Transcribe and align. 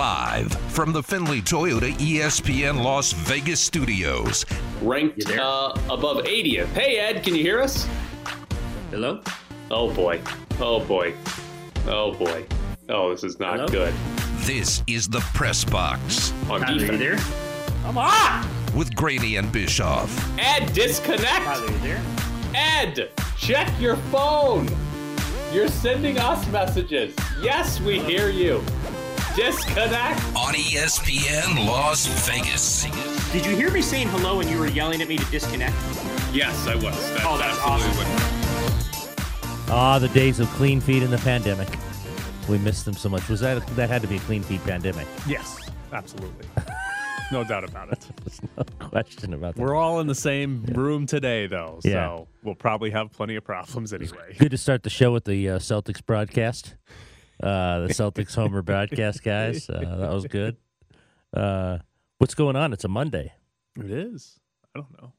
Live 0.00 0.50
from 0.72 0.92
the 0.94 1.02
Findlay 1.02 1.42
Toyota 1.42 1.92
ESPN 1.98 2.82
Las 2.82 3.12
Vegas 3.12 3.60
studios. 3.60 4.46
ranked 4.80 5.28
uh, 5.30 5.74
above 5.90 6.24
80th. 6.24 6.68
Hey, 6.68 6.96
Ed, 6.98 7.22
can 7.22 7.34
you 7.34 7.42
hear 7.42 7.60
us? 7.60 7.86
Hello? 8.90 9.20
Oh 9.70 9.92
boy. 9.92 10.22
Oh 10.58 10.82
boy. 10.82 11.12
Oh 11.86 12.12
boy. 12.14 12.46
Oh, 12.88 13.10
this 13.10 13.24
is 13.24 13.38
not 13.38 13.56
Hello? 13.56 13.68
good. 13.68 13.92
This 14.46 14.82
is 14.86 15.06
the 15.06 15.20
Press 15.34 15.66
Box 15.66 16.32
On 16.48 16.62
Tyler, 16.62 16.72
you 16.72 16.78
defense. 16.80 16.98
there? 16.98 17.74
Come 17.82 17.98
on! 17.98 18.48
with 18.74 18.96
Graney 18.96 19.36
and 19.36 19.52
Bischoff. 19.52 20.10
Ed, 20.38 20.72
disconnect! 20.72 21.24
Tyler, 21.44 21.70
you 21.70 21.78
there? 21.80 22.02
Ed, 22.54 23.10
check 23.36 23.70
your 23.78 23.96
phone! 24.10 24.66
You're 25.52 25.68
sending 25.68 26.16
us 26.16 26.48
messages. 26.50 27.14
Yes, 27.42 27.82
we 27.82 27.98
hear 27.98 28.30
you. 28.30 28.64
Disconnect! 29.36 30.20
On 30.36 30.52
ESPN 30.54 31.64
Las 31.66 32.06
Vegas. 32.28 32.84
Did 33.32 33.46
you 33.46 33.54
hear 33.54 33.70
me 33.70 33.80
saying 33.80 34.08
hello 34.08 34.40
and 34.40 34.50
you 34.50 34.58
were 34.58 34.66
yelling 34.66 35.00
at 35.02 35.08
me 35.08 35.16
to 35.18 35.24
disconnect? 35.30 35.74
Yes, 36.32 36.66
I 36.66 36.74
was. 36.74 36.84
That's 37.12 37.24
Oh, 37.24 37.38
that's 37.38 37.58
absolutely 37.64 38.12
awesome. 38.12 39.72
Ah, 39.72 39.98
the 40.00 40.08
days 40.08 40.40
of 40.40 40.48
clean 40.48 40.80
feed 40.80 41.04
in 41.04 41.10
the 41.12 41.18
pandemic. 41.18 41.68
We 42.48 42.58
missed 42.58 42.84
them 42.84 42.94
so 42.94 43.08
much. 43.08 43.28
Was 43.28 43.38
that 43.40 43.64
that 43.76 43.88
had 43.88 44.02
to 44.02 44.08
be 44.08 44.16
a 44.16 44.20
clean 44.20 44.42
feed 44.42 44.62
pandemic? 44.64 45.06
Yes, 45.26 45.58
absolutely. 45.92 46.46
No 47.32 47.44
doubt 47.44 47.62
about 47.62 47.92
it. 47.92 48.04
There's 48.24 48.40
no 48.56 48.64
question 48.88 49.34
about 49.34 49.54
that. 49.54 49.62
We're 49.62 49.76
all 49.76 50.00
in 50.00 50.08
the 50.08 50.16
same 50.16 50.64
room 50.64 51.06
today, 51.06 51.46
though, 51.46 51.78
so 51.80 51.88
Yeah. 51.88 52.20
we'll 52.42 52.56
probably 52.56 52.90
have 52.90 53.12
plenty 53.12 53.36
of 53.36 53.44
problems 53.44 53.92
anyway. 53.92 54.34
Good 54.36 54.50
to 54.50 54.58
start 54.58 54.82
the 54.82 54.90
show 54.90 55.12
with 55.12 55.26
the 55.26 55.48
uh, 55.48 55.58
Celtics 55.60 56.04
broadcast. 56.04 56.74
Uh, 57.42 57.80
the 57.80 57.94
Celtics 57.94 58.34
Homer 58.34 58.62
broadcast, 58.62 59.22
guys. 59.24 59.68
Uh, 59.68 59.96
that 59.98 60.12
was 60.12 60.26
good. 60.26 60.56
Uh, 61.32 61.78
what's 62.18 62.34
going 62.34 62.56
on? 62.56 62.72
It's 62.72 62.84
a 62.84 62.88
Monday. 62.88 63.32
It 63.78 63.90
is. 63.90 64.38
I 64.74 64.80
don't 64.80 65.00
know. 65.00 65.12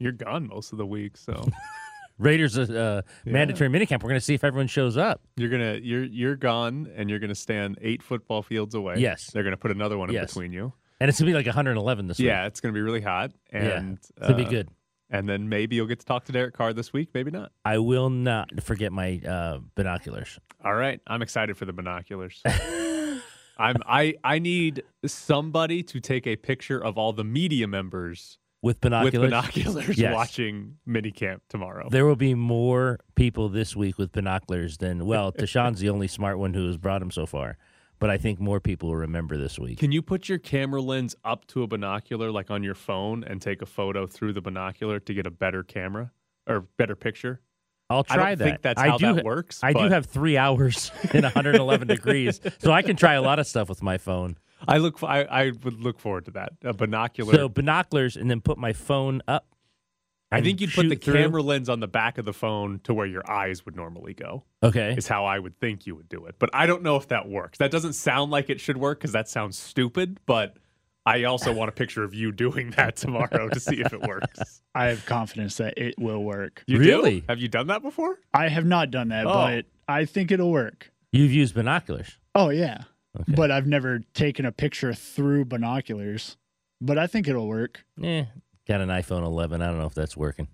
You're 0.00 0.12
gone 0.12 0.48
most 0.48 0.72
of 0.72 0.78
the 0.78 0.86
week, 0.86 1.16
so 1.16 1.48
Raiders 2.18 2.58
uh, 2.58 3.02
Yeah. 3.24 3.32
mandatory 3.32 3.68
minicamp. 3.70 4.02
We're 4.02 4.10
going 4.10 4.14
to 4.20 4.24
see 4.24 4.34
if 4.34 4.42
everyone 4.44 4.66
shows 4.68 4.96
up. 4.96 5.20
you're 5.36 5.50
gonna 5.50 5.78
you're 5.82 6.04
you're 6.04 6.36
gone, 6.36 6.90
and 6.96 7.08
you're 7.10 7.18
gonna 7.18 7.34
stand 7.34 7.78
eight 7.80 8.02
football 8.02 8.42
fields 8.42 8.74
away. 8.74 8.94
Yes. 8.98 9.30
they're 9.32 9.42
gonna 9.44 9.56
put 9.56 9.70
another 9.70 9.96
one 9.98 10.08
in 10.14 10.20
between 10.20 10.52
you. 10.52 10.72
And 11.00 11.08
it's 11.08 11.20
going 11.20 11.26
to 11.26 11.30
be 11.32 11.36
like 11.36 11.46
111 11.46 12.08
this 12.08 12.18
Yeah, 12.18 12.24
week. 12.24 12.28
Yeah, 12.30 12.46
it's 12.48 12.60
gonna 12.60 12.74
be 12.74 12.80
really 12.80 13.00
hot, 13.00 13.30
Yeah. 13.52 13.58
and 13.78 13.98
It's 13.98 14.10
going 14.18 14.34
to 14.36 14.42
uh, 14.42 14.44
be 14.44 14.50
good. 14.50 14.68
And 15.10 15.28
then 15.28 15.48
maybe 15.48 15.76
you'll 15.76 15.86
get 15.86 16.00
to 16.00 16.04
talk 16.06 16.24
to 16.26 16.32
Derek 16.32 16.54
Carr 16.54 16.72
this 16.74 16.92
week, 16.92 17.08
maybe 17.14 17.30
not. 17.30 17.50
I 17.64 17.78
will 17.78 18.10
not 18.10 18.62
forget 18.62 18.92
my 18.92 19.20
uh, 19.26 19.60
binoculars. 19.74 20.38
All 20.64 20.74
right, 20.74 21.00
I'm 21.06 21.22
excited 21.22 21.56
for 21.56 21.64
the 21.64 21.72
binoculars. 21.72 22.42
I'm 23.60 23.76
I 23.86 24.14
I 24.22 24.38
need 24.38 24.82
somebody 25.04 25.82
to 25.84 26.00
take 26.00 26.26
a 26.26 26.36
picture 26.36 26.78
of 26.82 26.96
all 26.96 27.12
the 27.12 27.24
media 27.24 27.66
members 27.66 28.38
With 28.62 28.80
binoculars. 28.80 29.12
with 29.14 29.30
binoculars 29.30 29.98
Yes. 29.98 30.14
watching 30.14 30.76
minicamp 30.86 31.40
tomorrow. 31.48 31.88
There 31.90 32.06
will 32.06 32.14
be 32.16 32.34
more 32.34 33.00
people 33.16 33.48
this 33.48 33.74
week 33.74 33.98
with 33.98 34.12
binoculars 34.12 34.76
than 34.78 35.06
well. 35.06 35.32
Tashawn's 35.32 35.80
the 35.80 35.88
only 35.88 36.06
smart 36.06 36.38
one 36.38 36.54
who 36.54 36.66
has 36.68 36.76
brought 36.76 37.00
them 37.00 37.10
so 37.10 37.26
far, 37.26 37.56
but 37.98 38.10
I 38.10 38.18
think 38.18 38.40
more 38.40 38.60
people 38.60 38.90
will 38.90 38.96
remember 38.96 39.36
this 39.36 39.58
week. 39.58 39.78
Can 39.78 39.92
you 39.92 40.02
put 40.02 40.28
your 40.28 40.38
camera 40.38 40.80
lens 40.80 41.16
up 41.24 41.46
to 41.48 41.62
a 41.62 41.66
binocular, 41.66 42.30
like 42.30 42.50
on 42.50 42.62
your 42.62 42.74
phone, 42.74 43.24
and 43.24 43.40
take 43.40 43.62
a 43.62 43.66
photo 43.66 44.06
through 44.06 44.32
the 44.32 44.40
binocular 44.40 45.00
to 45.00 45.14
get 45.14 45.26
a 45.26 45.30
better 45.30 45.62
camera 45.62 46.12
or 46.46 46.60
better 46.76 46.96
picture? 46.96 47.40
I'll 47.90 48.04
I 48.08 48.14
try 48.14 48.28
don't 48.30 48.38
that. 48.38 48.44
think 48.44 48.62
that's 48.62 48.80
I 48.80 48.88
how 48.88 48.98
do 48.98 49.14
that 49.14 49.24
works, 49.24 49.60
I 49.62 49.72
do 49.72 49.88
have 49.88 50.06
three 50.06 50.36
hours 50.36 50.92
in 51.14 51.22
111 51.22 51.88
degrees, 51.88 52.40
so 52.58 52.70
I 52.70 52.82
can 52.82 52.96
try 52.96 53.14
a 53.14 53.22
lot 53.22 53.38
of 53.38 53.46
stuff 53.46 53.68
with 53.68 53.82
my 53.82 53.96
phone. 53.98 54.36
I 54.66 54.78
look. 54.78 55.02
I, 55.02 55.22
I 55.24 55.52
would 55.62 55.80
look 55.80 55.98
forward 56.00 56.24
to 56.26 56.32
that. 56.32 56.52
A 56.64 56.72
binocular. 56.72 57.32
So 57.32 57.48
binoculars, 57.48 58.16
and 58.16 58.30
then 58.30 58.40
put 58.40 58.58
my 58.58 58.72
phone 58.72 59.22
up. 59.28 59.46
I 60.30 60.40
think 60.42 60.60
you'd 60.60 60.72
put 60.72 60.88
the 60.88 60.96
through. 60.96 61.14
camera 61.14 61.42
lens 61.42 61.68
on 61.68 61.80
the 61.80 61.88
back 61.88 62.18
of 62.18 62.24
the 62.26 62.32
phone 62.34 62.80
to 62.84 62.92
where 62.92 63.06
your 63.06 63.28
eyes 63.30 63.64
would 63.64 63.74
normally 63.76 64.12
go. 64.14 64.44
Okay. 64.62 64.94
Is 64.96 65.08
how 65.08 65.24
I 65.24 65.38
would 65.38 65.58
think 65.58 65.86
you 65.86 65.94
would 65.94 66.08
do 66.08 66.26
it, 66.26 66.34
but 66.38 66.50
I 66.52 66.66
don't 66.66 66.82
know 66.82 66.96
if 66.96 67.08
that 67.08 67.28
works. 67.28 67.58
That 67.58 67.70
doesn't 67.70 67.94
sound 67.94 68.30
like 68.30 68.50
it 68.50 68.60
should 68.60 68.76
work 68.76 68.98
because 69.00 69.12
that 69.12 69.28
sounds 69.28 69.58
stupid. 69.58 70.20
But 70.26 70.56
I 71.06 71.24
also 71.24 71.52
want 71.52 71.70
a 71.70 71.72
picture 71.72 72.04
of 72.04 72.12
you 72.12 72.30
doing 72.46 72.70
that 72.72 72.96
tomorrow 72.96 73.48
to 73.48 73.58
see 73.58 73.80
if 73.80 73.92
it 73.94 74.02
works. 74.02 74.60
I 74.74 74.86
have 74.86 75.06
confidence 75.06 75.56
that 75.56 75.78
it 75.78 75.94
will 75.98 76.22
work. 76.22 76.62
You 76.66 76.78
Really? 76.78 77.20
do? 77.20 77.26
Have 77.30 77.38
you 77.38 77.48
done 77.48 77.68
that 77.68 77.80
before? 77.82 78.18
I 78.34 78.48
have 78.48 78.66
not 78.66 78.90
done 78.90 79.08
that, 79.08 79.26
Oh. 79.26 79.32
but 79.32 79.64
I 79.88 80.04
think 80.04 80.30
it'll 80.30 80.52
work. 80.52 80.92
You've 81.10 81.32
used 81.32 81.54
binoculars. 81.54 82.18
Oh 82.34 82.50
yeah. 82.50 82.82
Okay. 83.18 83.32
But 83.34 83.50
I've 83.50 83.66
never 83.66 84.00
taken 84.12 84.44
a 84.44 84.52
picture 84.52 84.92
through 84.92 85.46
binoculars. 85.46 86.36
But 86.82 86.98
I 86.98 87.06
think 87.06 87.26
it'll 87.26 87.48
work. 87.48 87.82
Eh, 88.04 88.26
got 88.68 88.80
an 88.80 88.88
iPhone 88.90 89.24
11. 89.24 89.62
I 89.62 89.66
don't 89.66 89.78
know 89.78 89.86
if 89.86 89.94
that's 89.94 90.16
working. 90.16 90.48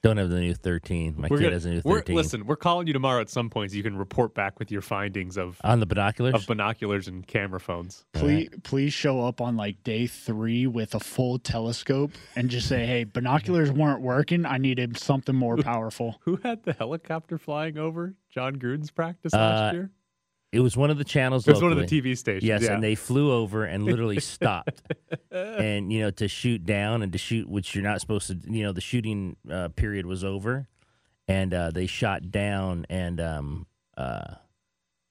Don't 0.00 0.16
have 0.16 0.30
the 0.30 0.38
new 0.38 0.54
13. 0.54 1.14
My 1.18 1.28
kid 1.28 1.38
gonna- 1.40 1.50
has 1.50 1.64
a 1.66 1.70
new 1.70 1.80
we're- 1.84 2.00
13. 2.02 2.14
listen, 2.14 2.46
we're 2.46 2.54
calling 2.54 2.86
you 2.86 2.92
tomorrow 2.92 3.20
at 3.20 3.28
some 3.30 3.50
point 3.50 3.72
so 3.72 3.76
you 3.76 3.82
can 3.82 3.96
report 3.96 4.32
back 4.32 4.60
with 4.60 4.70
your 4.70 4.80
findings 4.80 5.36
of 5.36 5.58
on 5.64 5.80
the 5.80 5.86
binoculars. 5.86 6.34
of 6.34 6.46
binoculars 6.46 7.08
and 7.08 7.26
camera 7.26 7.58
phones. 7.58 8.04
Please 8.12 8.48
please 8.62 8.92
show 8.92 9.20
up 9.24 9.40
on 9.40 9.56
like 9.56 9.82
day 9.82 10.06
three 10.06 10.68
with 10.68 10.94
a 10.94 11.00
full 11.00 11.40
telescope 11.40 12.12
and 12.36 12.48
just 12.48 12.68
say, 12.68 12.86
Hey, 12.86 13.02
binoculars 13.02 13.72
weren't 13.72 14.00
working. 14.00 14.46
I 14.46 14.58
needed 14.58 14.96
something 14.98 15.34
more 15.34 15.56
powerful. 15.56 16.20
Who 16.20 16.36
had 16.44 16.62
the 16.62 16.74
helicopter 16.74 17.36
flying 17.36 17.76
over 17.76 18.14
Jon 18.30 18.54
Gruden's 18.54 18.92
practice 18.92 19.34
Uh, 19.34 19.38
last 19.38 19.74
year? 19.74 19.90
It 20.50 20.60
was 20.60 20.76
one 20.76 20.90
of 20.90 20.96
the 20.96 21.04
channels. 21.04 21.46
It 21.46 21.52
was 21.52 21.62
one 21.62 21.72
of 21.72 21.78
the. 21.78 21.84
TV 21.84 22.16
stations. 22.16 22.44
Yes, 22.44 22.62
yeah. 22.62 22.74
and 22.74 22.82
they 22.82 22.94
flew 22.94 23.32
over 23.32 23.64
and 23.64 23.84
literally 23.84 24.20
stopped. 24.20 24.82
and 25.30 25.92
you 25.92 26.00
know, 26.00 26.10
to 26.12 26.28
shoot 26.28 26.64
down 26.64 27.02
and 27.02 27.12
to 27.12 27.18
shoot, 27.18 27.48
which 27.48 27.74
you're 27.74 27.84
not 27.84 28.00
supposed 28.00 28.28
to. 28.28 28.38
You 28.50 28.64
know, 28.64 28.72
the 28.72 28.80
shooting 28.80 29.36
uh, 29.50 29.68
period 29.68 30.06
was 30.06 30.24
over, 30.24 30.68
and 31.26 31.52
uh, 31.52 31.70
they 31.70 31.86
shot 31.86 32.30
down. 32.30 32.86
And 32.88 33.20
um, 33.20 33.66
uh, 33.96 34.36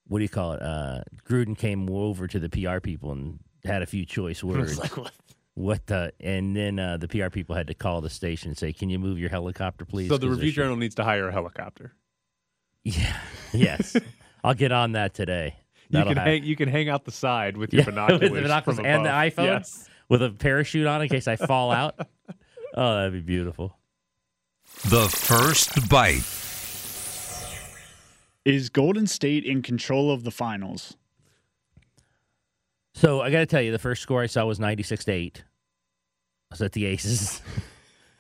what 0.08 0.20
do 0.20 0.24
you 0.24 0.30
call 0.30 0.54
it? 0.54 0.62
Uh, 0.62 1.02
Gruden 1.28 1.58
came 1.58 1.88
over 1.90 2.28
to 2.28 2.40
the 2.40 2.50
PR 2.50 2.80
people 2.80 3.12
and 3.12 3.40
had 3.64 3.84
a 3.84 3.86
few 3.86 4.06
choice 4.06 4.44
words. 4.44 4.80
like, 4.80 4.98
what? 4.98 5.12
what 5.54 5.86
the? 5.86 6.14
And 6.20 6.56
then 6.56 6.80
uh, 6.80 6.98
the 6.98 7.08
PR 7.08 7.30
people 7.30 7.56
had 7.56 7.68
to 7.68 7.76
call 7.76 8.02
the 8.02 8.10
station 8.10 8.50
and 8.50 8.58
say, 8.58 8.74
"Can 8.74 8.90
you 8.90 8.98
move 8.98 9.20
your 9.20 9.30
helicopter, 9.30 9.86
please?" 9.86 10.10
So 10.10 10.18
the 10.18 10.30
Review. 10.30 10.52
Journal 10.52 10.78
needs 10.78 10.96
to 10.96 11.04
hire 11.04 11.28
a 11.28 11.32
helicopter. 11.32 11.94
Yeah. 12.84 13.20
Yes. 13.52 13.98
I'll 14.44 14.54
get 14.54 14.72
on 14.72 14.94
that 14.94 15.14
today. 15.14 15.56
You 15.90 16.00
That'll 16.00 16.10
can 16.10 16.18
happen. 16.18 16.34
hang 16.34 16.44
you 16.44 16.56
can 16.56 16.70
hang 16.70 16.90
out 16.90 17.06
the 17.06 17.12
side 17.12 17.58
with 17.58 17.74
your 17.74 17.82
Yeah, 17.82 17.86
binoculars, 17.86 18.22
with 18.32 18.34
the 18.34 18.42
binoculars 18.42 18.78
from 18.78 18.86
and 18.86 19.06
the 19.06 19.10
above. 19.10 19.34
iPhone 19.34 19.46
Yes. 19.46 19.90
with 20.10 20.22
a 20.24 20.30
parachute 20.32 20.86
on 20.88 21.02
in 21.02 21.10
case 21.10 21.28
I 21.28 21.36
fall 21.36 21.72
out. 21.72 21.96
Oh, 22.80 22.96
that'd 22.96 23.14
be 23.14 23.22
beautiful. 23.22 23.76
The 24.90 25.08
first 25.10 25.90
bite. 25.90 26.22
Is 28.46 28.70
Golden 28.70 29.08
State 29.08 29.46
in 29.46 29.62
control 29.64 30.12
of 30.12 30.24
the 30.24 30.30
finals? 30.32 30.96
So 32.94 33.22
I 33.22 33.32
got 33.32 33.40
to 33.40 33.46
tell 33.46 33.62
you, 33.62 33.72
the 33.72 33.80
first 33.80 34.02
score 34.04 34.22
I 34.22 34.28
saw 34.28 34.46
was 34.46 34.60
ninety-six 34.60 35.06
to 35.06 35.12
eight. 35.12 35.44
I 36.52 36.54
was 36.54 36.62
at 36.62 36.74
the 36.74 36.86
Aces. 36.86 37.42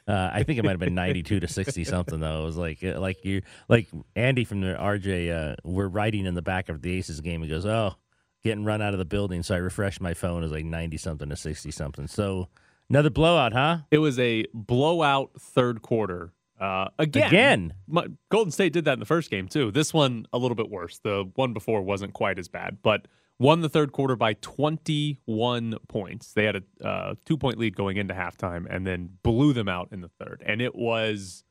Uh, 0.08 0.30
I 0.34 0.44
think 0.44 0.58
it 0.58 0.64
might 0.64 0.72
have 0.72 0.80
been 0.80 0.96
ninety-two 0.96 1.40
to 1.42 1.48
sixty 1.48 1.84
something 1.84 2.20
though. 2.20 2.44
It 2.44 2.46
was 2.46 2.58
like 2.58 2.84
uh, 2.84 3.00
like 3.00 3.26
you 3.26 3.42
like 3.68 3.88
Andy 4.16 4.46
from 4.46 4.62
the 4.62 4.74
RJ. 4.74 5.52
Uh, 5.52 5.56
we're 5.64 5.88
writing 5.88 6.26
in 6.26 6.34
the 6.34 6.42
back 6.42 6.70
of 6.70 6.82
the 6.82 6.94
Aces 6.98 7.20
game. 7.20 7.42
He 7.42 7.50
goes, 7.50 7.66
"Oh, 7.66 7.96
getting 8.44 8.64
run 8.64 8.82
out 8.82 8.94
of 8.94 9.00
the 9.00 9.06
building." 9.06 9.44
So 9.44 9.56
I 9.56 9.58
refreshed 9.58 10.00
my 10.00 10.14
phone. 10.14 10.40
It 10.40 10.46
was 10.46 10.52
like 10.54 10.66
ninety 10.66 10.98
something 10.98 11.30
to 11.30 11.36
sixty 11.36 11.72
something. 11.72 12.08
So 12.08 12.48
another 12.90 13.10
blowout, 13.10 13.52
huh? 13.52 13.80
It 13.92 13.98
was 13.98 14.18
a 14.18 14.46
blowout 14.54 15.32
third 15.40 15.82
quarter. 15.82 16.32
Uh, 16.60 16.88
again, 16.98 17.28
Again. 17.28 17.74
My, 17.88 18.08
Golden 18.30 18.52
State 18.52 18.74
did 18.74 18.86
that 18.86 18.94
in 18.94 19.00
the 19.00 19.06
first 19.06 19.30
game 19.30 19.48
too. 19.48 19.72
This 19.72 19.94
one 19.94 20.26
a 20.34 20.38
little 20.38 20.56
bit 20.56 20.70
worse. 20.70 21.00
The 21.00 21.30
one 21.36 21.54
before 21.54 21.82
wasn't 21.82 22.14
quite 22.14 22.40
as 22.40 22.48
bad, 22.48 22.78
but 22.82 23.08
won 23.40 23.62
the 23.62 23.70
third 23.70 23.92
quarter 23.92 24.16
by 24.16 24.34
21 24.34 25.76
points. 25.88 26.34
They 26.34 26.46
had 26.46 26.64
a 26.82 26.88
uh, 26.88 27.16
two 27.26 27.38
point 27.38 27.58
lead 27.58 27.76
going 27.76 27.98
into 27.98 28.14
halftime, 28.14 28.66
and 28.70 28.86
then 28.86 29.10
blew 29.24 29.54
them 29.54 29.68
out 29.68 29.90
in 29.92 30.02
the 30.02 30.10
third. 30.20 30.44
And 30.46 30.62
it 30.62 30.76
was 30.76 31.44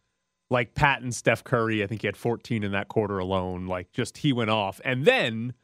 like 0.51 0.75
Pat 0.75 1.03
and 1.03 1.15
Steph 1.15 1.45
Curry. 1.45 1.83
I 1.83 1.87
think 1.87 2.03
he 2.03 2.09
had 2.09 2.17
14 2.17 2.63
in 2.63 2.73
that 2.73 2.89
quarter 2.89 3.19
alone. 3.19 3.67
Like 3.67 3.93
just 3.93 4.19
he 4.19 4.33
went 4.33 4.51
off, 4.51 4.81
and 4.85 5.05
then 5.05 5.55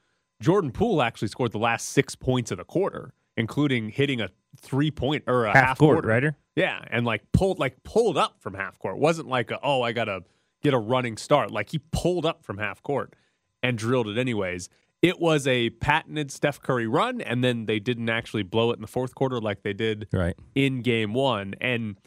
Jordan 0.41 0.73
Poole 0.73 1.03
actually 1.03 1.29
scored 1.29 1.53
the 1.53 1.59
last 1.59 1.89
six 1.91 2.15
points 2.15 2.51
of 2.51 2.59
the 2.59 2.65
quarter, 2.65 3.15
including 3.37 3.91
hitting 3.91 4.21
a 4.21 4.29
three 4.61 4.91
point 4.91 5.25
or 5.27 5.47
a 5.47 5.53
Half, 5.53 5.65
half, 5.65 5.79
court, 5.79 5.95
quarter. 5.95 6.09
Yeah, 6.57 6.85
and 6.91 7.07
like 7.07 7.23
pulled 7.33 7.59
like 7.59 7.83
pulled 7.85 8.19
up 8.19 8.37
from 8.41 8.55
half 8.55 8.79
court. 8.79 8.97
It 8.97 9.01
wasn't 9.01 9.29
like 9.29 9.51
a, 9.51 9.59
oh 9.63 9.83
I 9.83 9.93
gotta 9.93 10.23
get 10.63 10.75
a 10.75 10.79
running 10.79 11.17
start. 11.17 11.51
Like 11.51 11.71
he 11.71 11.79
pulled 11.91 12.27
up 12.27 12.45
from 12.45 12.59
half 12.59 12.83
court 12.83 13.15
and 13.63 13.79
drilled 13.79 14.09
it 14.09 14.19
anyways. 14.19 14.69
It 15.03 15.19
was 15.21 15.47
a 15.49 15.71
patented 15.71 16.31
Steph 16.31 16.61
Curry 16.63 16.87
run, 16.87 17.21
and 17.21 17.43
then 17.43 17.67
they 17.67 17.81
didn't 17.81 18.09
actually 18.09 18.45
blow 18.45 18.71
it 18.71 18.75
in 18.77 18.83
the 18.83 18.87
fourth 18.87 19.15
quarter 19.17 19.41
like 19.41 19.63
they 19.63 19.73
did 19.73 20.07
Right. 20.13 20.37
in 20.55 20.81
game 20.83 21.13
one. 21.13 21.55
And 21.61 21.99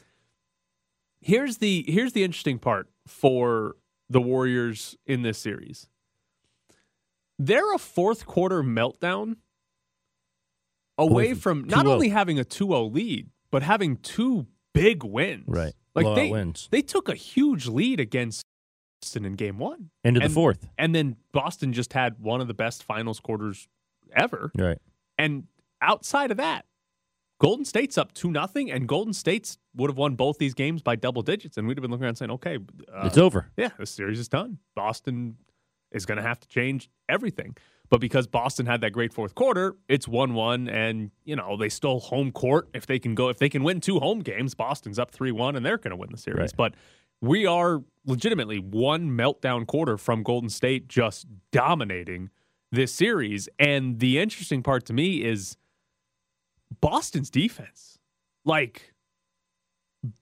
here's 1.21 1.57
the 1.57 1.83
here's 1.87 2.13
the 2.13 2.23
interesting 2.23 2.57
part 2.57 2.87
for 3.05 3.75
the 4.09 4.21
Warriors 4.21 4.95
in 5.05 5.23
this 5.23 5.37
series. 5.37 5.87
They're 7.37 7.73
a 7.73 7.77
fourth 7.79 8.25
quarter 8.25 8.63
meltdown 8.63 9.35
away 10.97 11.33
from 11.33 11.63
from 11.63 11.69
not 11.69 11.85
2-0. 11.85 11.91
only 11.91 12.09
having 12.09 12.39
a 12.39 12.45
2-0 12.45 12.93
lead, 12.93 13.29
but 13.51 13.61
having 13.61 13.97
two 13.97 14.47
big 14.73 15.03
wins. 15.03 15.43
Right. 15.47 15.73
Like 15.93 16.03
Blowout 16.03 16.15
they 16.15 16.31
wins. 16.31 16.67
they 16.71 16.81
took 16.81 17.09
a 17.09 17.15
huge 17.15 17.67
lead 17.67 17.99
against 17.99 18.45
Boston 19.05 19.25
in 19.25 19.33
game 19.33 19.59
1. 19.59 19.89
Into 20.03 20.19
the 20.19 20.29
fourth. 20.29 20.67
And 20.79 20.95
then 20.95 21.15
Boston 21.31 21.73
just 21.73 21.93
had 21.93 22.19
one 22.19 22.41
of 22.41 22.47
the 22.47 22.55
best 22.55 22.83
finals 22.83 23.19
quarters 23.19 23.67
ever. 24.15 24.51
Right. 24.57 24.79
And 25.19 25.43
outside 25.79 26.31
of 26.31 26.37
that, 26.37 26.65
Golden 27.39 27.65
State's 27.65 27.99
up 27.99 28.13
2 28.13 28.31
nothing, 28.31 28.71
and 28.71 28.87
Golden 28.87 29.13
State's 29.13 29.59
would 29.75 29.91
have 29.91 29.97
won 29.97 30.15
both 30.15 30.39
these 30.39 30.55
games 30.55 30.81
by 30.81 30.95
double 30.95 31.21
digits. 31.21 31.55
And 31.57 31.67
we'd 31.67 31.77
have 31.77 31.83
been 31.83 31.91
looking 31.91 32.05
around 32.05 32.15
saying, 32.15 32.31
okay, 32.31 32.57
uh, 32.91 33.05
it's 33.05 33.17
over. 33.19 33.51
yeah, 33.57 33.69
the 33.77 33.85
series 33.85 34.19
is 34.19 34.27
done. 34.27 34.57
Boston 34.75 35.37
is 35.91 36.07
going 36.07 36.17
to 36.17 36.23
have 36.23 36.39
to 36.39 36.47
change 36.47 36.89
everything. 37.07 37.55
But 37.89 38.01
because 38.01 38.25
Boston 38.25 38.65
had 38.65 38.81
that 38.81 38.91
great 38.91 39.13
fourth 39.13 39.35
quarter, 39.35 39.75
it's 39.87 40.07
1 40.07 40.33
1, 40.33 40.67
and, 40.67 41.11
you 41.25 41.35
know, 41.35 41.55
they 41.57 41.69
stole 41.69 41.99
home 41.99 42.31
court. 42.31 42.69
If 42.73 42.87
they 42.87 42.97
can 42.97 43.13
go, 43.13 43.29
if 43.29 43.37
they 43.37 43.49
can 43.49 43.63
win 43.63 43.81
two 43.81 43.99
home 43.99 44.21
games, 44.21 44.55
Boston's 44.55 44.97
up 44.97 45.11
3 45.11 45.31
1, 45.31 45.55
and 45.55 45.63
they're 45.63 45.77
going 45.77 45.91
to 45.91 45.97
win 45.97 46.09
the 46.11 46.17
series. 46.17 46.39
Right. 46.39 46.53
But 46.57 46.73
we 47.27 47.45
are 47.45 47.83
legitimately 48.05 48.59
one 48.59 49.09
meltdown 49.09 49.65
quarter 49.65 49.97
from 49.97 50.23
Golden 50.23 50.49
State 50.49 50.87
just 50.87 51.25
dominating 51.51 52.29
this 52.71 52.93
series. 52.93 53.49
And 53.57 53.99
the 53.99 54.19
interesting 54.19 54.61
part 54.61 54.85
to 54.85 54.93
me 54.93 55.23
is 55.23 55.57
Boston's 56.81 57.29
defense. 57.29 57.97
Like, 58.43 58.93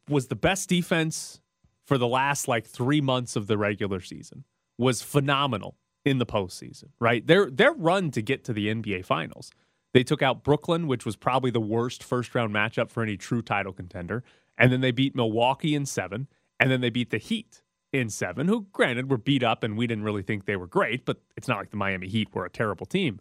was 0.08 0.28
the 0.28 0.36
best 0.36 0.70
defense 0.70 1.42
for 1.86 1.98
the 1.98 2.08
last 2.08 2.48
like 2.48 2.66
three 2.66 3.02
months 3.02 3.36
of 3.36 3.48
the 3.48 3.58
regular 3.58 4.00
season 4.00 4.46
was 4.78 5.02
phenomenal 5.02 5.76
in 6.06 6.18
the 6.18 6.26
postseason, 6.26 6.90
right? 7.00 7.26
Their 7.26 7.50
their 7.50 7.74
run 7.74 8.12
to 8.12 8.22
get 8.22 8.44
to 8.46 8.54
the 8.54 8.68
NBA 8.68 9.06
finals. 9.06 9.52
They 9.94 10.04
took 10.04 10.22
out 10.22 10.44
Brooklyn, 10.44 10.88
which 10.88 11.06
was 11.06 11.16
probably 11.16 11.52
the 11.52 11.62
worst 11.62 12.04
first 12.04 12.34
round 12.34 12.54
matchup 12.54 12.90
for 12.90 13.04
any 13.04 13.18
true 13.18 13.42
title 13.42 13.74
contender. 13.74 14.24
And 14.58 14.72
then 14.72 14.82
they 14.82 14.92
beat 14.92 15.16
Milwaukee 15.16 15.76
in 15.76 15.86
seven. 15.86 16.28
And 16.63 16.71
then 16.71 16.80
they 16.80 16.89
beat 16.89 17.10
the 17.10 17.18
Heat 17.18 17.62
in 17.92 18.10
seven, 18.10 18.48
who 18.48 18.68
granted 18.71 19.12
were 19.12 19.18
beat 19.18 19.44
up 19.44 19.63
and 19.65 19.77
we 19.77 19.86
didn't 19.86 20.06
really 20.06 20.24
think 20.24 20.45
they 20.45 20.56
were 20.56 20.65
great, 20.65 21.04
but 21.04 21.18
it's 21.36 21.50
not 21.50 21.57
like 21.57 21.71
the 21.71 21.75
Miami 21.75 22.07
Heat 22.07 22.33
were 22.33 22.45
a 22.45 22.50
terrible 22.50 22.86
team. 22.86 23.19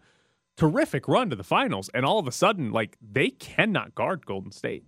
Terrific 0.57 1.09
run 1.09 1.29
to 1.31 1.35
the 1.35 1.43
finals. 1.43 1.91
And 1.93 2.07
all 2.07 2.21
of 2.21 2.29
a 2.29 2.33
sudden, 2.33 2.71
like 2.71 2.97
they 3.03 3.31
cannot 3.31 3.97
guard 3.97 4.25
Golden 4.27 4.53
State. 4.53 4.85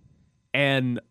And 0.53 1.01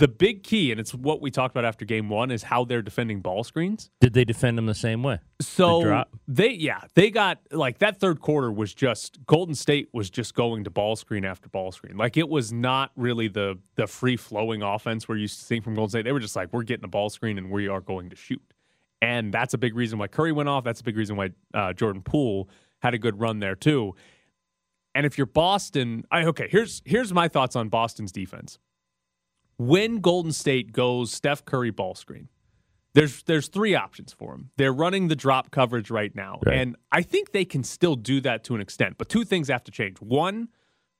the 0.00 0.08
big 0.08 0.42
key, 0.42 0.72
and 0.72 0.80
it's 0.80 0.94
what 0.94 1.20
we 1.20 1.30
talked 1.30 1.52
about 1.52 1.66
after 1.66 1.84
game 1.84 2.08
one, 2.08 2.30
is 2.30 2.42
how 2.42 2.64
they're 2.64 2.80
defending 2.80 3.20
ball 3.20 3.44
screens. 3.44 3.90
Did 4.00 4.14
they 4.14 4.24
defend 4.24 4.56
them 4.56 4.64
the 4.64 4.74
same 4.74 5.02
way? 5.02 5.18
So 5.42 5.82
drop? 5.82 6.16
they, 6.26 6.50
yeah, 6.52 6.80
they 6.94 7.10
got 7.10 7.38
like 7.52 7.78
that 7.78 8.00
third 8.00 8.20
quarter 8.20 8.50
was 8.50 8.72
just 8.72 9.24
Golden 9.26 9.54
State 9.54 9.90
was 9.92 10.08
just 10.08 10.34
going 10.34 10.64
to 10.64 10.70
ball 10.70 10.96
screen 10.96 11.26
after 11.26 11.50
ball 11.50 11.70
screen. 11.70 11.98
Like 11.98 12.16
it 12.16 12.30
was 12.30 12.50
not 12.50 12.92
really 12.96 13.28
the 13.28 13.58
the 13.76 13.86
free 13.86 14.16
flowing 14.16 14.62
offense 14.62 15.06
we're 15.06 15.18
used 15.18 15.38
to 15.38 15.44
seeing 15.44 15.60
from 15.60 15.74
Golden 15.74 15.90
State. 15.90 16.04
They 16.04 16.12
were 16.12 16.18
just 16.18 16.34
like, 16.34 16.50
we're 16.50 16.62
getting 16.62 16.82
the 16.82 16.88
ball 16.88 17.10
screen 17.10 17.36
and 17.36 17.50
we 17.50 17.68
are 17.68 17.80
going 17.80 18.08
to 18.08 18.16
shoot. 18.16 18.42
And 19.02 19.32
that's 19.32 19.52
a 19.52 19.58
big 19.58 19.76
reason 19.76 19.98
why 19.98 20.08
Curry 20.08 20.32
went 20.32 20.48
off. 20.48 20.64
That's 20.64 20.80
a 20.80 20.84
big 20.84 20.96
reason 20.96 21.16
why 21.16 21.30
uh, 21.52 21.74
Jordan 21.74 22.02
Poole 22.02 22.48
had 22.80 22.94
a 22.94 22.98
good 22.98 23.20
run 23.20 23.40
there 23.40 23.54
too. 23.54 23.94
And 24.94 25.04
if 25.04 25.18
you're 25.18 25.26
Boston, 25.26 26.04
I 26.10 26.24
okay, 26.24 26.48
here's 26.50 26.80
here's 26.86 27.12
my 27.12 27.28
thoughts 27.28 27.54
on 27.54 27.68
Boston's 27.68 28.12
defense. 28.12 28.58
When 29.60 29.98
Golden 30.00 30.32
State 30.32 30.72
goes 30.72 31.12
Steph 31.12 31.44
Curry 31.44 31.70
ball 31.70 31.94
screen, 31.94 32.28
there's 32.94 33.22
there's 33.24 33.48
three 33.48 33.74
options 33.74 34.10
for 34.10 34.32
them. 34.32 34.50
They're 34.56 34.72
running 34.72 35.08
the 35.08 35.14
drop 35.16 35.50
coverage 35.50 35.90
right 35.90 36.14
now, 36.16 36.38
Right. 36.46 36.56
and 36.56 36.76
I 36.90 37.02
think 37.02 37.32
they 37.32 37.44
can 37.44 37.62
still 37.62 37.94
do 37.94 38.22
that 38.22 38.42
to 38.44 38.54
an 38.54 38.62
extent. 38.62 38.96
But 38.96 39.10
two 39.10 39.22
things 39.22 39.48
have 39.48 39.62
to 39.64 39.70
change. 39.70 39.98
One, 40.00 40.48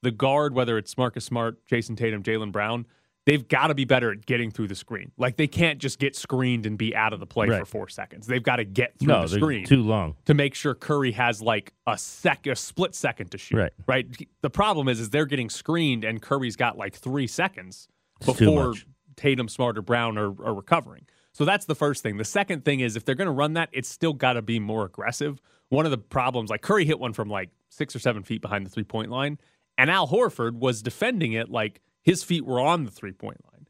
the 0.02 0.10
guard, 0.10 0.54
whether 0.54 0.76
it's 0.76 0.98
Marcus 0.98 1.24
Smart, 1.24 1.66
Jayson 1.66 1.96
Tatum, 1.96 2.22
Jaylen 2.22 2.52
Brown, 2.52 2.84
they've 3.24 3.48
got 3.48 3.68
to 3.68 3.74
be 3.74 3.86
better 3.86 4.12
at 4.12 4.26
getting 4.26 4.50
through 4.50 4.68
the 4.68 4.74
screen. 4.74 5.10
Like 5.16 5.36
they 5.38 5.46
can't 5.46 5.78
just 5.78 5.98
get 5.98 6.14
screened 6.14 6.66
and 6.66 6.76
be 6.76 6.94
out 6.94 7.14
of 7.14 7.18
the 7.20 7.26
play 7.26 7.46
for 7.48 7.64
four 7.64 7.88
seconds. 7.88 8.26
They've 8.26 8.42
got 8.42 8.56
to 8.56 8.64
get 8.66 8.98
through 8.98 9.08
No, 9.08 9.22
the 9.26 9.36
screen 9.36 9.64
too 9.64 9.82
long. 9.82 10.16
to 10.26 10.34
make 10.34 10.54
sure 10.54 10.74
Curry 10.74 11.12
has 11.12 11.40
like 11.40 11.72
a 11.86 11.96
sec, 11.96 12.46
a 12.46 12.54
split 12.54 12.94
second 12.94 13.30
to 13.30 13.38
shoot. 13.38 13.56
Right. 13.56 13.72
Right. 13.86 14.06
The 14.42 14.50
problem 14.50 14.86
is, 14.88 15.00
is 15.00 15.08
they're 15.08 15.24
getting 15.24 15.48
screened, 15.48 16.04
and 16.04 16.20
Curry's 16.20 16.56
got 16.56 16.76
like 16.76 16.94
three 16.94 17.26
seconds 17.26 17.88
before. 18.24 18.74
Tatum, 19.16 19.48
Smart, 19.48 19.76
or 19.76 19.82
Brown 19.82 20.16
are, 20.16 20.28
are 20.42 20.54
recovering. 20.54 21.04
So 21.32 21.44
that's 21.44 21.66
the 21.66 21.74
first 21.74 22.02
thing. 22.02 22.16
The 22.16 22.24
second 22.24 22.64
thing 22.64 22.80
is 22.80 22.96
if 22.96 23.04
they're 23.04 23.14
going 23.14 23.26
to 23.26 23.32
run 23.32 23.52
that, 23.52 23.68
it's 23.72 23.88
still 23.88 24.14
got 24.14 24.32
to 24.32 24.42
be 24.42 24.58
more 24.58 24.84
aggressive. 24.86 25.40
One 25.68 25.84
of 25.84 25.90
the 25.90 25.98
problems, 25.98 26.48
like 26.50 26.62
Curry 26.62 26.84
hit 26.86 26.98
one 26.98 27.12
from 27.12 27.28
like 27.28 27.50
six 27.68 27.94
or 27.94 27.98
seven 27.98 28.22
feet 28.22 28.40
behind 28.40 28.64
the 28.64 28.70
three 28.70 28.82
point 28.84 29.10
line, 29.10 29.38
and 29.76 29.90
Al 29.90 30.08
Horford 30.08 30.54
was 30.54 30.82
defending 30.82 31.34
it 31.34 31.50
like 31.50 31.80
his 32.02 32.22
feet 32.24 32.44
were 32.46 32.58
on 32.60 32.84
the 32.84 32.90
three 32.90 33.12
point 33.12 33.38
line. 33.52 33.66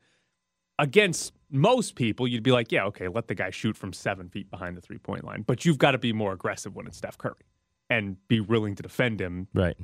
Against 0.78 1.34
most 1.50 1.94
people, 1.94 2.26
you'd 2.26 2.42
be 2.42 2.52
like, 2.52 2.72
yeah, 2.72 2.84
okay, 2.86 3.08
let 3.08 3.28
the 3.28 3.34
guy 3.34 3.50
shoot 3.50 3.76
from 3.76 3.92
seven 3.92 4.28
feet 4.30 4.50
behind 4.50 4.76
the 4.76 4.80
three 4.80 4.98
point 4.98 5.24
line. 5.24 5.42
But 5.46 5.64
you've 5.64 5.78
got 5.78 5.90
to 5.90 5.98
be 5.98 6.12
more 6.12 6.32
aggressive 6.32 6.74
when 6.74 6.86
it's 6.86 6.96
Steph 6.96 7.18
Curry 7.18 7.34
and 7.90 8.16
be 8.28 8.40
willing 8.40 8.76
to 8.76 8.82
defend 8.82 9.20
him 9.20 9.48
Right. 9.52 9.76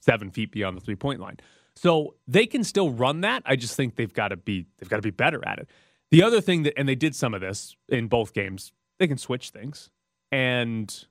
seven 0.00 0.30
feet 0.30 0.50
beyond 0.50 0.76
the 0.76 0.80
three 0.80 0.96
point 0.96 1.20
line. 1.20 1.36
So 1.76 2.14
they 2.26 2.46
can 2.46 2.64
still 2.64 2.90
run 2.90 3.22
that. 3.22 3.42
I 3.46 3.56
just 3.56 3.76
think 3.76 3.96
they've 3.96 4.12
got 4.12 4.28
to 4.28 4.36
be 4.36 4.66
they've 4.78 4.88
got 4.88 4.96
to 4.96 5.02
be 5.02 5.10
better 5.10 5.46
at 5.46 5.58
it. 5.58 5.68
The 6.10 6.22
other 6.22 6.40
thing 6.40 6.64
that 6.64 6.78
and 6.78 6.88
they 6.88 6.94
did 6.94 7.14
some 7.14 7.34
of 7.34 7.40
this 7.40 7.76
in 7.88 8.08
both 8.08 8.32
games, 8.32 8.72
they 8.98 9.06
can 9.06 9.18
switch 9.18 9.50
things. 9.50 9.90
And 10.32 11.06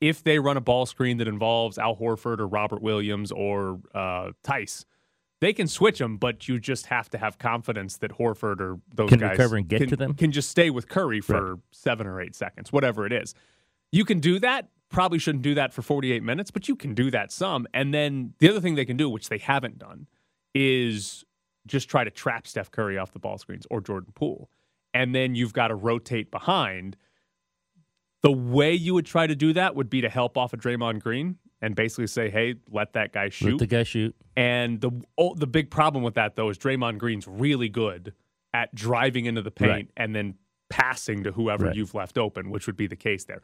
if 0.00 0.22
they 0.24 0.38
run 0.38 0.56
a 0.56 0.60
ball 0.60 0.86
screen 0.86 1.18
that 1.18 1.28
involves 1.28 1.78
Al 1.78 1.96
Horford 1.96 2.40
or 2.40 2.48
Robert 2.48 2.82
Williams 2.82 3.30
or 3.30 3.80
uh, 3.94 4.32
Theis, 4.44 4.84
they 5.40 5.52
can 5.52 5.66
switch 5.66 5.98
them, 5.98 6.18
but 6.18 6.48
you 6.48 6.60
just 6.60 6.86
have 6.86 7.10
to 7.10 7.18
have 7.18 7.38
confidence 7.38 7.96
that 7.98 8.12
Horford 8.12 8.60
or 8.60 8.78
those 8.94 9.10
Can 9.10 9.18
guys 9.18 9.32
recover 9.32 9.56
and 9.56 9.68
get 9.68 9.80
can, 9.80 9.88
to 9.88 9.96
them? 9.96 10.14
can 10.14 10.30
just 10.30 10.48
stay 10.48 10.70
with 10.70 10.88
Curry 10.88 11.20
for 11.20 11.58
seven 11.72 12.06
or 12.06 12.20
eight 12.20 12.36
seconds, 12.36 12.72
whatever 12.72 13.06
it 13.06 13.12
is. 13.12 13.34
You 13.90 14.04
can 14.04 14.20
do 14.20 14.38
that. 14.38 14.68
Probably 14.92 15.18
shouldn't 15.18 15.42
do 15.42 15.54
that 15.54 15.72
for 15.72 15.82
48 15.82 16.22
minutes, 16.22 16.50
but 16.50 16.68
you 16.68 16.76
can 16.76 16.94
do 16.94 17.10
that 17.10 17.32
some. 17.32 17.66
And 17.74 17.92
then 17.92 18.34
the 18.38 18.48
other 18.48 18.60
thing 18.60 18.74
they 18.76 18.84
can 18.84 18.96
do, 18.96 19.08
which 19.10 19.28
they 19.28 19.38
haven't 19.38 19.78
done, 19.78 20.06
is 20.54 21.24
just 21.66 21.88
try 21.88 22.04
to 22.04 22.10
trap 22.10 22.46
Steph 22.46 22.70
Curry 22.70 22.98
off 22.98 23.12
the 23.12 23.18
ball 23.18 23.38
screens 23.38 23.66
or 23.70 23.80
Jordan 23.80 24.12
Poole. 24.14 24.50
And 24.94 25.14
then 25.14 25.34
you've 25.34 25.52
got 25.54 25.68
to 25.68 25.74
rotate 25.74 26.30
behind. 26.30 26.96
The 28.22 28.30
way 28.32 28.72
you 28.74 28.94
would 28.94 29.06
try 29.06 29.26
to 29.26 29.34
do 29.34 29.52
that 29.54 29.74
would 29.74 29.90
be 29.90 30.00
to 30.02 30.08
help 30.08 30.36
off 30.36 30.52
a 30.52 30.56
Draymond 30.56 31.00
Green 31.02 31.38
and 31.60 31.74
basically 31.74 32.06
say, 32.06 32.30
"Hey, 32.30 32.56
let 32.70 32.92
that 32.92 33.12
guy 33.12 33.30
shoot." 33.30 33.52
Let 33.52 33.58
the 33.60 33.66
guy 33.66 33.82
shoot. 33.82 34.14
And 34.36 34.80
the 34.80 34.90
oh, 35.18 35.34
the 35.34 35.46
big 35.46 35.70
problem 35.70 36.04
with 36.04 36.14
that 36.14 36.36
though 36.36 36.48
is 36.50 36.58
Draymond 36.58 36.98
Green's 36.98 37.26
really 37.26 37.68
good 37.68 38.12
at 38.54 38.74
driving 38.74 39.24
into 39.26 39.42
the 39.42 39.50
paint 39.50 39.70
Right. 39.70 39.88
and 39.96 40.14
then 40.14 40.34
passing 40.68 41.22
to 41.24 41.32
whoever 41.32 41.66
Right. 41.66 41.76
you've 41.76 41.94
left 41.94 42.16
open, 42.18 42.50
which 42.50 42.66
would 42.66 42.76
be 42.76 42.86
the 42.86 42.96
case 42.96 43.24
there. 43.24 43.42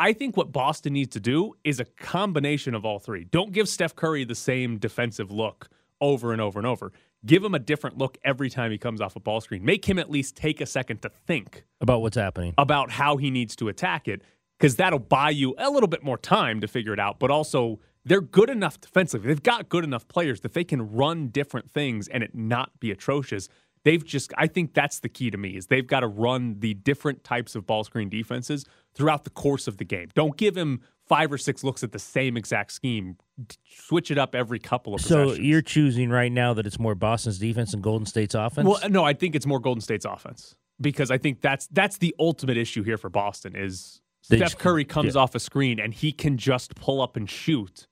I 0.00 0.14
think 0.14 0.34
what 0.34 0.50
Boston 0.50 0.94
needs 0.94 1.10
to 1.10 1.20
do 1.20 1.52
is 1.62 1.78
a 1.78 1.84
combination 1.84 2.74
of 2.74 2.86
all 2.86 2.98
three. 2.98 3.24
Don't 3.24 3.52
give 3.52 3.68
Steph 3.68 3.94
Curry 3.94 4.24
the 4.24 4.34
same 4.34 4.78
defensive 4.78 5.30
look 5.30 5.68
over 6.00 6.32
and 6.32 6.40
over 6.40 6.58
and 6.58 6.66
over. 6.66 6.90
Give 7.26 7.44
him 7.44 7.54
a 7.54 7.58
different 7.58 7.98
look 7.98 8.16
every 8.24 8.48
time 8.48 8.70
he 8.70 8.78
comes 8.78 9.02
off 9.02 9.14
a 9.14 9.20
ball 9.20 9.42
screen. 9.42 9.62
Make 9.62 9.84
him 9.86 9.98
at 9.98 10.10
least 10.10 10.36
take 10.36 10.62
a 10.62 10.64
second 10.66 11.02
to 11.02 11.10
think 11.10 11.64
About 11.82 12.00
what's 12.00 12.16
happening. 12.16 12.54
about 12.56 12.90
how 12.92 13.18
he 13.18 13.30
needs 13.30 13.54
to 13.56 13.68
attack 13.68 14.08
it 14.08 14.22
because 14.58 14.76
that'll 14.76 14.98
buy 14.98 15.28
you 15.28 15.54
a 15.58 15.68
little 15.68 15.86
bit 15.86 16.02
more 16.02 16.16
time 16.16 16.62
to 16.62 16.66
figure 16.66 16.94
it 16.94 16.98
out. 16.98 17.18
But 17.18 17.30
also, 17.30 17.78
they're 18.06 18.22
good 18.22 18.48
enough 18.48 18.80
defensively. 18.80 19.28
They've 19.28 19.42
got 19.42 19.68
good 19.68 19.84
enough 19.84 20.08
players 20.08 20.40
that 20.40 20.54
they 20.54 20.64
can 20.64 20.90
run 20.92 21.28
different 21.28 21.70
things 21.70 22.08
and 22.08 22.22
it 22.22 22.34
not 22.34 22.80
be 22.80 22.90
atrocious. 22.90 23.50
They've 23.84 24.04
just, 24.04 24.32
I 24.36 24.46
think 24.46 24.74
that's 24.74 25.00
the 25.00 25.08
key 25.08 25.30
to 25.30 25.38
me 25.38 25.56
is 25.56 25.68
they've 25.68 25.86
got 25.86 26.00
to 26.00 26.06
run 26.06 26.60
the 26.60 26.74
different 26.74 27.24
types 27.24 27.54
of 27.54 27.66
ball 27.66 27.84
screen 27.84 28.08
defenses 28.08 28.64
throughout 28.94 29.24
the 29.24 29.30
course 29.30 29.66
of 29.66 29.78
the 29.78 29.84
game. 29.84 30.08
Don't 30.14 30.36
give 30.36 30.56
him 30.56 30.80
five 31.08 31.32
or 31.32 31.38
six 31.38 31.64
looks 31.64 31.82
at 31.82 31.92
the 31.92 31.98
same 31.98 32.36
exact 32.36 32.72
scheme. 32.72 33.16
Switch 33.64 34.10
it 34.10 34.18
up 34.18 34.34
every 34.34 34.58
couple 34.58 34.94
of 34.94 35.00
So 35.00 35.32
you're 35.32 35.62
choosing 35.62 36.10
right 36.10 36.30
now 36.30 36.54
that 36.54 36.66
it's 36.66 36.78
more 36.78 36.94
Boston's 36.94 37.38
defense 37.38 37.72
and 37.72 37.82
Golden 37.82 38.06
State's 38.06 38.34
offense? 38.34 38.68
Well, 38.68 38.88
no, 38.90 39.04
I 39.04 39.14
think 39.14 39.34
it's 39.34 39.46
more 39.46 39.60
Golden 39.60 39.80
State's 39.80 40.04
offense 40.04 40.54
because 40.80 41.10
I 41.10 41.18
think 41.18 41.40
that's 41.40 41.66
that's 41.68 41.98
the 41.98 42.14
ultimate 42.18 42.56
issue 42.56 42.82
here 42.82 42.96
for 42.96 43.10
Boston 43.10 43.56
is 43.56 44.00
They 44.28 44.36
Steph 44.36 44.58
Curry 44.58 44.84
comes 44.84 45.14
yeah. 45.14 45.22
off 45.22 45.34
a 45.34 45.40
screen 45.40 45.80
and 45.80 45.92
he 45.92 46.12
can 46.12 46.36
just 46.36 46.74
pull 46.76 47.00
up 47.02 47.16
and 47.16 47.28
shoot 47.28 47.86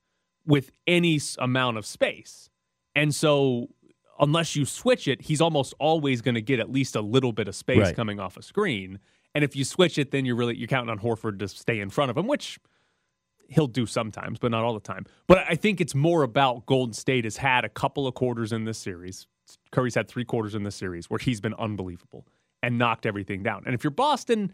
with 0.45 0.71
any 0.87 1.19
amount 1.39 1.77
of 1.77 1.85
space. 1.85 2.49
And 2.95 3.13
so 3.13 3.69
unless 4.19 4.55
you 4.55 4.65
switch 4.65 5.07
it, 5.07 5.21
he's 5.23 5.41
almost 5.41 5.73
always 5.79 6.21
going 6.21 6.35
to 6.35 6.41
get 6.41 6.59
at 6.59 6.71
least 6.71 6.95
a 6.95 7.01
little 7.01 7.31
bit 7.31 7.47
of 7.47 7.55
space 7.55 7.77
Right. 7.79 7.95
coming 7.95 8.19
off 8.19 8.37
a 8.37 8.41
screen. 8.41 8.99
And 9.35 9.43
if 9.43 9.55
you 9.55 9.63
switch 9.63 9.97
it, 9.97 10.11
then 10.11 10.25
you're 10.25 10.35
really 10.35 10.55
you're 10.57 10.67
counting 10.67 10.89
on 10.89 10.99
Horford 10.99 11.39
to 11.39 11.47
stay 11.47 11.79
in 11.79 11.89
front 11.89 12.09
of 12.11 12.17
him, 12.17 12.27
which 12.27 12.59
he'll 13.47 13.67
do 13.67 13.85
sometimes, 13.85 14.37
but 14.39 14.51
not 14.51 14.63
all 14.63 14.73
the 14.73 14.79
time. 14.79 15.05
But 15.27 15.39
I 15.49 15.55
think 15.55 15.81
it's 15.81 15.95
more 15.95 16.23
about 16.23 16.65
Golden 16.65 16.93
State 16.93 17.23
has 17.23 17.37
had 17.37 17.65
a 17.65 17.69
couple 17.69 18.05
of 18.07 18.13
quarters 18.13 18.51
in 18.51 18.65
this 18.65 18.77
series. 18.77 19.27
Curry's 19.71 19.95
had 19.95 20.07
three 20.07 20.25
quarters 20.25 20.53
in 20.53 20.63
this 20.63 20.75
series 20.75 21.09
where 21.09 21.17
he's 21.17 21.41
been 21.41 21.55
unbelievable 21.55 22.27
and 22.61 22.77
knocked 22.77 23.05
everything 23.05 23.41
down. 23.41 23.63
And 23.65 23.73
if 23.73 23.83
you're 23.83 23.89
Boston, 23.91 24.51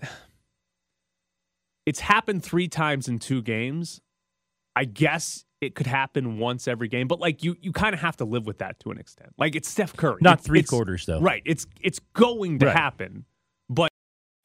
it's 1.86 2.00
happened 2.00 2.42
three 2.44 2.68
times 2.68 3.08
in 3.08 3.18
two 3.18 3.42
games. 3.42 4.00
I 4.76 4.84
guess 4.84 5.44
it 5.60 5.74
could 5.74 5.86
happen 5.86 6.38
once 6.38 6.68
every 6.68 6.88
game, 6.88 7.08
but 7.08 7.20
like 7.20 7.42
you 7.42 7.56
you 7.60 7.72
kind 7.72 7.94
of 7.94 8.00
have 8.00 8.16
to 8.18 8.24
live 8.24 8.46
with 8.46 8.58
that 8.58 8.78
to 8.80 8.90
an 8.90 8.98
extent. 8.98 9.30
Like 9.38 9.54
it's 9.56 9.68
Steph 9.68 9.96
Curry. 9.96 10.18
Not 10.20 10.34
It's- 10.34 10.46
three 10.46 10.60
it's- 10.60 10.70
quarters 10.70 11.06
though. 11.06 11.20
Right. 11.20 11.42
It's 11.44 11.66
it's 11.80 11.98
going 12.14 12.58
to 12.60 12.66
Right. 12.66 12.76
happen, 12.76 13.24
but 13.68 13.88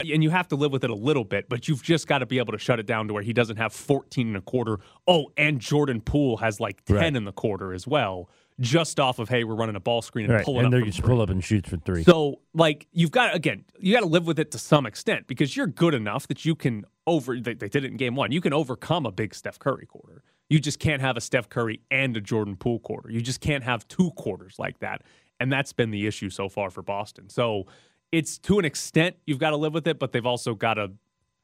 and 0.05 0.23
you 0.23 0.31
have 0.31 0.47
to 0.49 0.55
live 0.55 0.71
with 0.71 0.83
it 0.83 0.89
a 0.89 0.95
little 0.95 1.23
bit, 1.23 1.47
but 1.47 1.67
you've 1.67 1.83
just 1.83 2.07
got 2.07 2.17
to 2.19 2.25
be 2.25 2.37
able 2.39 2.51
to 2.51 2.57
shut 2.57 2.79
it 2.79 2.85
down 2.85 3.07
to 3.07 3.13
where 3.13 3.23
he 3.23 3.31
doesn't 3.31 3.55
have 3.57 3.71
14 3.71 4.27
and 4.27 4.37
a 4.37 4.41
quarter. 4.41 4.79
Oh, 5.07 5.31
and 5.37 5.59
Jordan 5.61 6.01
Poole 6.01 6.37
has 6.37 6.59
like 6.59 6.83
10 6.85 6.95
Right. 6.97 7.15
in 7.15 7.23
the 7.25 7.31
quarter 7.31 7.73
as 7.73 7.87
well, 7.87 8.27
just 8.59 8.99
off 8.99 9.19
of 9.19 9.29
hey, 9.29 9.43
we're 9.45 9.55
running 9.55 9.75
a 9.77 9.79
ball 9.79 10.01
screen 10.01 10.25
and 10.25 10.33
Right. 10.33 10.43
pulling 10.45 10.65
And 10.65 10.75
up 10.75 10.83
just 10.83 11.03
pull 11.03 11.21
up 11.21 11.29
and 11.29 11.41
shoot 11.43 11.65
for 11.67 11.77
three. 11.77 12.03
So, 12.03 12.41
like, 12.53 12.87
you've 12.91 13.11
got 13.11 13.33
again, 13.35 13.63
you 13.79 13.93
got 13.93 14.01
to 14.01 14.07
live 14.07 14.25
with 14.27 14.39
it 14.39 14.51
to 14.51 14.57
some 14.57 14.85
extent 14.85 15.27
because 15.27 15.55
you're 15.55 15.67
good 15.67 15.93
enough 15.93 16.27
that 16.27 16.43
you 16.43 16.55
can 16.55 16.85
over. 17.07 17.39
They, 17.39 17.53
they 17.53 17.69
did 17.69 17.85
it 17.85 17.91
in 17.91 17.95
game 17.97 18.15
one. 18.15 18.31
You 18.31 18.41
can 18.41 18.51
overcome 18.51 19.05
a 19.05 19.11
big 19.11 19.33
Steph 19.35 19.59
Curry 19.59 19.85
quarter. 19.85 20.23
You 20.49 20.59
just 20.59 20.79
can't 20.79 21.01
have 21.01 21.17
a 21.17 21.21
Steph 21.21 21.49
Curry 21.49 21.81
and 21.89 22.15
a 22.15 22.21
Jordan 22.21 22.55
Poole 22.55 22.79
quarter. 22.79 23.09
You 23.09 23.21
just 23.21 23.41
can't 23.41 23.63
have 23.63 23.87
two 23.87 24.11
quarters 24.11 24.55
like 24.59 24.79
that, 24.79 25.03
and 25.39 25.51
that's 25.51 25.73
been 25.73 25.91
the 25.91 26.05
issue 26.05 26.29
so 26.29 26.49
far 26.49 26.69
for 26.69 26.81
Boston. 26.81 27.29
So, 27.29 27.65
it's 28.11 28.37
to 28.39 28.59
an 28.59 28.65
extent 28.65 29.15
you've 29.25 29.39
got 29.39 29.49
to 29.49 29.57
live 29.57 29.73
with 29.73 29.87
it, 29.87 29.97
but 29.97 30.11
they've 30.11 30.25
also 30.25 30.53
got 30.53 30.75
to 30.75 30.91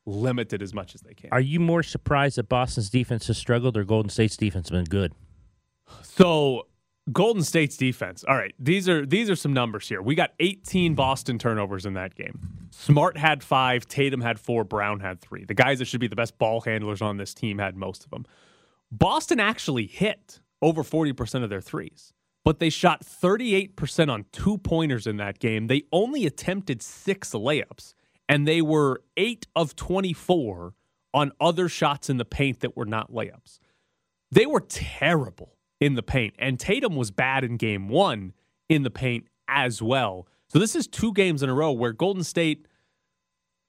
limit 0.05 0.53
it 0.53 0.61
as 0.61 0.73
much 0.73 0.95
as 0.95 1.01
they 1.01 1.13
can. 1.13 1.29
Are 1.31 1.39
you 1.41 1.59
more 1.59 1.83
surprised 1.83 2.37
that 2.37 2.49
Boston's 2.49 2.89
defense 2.89 3.27
has 3.27 3.37
struggled 3.37 3.75
or 3.75 3.83
Golden 3.83 4.09
State's 4.09 4.37
defense 4.37 4.69
has 4.69 4.77
been 4.77 4.85
good? 4.85 5.13
So 6.03 6.67
Golden 7.11 7.43
State's 7.43 7.77
defense. 7.77 8.23
All 8.27 8.35
right, 8.35 8.53
these 8.59 8.87
are 8.87 9.05
these 9.05 9.29
are 9.29 9.35
some 9.35 9.53
numbers 9.53 9.87
here. 9.87 10.01
We 10.01 10.15
got 10.15 10.31
18 10.39 10.95
Boston 10.95 11.39
turnovers 11.39 11.85
in 11.85 11.93
that 11.93 12.15
game. 12.15 12.39
Smart 12.71 13.17
had 13.17 13.43
five, 13.43 13.87
Tatum 13.87 14.21
had 14.21 14.39
four, 14.39 14.63
Brown 14.63 14.99
had 14.99 15.19
three. 15.19 15.45
The 15.45 15.53
guys 15.53 15.79
that 15.79 15.85
should 15.85 15.99
be 15.99 16.07
the 16.07 16.15
best 16.15 16.37
ball 16.37 16.61
handlers 16.61 17.01
on 17.01 17.17
this 17.17 17.33
team 17.33 17.57
had 17.57 17.75
most 17.75 18.03
of 18.03 18.11
them. 18.11 18.25
Boston 18.91 19.39
actually 19.39 19.85
hit 19.85 20.39
over 20.61 20.83
40% 20.83 21.43
of 21.43 21.49
their 21.49 21.61
threes, 21.61 22.13
but 22.43 22.59
they 22.59 22.69
shot 22.69 23.05
38% 23.05 24.11
on 24.11 24.25
two 24.31 24.57
pointers 24.57 25.05
in 25.07 25.17
that 25.17 25.39
game. 25.39 25.67
They 25.67 25.83
only 25.91 26.25
attempted 26.25 26.81
six 26.81 27.31
layups, 27.31 27.93
and 28.27 28.47
they 28.47 28.61
were 28.61 29.01
eight 29.15 29.47
of 29.55 29.75
24 29.75 30.73
on 31.13 31.31
other 31.39 31.69
shots 31.69 32.09
in 32.09 32.17
the 32.17 32.25
paint 32.25 32.59
that 32.61 32.75
were 32.75 32.85
not 32.85 33.11
layups. 33.11 33.59
They 34.31 34.45
were 34.45 34.61
terrible 34.61 35.57
in 35.79 35.95
the 35.95 36.03
paint, 36.03 36.35
and 36.37 36.59
Tatum 36.59 36.95
was 36.95 37.11
bad 37.11 37.43
in 37.43 37.57
game 37.57 37.89
one 37.89 38.33
in 38.67 38.83
the 38.83 38.91
paint 38.91 39.27
as 39.47 39.81
well. 39.81 40.27
So 40.47 40.59
this 40.59 40.75
is 40.75 40.87
two 40.87 41.13
games 41.13 41.41
in 41.41 41.49
a 41.49 41.53
row 41.53 41.71
where 41.71 41.93
Golden 41.93 42.23
State. 42.23 42.67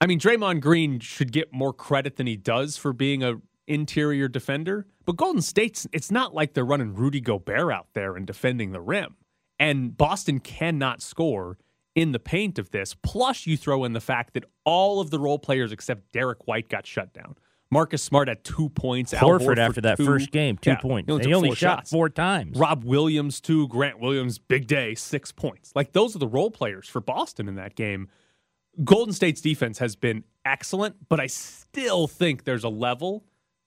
I 0.03 0.07
mean, 0.07 0.19
Draymond 0.19 0.63
Green 0.63 0.99
should 0.99 1.31
get 1.31 1.53
more 1.53 1.75
credit 1.75 2.17
than 2.17 2.27
he 2.27 2.37
does 2.37 2.79
for 2.79 2.95
being 2.95 3.23
a 3.23 3.35
interior 3.67 4.29
defender, 4.29 4.87
but 5.11 5.17
Golden 5.17 5.43
State's 5.43 5.89
it's 5.93 6.13
not 6.13 6.35
like 6.37 6.55
they're 6.55 6.65
running 6.65 6.95
Rudy 6.95 7.21
Gobert 7.21 7.73
out 7.73 7.89
there 7.95 8.15
and 8.15 8.25
defending 8.25 8.71
the 8.71 8.81
rim. 8.81 9.17
And 9.59 9.97
Boston 9.97 10.39
cannot 10.39 11.03
score 11.03 11.59
in 11.97 12.13
the 12.13 12.21
paint 12.21 12.61
of 12.61 12.71
this. 12.71 12.95
Plus, 12.95 13.45
you 13.45 13.57
throw 13.57 13.83
in 13.83 13.93
the 13.93 14.01
fact 14.01 14.35
that 14.35 14.45
all 14.65 15.01
of 15.01 15.11
the 15.11 15.19
role 15.19 15.41
players 15.41 15.73
except 15.73 16.13
Derrick 16.13 16.47
White 16.47 16.69
got 16.69 16.87
shut 16.87 17.13
down. 17.13 17.35
Marcus 17.73 18.05
Smart 18.05 18.29
had 18.29 18.45
two 18.45 18.69
points. 18.69 19.13
Horford 19.13 19.41
Horford 19.41 19.59
after 19.59 19.81
that 19.81 19.97
two. 19.97 20.07
first 20.07 20.31
game, 20.31 20.57
two 20.57 20.71
Yeah, 20.71 20.77
points. 20.77 21.09
He 21.09 21.13
only, 21.13 21.27
He 21.27 21.35
only 21.35 21.49
shot 21.57 21.79
shots. 21.79 21.91
four 21.91 22.09
times. 22.09 22.57
Rob 22.57 22.85
Williams, 22.85 23.41
two. 23.41 23.67
Grant 23.67 23.99
Williams, 23.99 24.39
big 24.39 24.69
day, 24.69 24.95
six 24.95 25.33
points. 25.33 25.73
Like 25.75 25.91
those 25.91 26.15
are 26.15 26.21
the 26.21 26.29
role 26.29 26.53
players 26.53 26.87
for 26.89 27.01
Boston 27.01 27.49
in 27.49 27.57
that 27.57 27.75
game. 27.75 28.07
Golden 28.85 29.13
State's 29.13 29.41
defense 29.41 29.79
has 29.79 29.97
been 29.97 30.23
excellent, 30.45 31.09
but 31.09 31.19
I 31.19 31.27
still 31.27 32.07
think 32.07 32.45
there's 32.45 32.63
a 32.63 32.69
level 32.69 33.25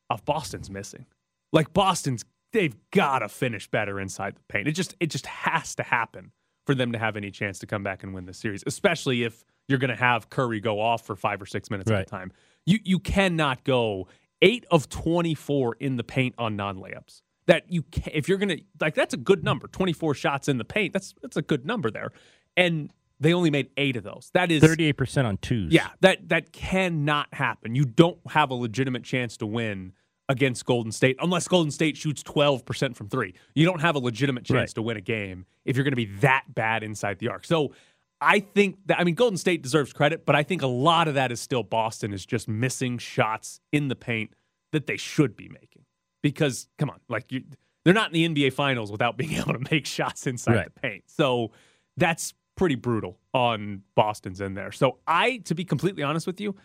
of 0.10 0.24
Boston's 0.24 0.70
missing. 0.70 1.06
Like 1.54 1.72
Boston's, 1.72 2.26
they've 2.52 2.76
got 2.92 3.20
to 3.20 3.30
finish 3.30 3.70
better 3.70 4.00
inside 4.00 4.36
the 4.36 4.42
paint. 4.50 4.68
It 4.68 4.74
just, 4.74 4.96
it 5.00 5.08
just 5.08 5.28
has 5.28 5.76
to 5.76 5.84
happen 5.84 6.32
for 6.66 6.76
them 6.76 6.92
to 6.92 7.00
have 7.00 7.16
any 7.16 7.32
chance 7.32 7.60
to 7.60 7.66
come 7.66 7.84
back 7.84 8.04
and 8.04 8.14
win 8.14 8.26
the 8.26 8.34
series, 8.34 8.64
especially 8.68 9.24
if 9.24 9.46
you're 9.68 9.80
going 9.80 9.90
to 9.90 9.96
have 9.96 10.30
Curry 10.30 10.60
go 10.60 10.82
off 10.82 11.06
for 11.06 11.16
five 11.16 11.42
or 11.42 11.46
six 11.46 11.70
minutes 11.70 11.90
at 11.90 12.02
a 12.02 12.06
time. 12.06 12.32
You 12.66 12.80
you 12.84 13.00
cannot 13.00 13.64
go 13.66 14.08
eight 14.42 14.66
of 14.72 14.88
24 14.90 15.76
in 15.80 15.98
the 15.98 16.04
paint 16.04 16.36
on 16.38 16.56
non 16.56 16.78
layups. 16.78 17.22
That 17.46 17.64
you 17.70 17.82
can, 17.84 18.14
if 18.14 18.30
you're 18.30 18.38
gonna 18.38 18.58
like 18.80 18.96
that's 18.96 19.14
a 19.14 19.18
good 19.18 19.44
number. 19.44 19.68
24 19.68 20.14
shots 20.14 20.48
in 20.48 20.58
the 20.58 20.64
paint. 20.64 20.94
That's 20.94 21.14
that's 21.22 21.36
a 21.36 21.42
good 21.42 21.66
number 21.66 21.92
there. 21.92 22.12
And 22.56 22.90
they 23.20 23.34
only 23.34 23.50
made 23.52 23.70
eight 23.76 23.98
of 23.98 24.04
those. 24.04 24.32
That 24.34 24.50
is 24.50 24.62
Thirty-eight 24.62 24.94
percent 24.98 25.28
on 25.28 25.38
twos. 25.38 25.74
yeah, 25.74 25.90
that 26.00 26.30
that 26.30 26.54
cannot 26.54 27.34
happen. 27.34 27.76
You 27.76 27.84
don't 27.84 28.20
have 28.30 28.50
a 28.50 28.54
legitimate 28.54 29.04
chance 29.04 29.36
to 29.38 29.46
win 29.46 29.92
against 30.30 30.66
Golden 30.66 30.92
State 30.92 31.18
unless 31.22 31.48
Golden 31.48 31.72
State 31.72 31.98
shoots 31.98 32.24
12% 32.24 32.96
from 32.96 33.10
3. 33.10 33.34
You 33.56 33.66
don't 33.66 33.82
have 33.82 33.96
a 33.96 34.00
legitimate 34.00 34.46
chance 34.46 34.56
Right. 34.58 34.70
to 34.76 34.82
win 34.82 34.98
a 34.98 35.02
game 35.02 35.46
if 35.66 35.76
you're 35.76 35.84
going 35.84 35.92
to 35.92 35.96
be 35.98 36.06
that 36.22 36.44
bad 36.50 36.84
inside 36.84 37.20
the 37.20 37.28
arc. 37.30 37.46
So, 37.46 37.74
I 38.22 38.40
think 38.40 38.78
that 38.86 39.00
I 39.00 39.04
mean 39.04 39.16
Golden 39.16 39.36
State 39.38 39.62
deserves 39.62 39.92
credit, 39.92 40.26
but 40.26 40.34
I 40.34 40.44
think 40.44 40.62
a 40.62 40.68
lot 40.68 41.10
of 41.10 41.16
that 41.16 41.32
is 41.34 41.42
still 41.42 41.62
Boston 41.62 42.14
is 42.14 42.26
just 42.26 42.48
missing 42.48 42.98
shots 42.98 43.60
in 43.74 43.90
the 43.90 43.96
paint 43.98 44.32
that 44.72 44.88
they 44.88 44.96
should 44.96 45.36
be 45.36 45.50
making. 45.50 45.84
Because 46.22 46.70
come 46.78 46.90
on, 46.90 47.00
like 47.10 47.30
you 47.34 47.44
they're 47.84 47.94
not 47.94 48.16
in 48.16 48.34
the 48.34 48.46
NBA 48.46 48.54
finals 48.54 48.94
without 48.94 49.18
being 49.18 49.34
able 49.40 49.52
to 49.52 49.68
make 49.72 49.86
shots 49.86 50.26
inside 50.26 50.56
Right. 50.56 50.74
the 50.74 50.80
paint. 50.80 51.04
So, 51.08 51.52
that's 51.98 52.34
pretty 52.56 52.76
brutal 52.76 53.20
on 53.34 53.82
Boston's 53.96 54.40
in 54.40 54.54
there. 54.54 54.72
So 54.72 55.00
I, 55.08 55.38
to 55.46 55.56
be 55.56 55.66
completely 55.66 56.04
honest 56.04 56.26
with 56.28 56.40
you, 56.40 56.56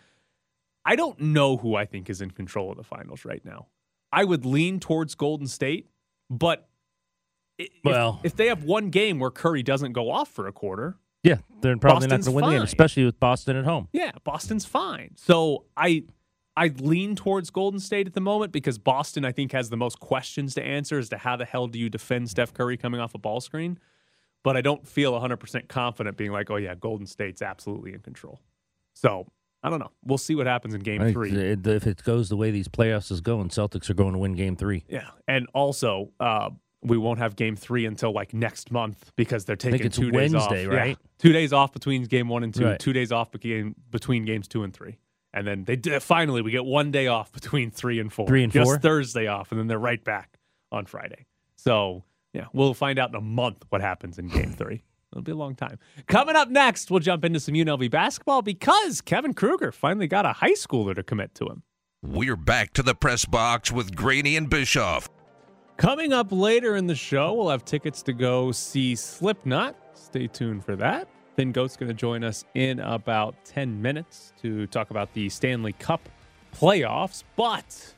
I 0.85 0.95
don't 0.95 1.19
know 1.19 1.57
who 1.57 1.75
I 1.75 1.85
think 1.85 2.09
is 2.09 2.21
in 2.21 2.31
control 2.31 2.71
of 2.71 2.77
the 2.77 2.83
finals 2.83 3.25
right 3.25 3.43
now. 3.43 3.67
I 4.11 4.23
would 4.23 4.45
lean 4.45 4.79
towards 4.79 5.13
Golden 5.15 5.47
State, 5.47 5.89
but 6.29 6.67
if, 7.57 7.69
Well- 7.83 8.21
if 8.23 8.35
they 8.35 8.47
have 8.47 8.63
one 8.63 8.89
game 8.89 9.19
where 9.19 9.29
Curry 9.31 9.63
doesn't 9.63 9.93
go 9.93 10.09
off 10.09 10.29
for 10.29 10.47
a 10.47 10.51
quarter, 10.51 10.97
yeah. 11.21 11.39
They're 11.61 11.75
probably 11.77 12.07
not 12.07 12.19
Boston's 12.19 12.27
going 12.27 12.37
to 12.37 12.45
win 12.45 12.45
the 12.53 12.57
game, 12.59 12.63
especially 12.63 13.03
with 13.03 13.19
Boston 13.19 13.57
at 13.57 13.65
home. 13.65 13.89
yeah, 13.91 14.11
Boston's 14.23 14.63
fine. 14.65 15.11
So 15.17 15.65
I 15.75 16.05
I 16.55 16.67
lean 16.79 17.15
towards 17.15 17.49
Golden 17.49 17.79
State 17.81 18.07
at 18.07 18.13
the 18.13 18.21
moment 18.21 18.53
because 18.53 18.77
Boston 18.77 19.25
I 19.25 19.33
think 19.33 19.51
has 19.51 19.69
the 19.69 19.75
most 19.77 19.99
questions 19.99 20.53
to 20.55 20.63
answer 20.63 20.97
as 20.97 21.09
to 21.09 21.17
how 21.17 21.35
the 21.35 21.43
hell 21.45 21.67
do 21.67 21.77
you 21.77 21.89
defend 21.89 22.29
Steph 22.29 22.53
Curry 22.53 22.77
coming 22.77 23.01
off 23.01 23.13
a 23.15 23.17
ball 23.17 23.41
screen. 23.41 23.79
But 24.43 24.55
I 24.55 24.61
don't 24.61 24.87
feel 24.87 25.11
100% 25.19 25.67
confident 25.67 26.15
being 26.15 26.31
like, 26.31 26.49
oh 26.49 26.55
yeah, 26.55 26.73
Golden 26.73 27.05
State's 27.05 27.41
absolutely 27.41 27.93
in 27.93 27.99
control. 27.99 28.39
So 28.93 29.27
I 29.61 29.69
don't 29.69 29.79
know. 29.79 29.91
We'll 30.05 30.17
see 30.17 30.35
what 30.35 30.47
happens 30.47 30.73
in 30.73 30.81
Game 30.81 31.11
Three. 31.11 31.31
th- 31.31 31.67
If 31.67 31.85
it 31.85 32.03
goes 32.03 32.29
the 32.29 32.37
way 32.37 32.51
these 32.51 32.67
playoffs 32.67 33.11
is 33.11 33.21
going, 33.21 33.49
Celtics 33.49 33.89
are 33.89 33.93
going 33.93 34.13
to 34.13 34.19
win 34.19 34.33
Game 34.33 34.55
Three. 34.55 34.85
Yeah, 34.87 35.09
and 35.27 35.47
also 35.53 36.11
uh, 36.19 36.49
we 36.81 36.97
won't 36.97 37.19
have 37.19 37.35
Game 37.35 37.55
Three 37.57 37.85
until 37.85 38.13
like 38.13 38.33
next 38.33 38.71
month 38.71 39.11
because 39.17 39.43
they're 39.45 39.57
taking 39.57 39.89
two 39.89 40.11
days 40.11 40.31
Wednesday, 40.33 40.65
off. 40.65 40.73
Yeah, 40.73 40.79
right? 40.79 40.97
two 41.17 41.33
days 41.33 41.51
off 41.51 41.73
between 41.73 42.03
Game 42.05 42.29
One 42.29 42.43
and 42.43 42.53
Two. 42.53 42.65
Right. 42.65 42.79
Two 42.79 42.93
days 42.93 43.11
off 43.11 43.31
between 43.31 43.75
between 43.89 44.23
Games 44.23 44.47
Two 44.47 44.63
and 44.63 44.73
Three, 44.73 44.97
and 45.33 45.45
then 45.45 45.65
they 45.65 45.75
did, 45.75 46.01
finally 46.01 46.41
we 46.41 46.51
get 46.51 46.63
one 46.63 46.91
day 46.91 47.07
off 47.07 47.31
between 47.33 47.69
Three 47.69 47.99
and 47.99 48.13
Four. 48.13 48.27
Three 48.27 48.43
and 48.43 48.53
just 48.53 48.65
four? 48.65 48.77
Thursday 48.79 49.27
off, 49.27 49.51
and 49.51 49.59
then 49.59 49.67
they're 49.67 49.77
right 49.77 50.03
back 50.03 50.37
on 50.71 50.85
Friday. 50.85 51.25
So 51.57 52.05
yeah, 52.33 52.45
we'll 52.53 52.73
find 52.73 52.97
out 52.97 53.09
in 53.09 53.15
a 53.15 53.21
month 53.21 53.65
what 53.69 53.81
happens 53.81 54.17
in 54.19 54.29
Game 54.29 54.53
Three. 54.53 54.83
It'll 55.11 55.23
be 55.23 55.31
a 55.31 55.35
long 55.35 55.55
time. 55.55 55.79
Coming 56.07 56.35
up 56.35 56.49
next, 56.49 56.91
we'll 56.91 56.99
jump 56.99 57.25
into 57.25 57.39
some 57.39 57.55
UNLV 57.55 57.89
basketball 57.89 58.41
because 58.41 59.01
Kevin 59.01 59.33
Kruger 59.33 59.71
finally 59.71 60.07
got 60.07 60.25
a 60.25 60.33
high 60.33 60.53
schooler 60.53 60.95
to 60.95 61.03
commit 61.03 61.33
to 61.35 61.45
him. 61.45 61.63
We're 62.01 62.35
back 62.35 62.73
to 62.73 62.83
the 62.83 62.95
press 62.95 63.25
box 63.25 63.71
with 63.71 63.95
Graney 63.95 64.35
and 64.35 64.49
Bischoff. 64.49 65.09
Coming 65.77 66.13
up 66.13 66.31
later 66.31 66.75
in 66.75 66.87
the 66.87 66.95
show, 66.95 67.33
we'll 67.33 67.49
have 67.49 67.65
tickets 67.65 68.01
to 68.03 68.13
go 68.13 68.51
see 68.51 68.95
Slipknot. 68.95 69.75
Stay 69.93 70.27
tuned 70.27 70.63
for 70.63 70.75
that. 70.75 71.07
Ben 71.35 71.51
Goetz's 71.51 71.77
going 71.77 71.87
to 71.87 71.95
join 71.95 72.23
us 72.23 72.45
in 72.53 72.79
about 72.81 73.33
10 73.45 73.81
minutes 73.81 74.33
to 74.41 74.67
talk 74.67 74.91
about 74.91 75.13
the 75.13 75.29
Stanley 75.29 75.73
Cup 75.73 76.07
playoffs. 76.53 77.23
But 77.35 77.95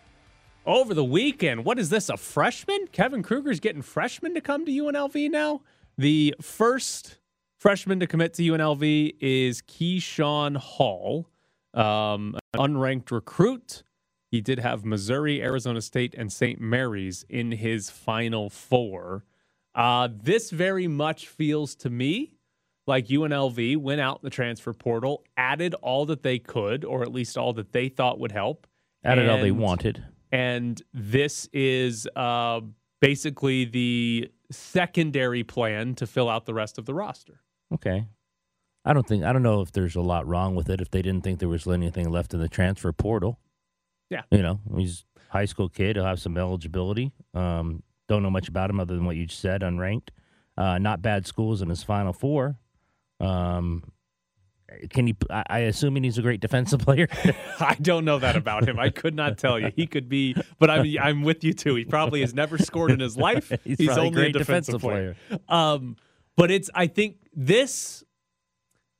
over 0.65 0.93
the 0.93 1.03
weekend, 1.03 1.65
what 1.65 1.79
is 1.79 1.89
this, 1.89 2.09
a 2.09 2.17
freshman? 2.17 2.87
Kevin 2.91 3.23
Kruger's 3.23 3.59
getting 3.59 3.81
freshmen 3.81 4.35
to 4.35 4.41
come 4.41 4.65
to 4.65 4.71
UNLV 4.71 5.31
now? 5.31 5.61
The 5.97 6.35
first 6.41 7.19
freshman 7.57 7.99
to 7.99 8.07
commit 8.07 8.33
to 8.35 8.43
UNLV 8.43 9.15
is 9.19 9.61
Keyshawn 9.61 10.57
Hall, 10.57 11.29
um, 11.73 12.35
an 12.53 12.59
unranked 12.59 13.11
recruit. 13.11 13.83
He 14.31 14.41
did 14.41 14.59
have 14.59 14.85
Missouri, 14.85 15.41
Arizona 15.43 15.81
State, 15.81 16.15
and 16.17 16.31
St. 16.31 16.59
Mary's 16.59 17.25
in 17.29 17.51
his 17.51 17.89
final 17.89 18.49
four. 18.49 19.25
Uh, 19.75 20.09
this 20.11 20.49
very 20.49 20.87
much 20.87 21.27
feels 21.27 21.75
to 21.75 21.89
me 21.89 22.33
like 22.87 23.07
UNLV 23.07 23.77
went 23.77 24.01
out 24.01 24.17
in 24.17 24.21
the 24.23 24.29
transfer 24.29 24.73
portal, 24.73 25.23
added 25.37 25.75
all 25.75 26.05
that 26.07 26.23
they 26.23 26.39
could, 26.39 26.83
or 26.83 27.03
at 27.03 27.11
least 27.11 27.37
all 27.37 27.53
that 27.53 27.71
they 27.71 27.89
thought 27.89 28.19
would 28.19 28.31
help. 28.31 28.67
Added 29.03 29.29
all 29.29 29.39
they 29.39 29.51
wanted. 29.51 30.03
And 30.31 30.81
this 30.93 31.47
is 31.51 32.07
uh, 32.15 32.61
basically 32.99 33.65
the 33.65 34.29
secondary 34.51 35.43
plan 35.43 35.95
to 35.95 36.07
fill 36.07 36.29
out 36.29 36.45
the 36.45 36.53
rest 36.53 36.77
of 36.77 36.85
the 36.85 36.93
roster. 36.93 37.41
Okay. 37.73 38.05
I 38.83 38.93
don't 38.93 39.07
think 39.07 39.23
I 39.23 39.31
don't 39.31 39.43
know 39.43 39.61
if 39.61 39.71
there's 39.71 39.95
a 39.95 40.01
lot 40.01 40.27
wrong 40.27 40.55
with 40.55 40.69
it 40.69 40.81
if 40.81 40.89
they 40.89 41.01
didn't 41.01 41.23
think 41.23 41.39
there 41.39 41.49
was 41.49 41.67
anything 41.67 42.09
left 42.09 42.33
in 42.33 42.39
the 42.39 42.49
transfer 42.49 42.91
portal. 42.91 43.39
Yeah. 44.09 44.23
You 44.31 44.41
know, 44.41 44.59
he's 44.75 45.05
high 45.29 45.45
school 45.45 45.69
kid. 45.69 45.95
He'll 45.95 46.05
have 46.05 46.19
some 46.19 46.37
eligibility. 46.37 47.11
Um, 47.33 47.83
don't 48.07 48.23
know 48.23 48.31
much 48.31 48.49
about 48.49 48.69
him 48.69 48.79
other 48.79 48.95
than 48.95 49.05
what 49.05 49.15
you 49.15 49.25
just 49.25 49.41
said, 49.41 49.61
unranked. 49.61 50.09
Uh, 50.57 50.77
not 50.77 51.01
bad 51.01 51.25
schools 51.25 51.61
in 51.61 51.69
his 51.69 51.83
final 51.83 52.11
four. 52.11 52.57
Um, 53.19 53.83
can 54.89 55.07
he? 55.07 55.15
I, 55.29 55.59
assume 55.59 55.95
he's 55.95 56.17
a 56.17 56.21
great 56.21 56.41
defensive 56.41 56.79
player. 56.79 57.07
I 57.59 57.75
don't 57.81 58.05
know 58.05 58.19
that 58.19 58.35
about 58.35 58.67
him. 58.67 58.79
I 58.79 58.89
could 58.89 59.15
not 59.15 59.37
tell 59.37 59.59
you. 59.59 59.71
He 59.75 59.87
could 59.87 60.09
be, 60.09 60.35
but 60.59 60.69
I'm 60.69 60.85
I'm 60.99 61.23
with 61.23 61.43
you 61.43 61.53
too. 61.53 61.75
He 61.75 61.85
probably 61.85 62.21
has 62.21 62.33
never 62.33 62.57
scored 62.57 62.91
in 62.91 62.99
his 62.99 63.17
life. 63.17 63.51
He's 63.63 63.77
He's, 63.77 63.89
only 63.89 64.11
great 64.11 64.35
a 64.35 64.39
defensive, 64.39 64.81
defensive 64.81 64.81
player. 64.81 65.39
Um, 65.49 65.97
but 66.35 66.51
it's 66.51 66.69
I 66.73 66.87
think 66.87 67.17
this, 67.33 68.03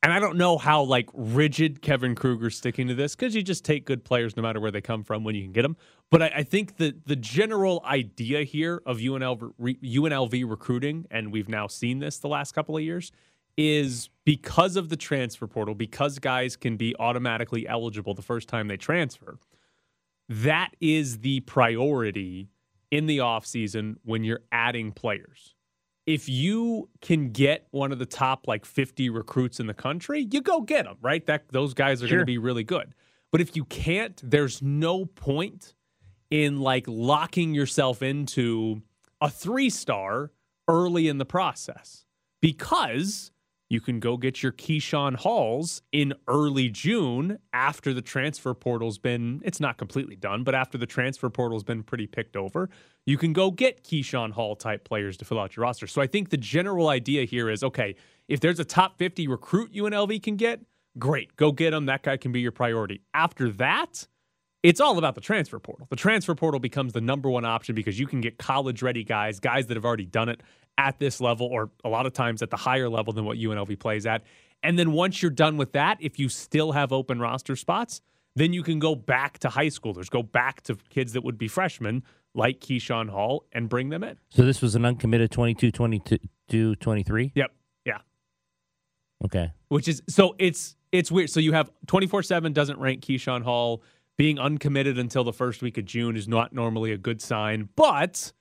and 0.03 0.11
I 0.11 0.19
don't 0.19 0.37
know 0.37 0.57
how 0.57 0.83
like 0.83 1.09
rigid 1.13 1.81
Kevin 1.81 2.15
Kruger's 2.15 2.57
sticking 2.57 2.87
to 2.87 2.95
this 2.95 3.15
because 3.15 3.35
you 3.35 3.41
just 3.41 3.65
take 3.65 3.85
good 3.85 4.03
players 4.03 4.35
no 4.35 4.43
matter 4.43 4.59
where 4.59 4.71
they 4.71 4.81
come 4.81 5.03
from 5.03 5.23
when 5.23 5.35
you 5.35 5.43
can 5.43 5.51
get 5.51 5.63
them. 5.63 5.77
But 6.09 6.21
I, 6.21 6.31
I 6.37 6.43
think 6.43 6.77
the 6.77 6.95
the 7.05 7.15
general 7.15 7.81
idea 7.85 8.43
here 8.43 8.81
of 8.85 8.97
UNLV 8.97 10.49
recruiting, 10.49 11.05
and 11.09 11.31
we've 11.31 11.49
now 11.49 11.67
seen 11.67 11.99
this 11.99 12.19
the 12.19 12.27
last 12.27 12.53
couple 12.53 12.77
of 12.77 12.83
years, 12.83 13.11
is 13.61 14.09
because 14.25 14.75
of 14.75 14.89
the 14.89 14.95
transfer 14.95 15.45
portal, 15.45 15.75
because 15.75 16.17
guys 16.17 16.55
can 16.55 16.77
be 16.77 16.95
automatically 16.97 17.67
eligible 17.67 18.15
the 18.15 18.21
first 18.23 18.49
time 18.49 18.67
they 18.67 18.75
transfer. 18.75 19.37
That 20.27 20.71
is 20.79 21.19
the 21.19 21.41
priority 21.41 22.49
in 22.89 23.05
the 23.05 23.19
offseason 23.19 23.97
when 24.03 24.23
you're 24.23 24.41
adding 24.51 24.91
players. 24.91 25.53
If 26.07 26.27
you 26.27 26.89
can 27.01 27.29
get 27.29 27.67
one 27.69 27.91
of 27.91 27.99
the 27.99 28.07
top 28.07 28.47
like 28.47 28.65
50 28.65 29.11
recruits 29.11 29.59
in 29.59 29.67
the 29.67 29.75
country, 29.75 30.27
you 30.31 30.41
go 30.41 30.61
get 30.61 30.85
them, 30.85 30.97
right? 30.99 31.23
That 31.27 31.43
those 31.51 31.75
guys 31.75 32.01
are 32.01 32.07
going 32.07 32.19
to 32.19 32.25
be 32.25 32.39
really 32.39 32.63
good. 32.63 32.95
But 33.31 33.41
if 33.41 33.55
you 33.55 33.63
can't, 33.65 34.19
there's 34.23 34.59
no 34.63 35.05
point 35.05 35.75
in 36.31 36.61
like 36.61 36.85
locking 36.87 37.53
yourself 37.53 38.01
into 38.01 38.81
a 39.21 39.27
3-star 39.27 40.31
early 40.67 41.07
in 41.07 41.19
the 41.19 41.25
process 41.25 42.05
because 42.41 43.31
you 43.71 43.79
can 43.79 44.01
go 44.01 44.17
get 44.17 44.43
your 44.43 44.51
Keyshawn 44.51 45.15
Halls 45.15 45.81
in 45.93 46.13
early 46.27 46.67
June 46.67 47.39
after 47.53 47.93
the 47.93 48.01
transfer 48.01 48.53
portal's 48.53 48.97
been, 48.97 49.41
it's 49.45 49.61
not 49.61 49.77
completely 49.77 50.17
done, 50.17 50.43
but 50.43 50.53
after 50.53 50.77
the 50.77 50.85
transfer 50.85 51.29
portal's 51.29 51.63
been 51.63 51.81
pretty 51.81 52.05
picked 52.05 52.35
over, 52.35 52.69
you 53.05 53.17
can 53.17 53.31
go 53.31 53.49
get 53.49 53.85
Keyshawn 53.85 54.33
Hall 54.33 54.57
type 54.57 54.83
players 54.83 55.15
to 55.15 55.25
fill 55.25 55.39
out 55.39 55.55
your 55.55 55.63
roster. 55.63 55.87
So 55.87 56.01
I 56.01 56.07
think 56.07 56.31
the 56.31 56.37
general 56.37 56.89
idea 56.89 57.23
here 57.23 57.49
is 57.49 57.63
okay, 57.63 57.95
if 58.27 58.41
there's 58.41 58.59
a 58.59 58.65
top 58.65 58.97
50 58.97 59.29
recruit 59.29 59.71
UNLV 59.73 60.21
can 60.21 60.35
get, 60.35 60.59
great, 60.99 61.37
go 61.37 61.53
get 61.53 61.73
him. 61.73 61.85
That 61.85 62.03
guy 62.03 62.17
can 62.17 62.33
be 62.33 62.41
your 62.41 62.51
priority. 62.51 62.99
After 63.13 63.49
that, 63.51 64.05
it's 64.63 64.79
all 64.79 64.97
about 64.97 65.15
the 65.15 65.21
transfer 65.21 65.59
portal. 65.59 65.87
The 65.89 65.95
transfer 65.95 66.35
portal 66.35 66.59
becomes 66.59 66.91
the 66.91 67.01
number 67.01 67.29
one 67.29 67.45
option 67.45 67.73
because 67.73 67.97
you 67.97 68.05
can 68.05 68.19
get 68.19 68.37
college 68.37 68.83
ready 68.83 69.03
guys, 69.03 69.39
guys 69.39 69.67
that 69.67 69.77
have 69.77 69.85
already 69.85 70.05
done 70.05 70.27
it 70.29 70.41
at 70.77 70.99
this 70.99 71.21
level, 71.21 71.47
or 71.47 71.69
a 71.83 71.89
lot 71.89 72.05
of 72.05 72.13
times 72.13 72.41
at 72.41 72.49
the 72.49 72.57
higher 72.57 72.89
level 72.89 73.13
than 73.13 73.25
what 73.25 73.37
UNLV 73.37 73.79
plays 73.79 74.05
at. 74.05 74.23
And 74.63 74.77
then 74.77 74.91
once 74.91 75.21
you're 75.21 75.31
done 75.31 75.57
with 75.57 75.71
that, 75.73 75.97
if 75.99 76.19
you 76.19 76.29
still 76.29 76.71
have 76.71 76.91
open 76.93 77.19
roster 77.19 77.55
spots, 77.55 78.01
then 78.35 78.53
you 78.53 78.63
can 78.63 78.79
go 78.79 78.95
back 78.95 79.39
to 79.39 79.49
high 79.49 79.67
schoolers, 79.67 80.09
go 80.09 80.23
back 80.23 80.61
to 80.63 80.77
kids 80.89 81.13
that 81.13 81.23
would 81.23 81.37
be 81.37 81.47
freshmen 81.47 82.03
like 82.33 82.59
Keyshawn 82.61 83.09
Hall 83.09 83.45
and 83.51 83.67
bring 83.67 83.89
them 83.89 84.03
in. 84.03 84.17
so 84.29 84.43
this 84.43 84.61
was 84.61 84.75
an 84.75 84.85
uncommitted 84.85 85.31
22, 85.31 85.71
22, 85.71 86.75
23? 86.75 87.31
Yep. 87.35 87.51
Yeah. 87.85 87.97
Okay. 89.25 89.51
which 89.67 89.87
is 89.87 90.01
so 90.07 90.35
it's 90.39 90.75
it's 90.91 91.11
weird. 91.11 91.29
So 91.29 91.39
you 91.39 91.53
have 91.53 91.69
twenty 91.87 92.07
four 92.07 92.23
seven 92.23 92.53
doesn't 92.53 92.79
rank 92.79 93.03
Keyshawn 93.03 93.43
Hall 93.43 93.83
being 94.17 94.39
uncommitted 94.39 94.97
until 94.97 95.23
the 95.23 95.33
first 95.33 95.61
week 95.61 95.77
of 95.77 95.85
June 95.85 96.15
is 96.15 96.27
not 96.27 96.53
normally 96.53 96.91
a 96.91 96.97
good 96.97 97.21
sign, 97.21 97.69
but 97.75 98.31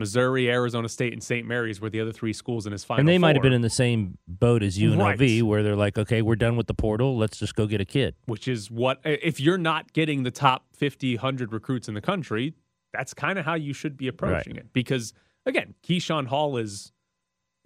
Missouri, 0.00 0.50
Arizona 0.50 0.88
State, 0.88 1.12
and 1.12 1.22
St. 1.22 1.46
Mary's 1.46 1.80
were 1.80 1.88
the 1.88 2.00
other 2.00 2.10
three 2.12 2.32
schools 2.32 2.66
in 2.66 2.72
his 2.72 2.82
final. 2.82 2.98
and 3.00 3.08
they 3.08 3.18
might 3.18 3.36
have 3.36 3.42
been 3.44 3.52
in 3.52 3.62
the 3.62 3.70
same 3.70 4.18
boat 4.26 4.64
as 4.64 4.76
UNLV, 4.76 5.20
Right. 5.20 5.42
where 5.46 5.62
they're 5.62 5.76
like, 5.76 5.96
okay, 5.96 6.20
we're 6.22 6.34
done 6.34 6.56
with 6.56 6.66
the 6.66 6.74
portal. 6.74 7.16
Let's 7.16 7.38
just 7.38 7.54
go 7.54 7.66
get 7.68 7.80
a 7.80 7.84
kid. 7.84 8.16
which 8.26 8.48
is 8.48 8.68
what 8.68 9.00
if 9.04 9.38
you're 9.38 9.56
not 9.58 9.92
getting 9.92 10.24
the 10.24 10.32
top 10.32 10.64
50, 10.74 11.14
100 11.14 11.52
recruits 11.52 11.86
in 11.86 11.94
the 11.94 12.00
country, 12.00 12.54
that's 12.92 13.14
kind 13.14 13.38
of 13.38 13.44
how 13.44 13.54
you 13.54 13.72
should 13.72 13.96
be 13.96 14.08
approaching 14.08 14.56
it. 14.56 14.72
Because 14.72 15.12
again, 15.46 15.74
Keyshawn 15.86 16.26
Hall 16.26 16.56
is. 16.56 16.90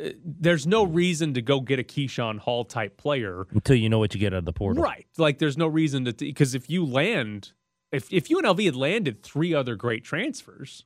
uh, 0.02 0.10
There's 0.24 0.66
no 0.66 0.84
reason 0.84 1.32
to 1.34 1.40
go 1.40 1.60
get 1.60 1.78
a 1.78 1.82
Keyshawn 1.84 2.38
Hall 2.40 2.64
type 2.64 2.96
player 2.98 3.46
Until 3.52 3.76
you 3.76 3.88
know 3.88 3.98
what 4.00 4.12
you 4.12 4.20
get 4.20 4.34
out 4.34 4.38
of 4.40 4.44
the 4.44 4.52
portal. 4.52 4.82
Right. 4.82 5.06
Like 5.16 5.38
there's 5.38 5.56
no 5.56 5.66
reason 5.66 6.04
to 6.04 6.12
because 6.12 6.54
if 6.54 6.68
you 6.68 6.84
land 6.84 7.52
if 7.92 8.12
if 8.12 8.28
UNLV 8.28 8.64
had 8.64 8.74
landed 8.76 9.22
three 9.22 9.54
other 9.54 9.76
great 9.76 10.02
transfers, 10.04 10.84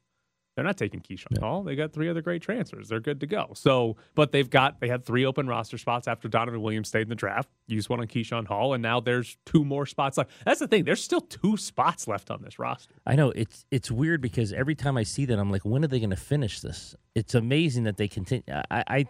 they're 0.59 0.65
not 0.65 0.77
taking 0.77 0.99
Keyshawn 0.99 1.39
Hall. 1.39 1.63
They 1.63 1.77
got 1.77 1.93
three 1.93 2.09
other 2.09 2.21
great 2.21 2.43
transfers. 2.43 2.89
They're 2.89 2.99
good 2.99 3.21
to 3.21 3.29
go. 3.29 3.53
So, 3.55 3.97
but 4.17 4.33
they've 4.33 4.51
got 4.51 4.81
they 4.81 4.89
had 4.89 5.05
three 5.05 5.25
open 5.25 5.47
roster 5.47 5.79
spots 5.79 6.09
after 6.09 6.27
Donovan 6.27 6.61
Williams 6.61 6.89
stayed 6.89 7.03
in 7.03 7.09
the 7.09 7.15
draft. 7.15 7.49
Used 7.69 7.89
one 7.89 8.01
on 8.01 8.09
Keyshawn 8.09 8.45
Hall, 8.45 8.75
and 8.75 8.83
now 8.83 8.99
there's 8.99 9.37
two 9.47 9.65
more 9.65 9.87
spots 9.87 10.19
left. 10.19 10.33
That's 10.45 10.59
the 10.59 10.67
thing. 10.67 10.83
There's 10.83 11.01
still 11.01 11.21
two 11.21 11.57
spots 11.57 12.09
left 12.09 12.29
on 12.29 12.43
this 12.43 12.59
roster. 12.59 12.93
I 13.07 13.15
know 13.15 13.31
it's 13.31 13.67
it's 13.71 13.89
weird 13.89 14.21
because 14.21 14.53
every 14.53 14.75
time 14.75 14.97
I 14.97 15.05
see 15.05 15.27
that, 15.27 15.39
I'm 15.39 15.53
like, 15.53 15.65
when 15.65 15.85
are 15.85 15.87
they 15.87 16.01
going 16.01 16.11
to 16.11 16.17
finish 16.17 16.59
this? 16.59 16.97
It's 17.15 17.37
amazing 17.37 17.85
that 17.85 17.97
they 17.97 18.09
continue. 18.09 18.43
I, 18.49 18.83
I 18.89 19.07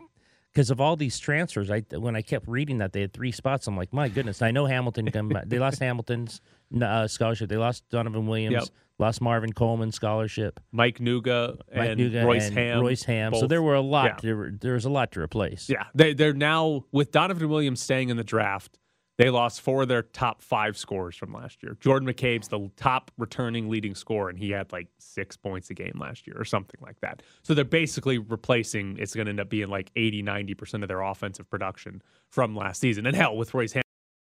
because 0.53 0.71
of 0.71 0.83
all 0.83 0.97
these 0.97 1.19
transfers, 1.19 1.71
I 1.71 1.83
when 1.93 2.15
I 2.15 2.21
kept 2.21 2.47
reading 2.47 2.77
that 2.79 2.93
they 2.93 3.01
had 3.01 3.15
three 3.15 3.33
spots, 3.33 3.67
I'm 3.69 3.77
like, 3.77 3.95
my 3.95 4.11
goodness. 4.11 4.43
I 4.43 4.51
know 4.51 4.67
Hamilton. 4.67 5.11
come. 5.11 5.33
They 5.47 5.59
lost 5.59 5.79
Hamilton's 5.81 6.43
uh, 6.79 7.07
scholarship. 7.07 7.49
They 7.49 7.57
lost 7.57 7.89
Donovan 7.89 8.27
Williams. 8.27 8.53
Yep. 8.53 8.65
Lost 8.99 9.21
Marvin 9.21 9.53
Coleman 9.53 9.93
scholarship. 9.93 10.59
Mike 10.73 10.99
Nuga 10.99 11.59
Mike 11.75 11.91
and 11.91 12.01
Nuga 12.01 12.25
Royce 12.25 12.49
and 12.49 12.59
Hamm. 12.59 12.81
Royce 12.81 13.05
Hamm. 13.05 13.35
So 13.35 13.47
there 13.47 13.63
were 13.63 13.75
a 13.75 13.81
lot. 13.81 14.05
yeah. 14.07 14.17
There, 14.23 14.37
were, 14.37 14.51
there 14.51 14.75
was 14.75 14.85
a 14.85 14.91
lot 14.91 15.13
to 15.13 15.21
replace. 15.21 15.69
Yeah, 15.69 15.85
they 15.95 16.15
they're 16.15 16.33
now 16.33 16.85
with 16.91 17.13
Donovan 17.13 17.49
Williams 17.49 17.81
staying 17.81 18.09
in 18.09 18.17
the 18.17 18.25
draft. 18.25 18.79
They 19.17 19.31
lost 19.31 19.63
four 19.63 19.83
of 19.83 19.89
their 19.89 20.03
top 20.03 20.43
five 20.43 20.79
scorers 20.79 21.17
from 21.17 21.33
last 21.33 21.61
year. 21.61 21.77
Jordan 21.81 22.09
McCabe's 22.09 22.47
the 22.47 22.71
top 22.77 23.11
returning 23.19 23.69
leading 23.69 23.97
scorer, 23.97 24.29
and 24.31 24.39
he 24.39 24.51
had 24.51 24.71
like 24.71 24.87
six 24.99 25.37
points 25.37 25.71
a 25.71 25.75
game 25.75 25.99
last 26.01 26.25
year 26.29 26.37
or 26.39 26.45
something 26.45 26.81
like 26.81 27.01
that. 27.01 27.25
So 27.43 27.53
they're 27.53 27.65
basically 27.65 28.19
replacing, 28.19 28.97
it's 28.97 29.17
going 29.17 29.25
to 29.27 29.31
end 29.31 29.41
up 29.41 29.49
being 29.49 29.69
like 29.71 29.91
80, 29.97 30.23
90% 30.23 30.83
of 30.83 30.89
their 30.89 31.01
offensive 31.01 31.51
production 31.51 32.01
from 32.31 32.55
last 32.55 32.81
season. 32.81 33.07
And 33.07 33.17
hell, 33.17 33.37
with 33.37 33.55
Royce 33.55 33.73
Hamm, 33.73 33.83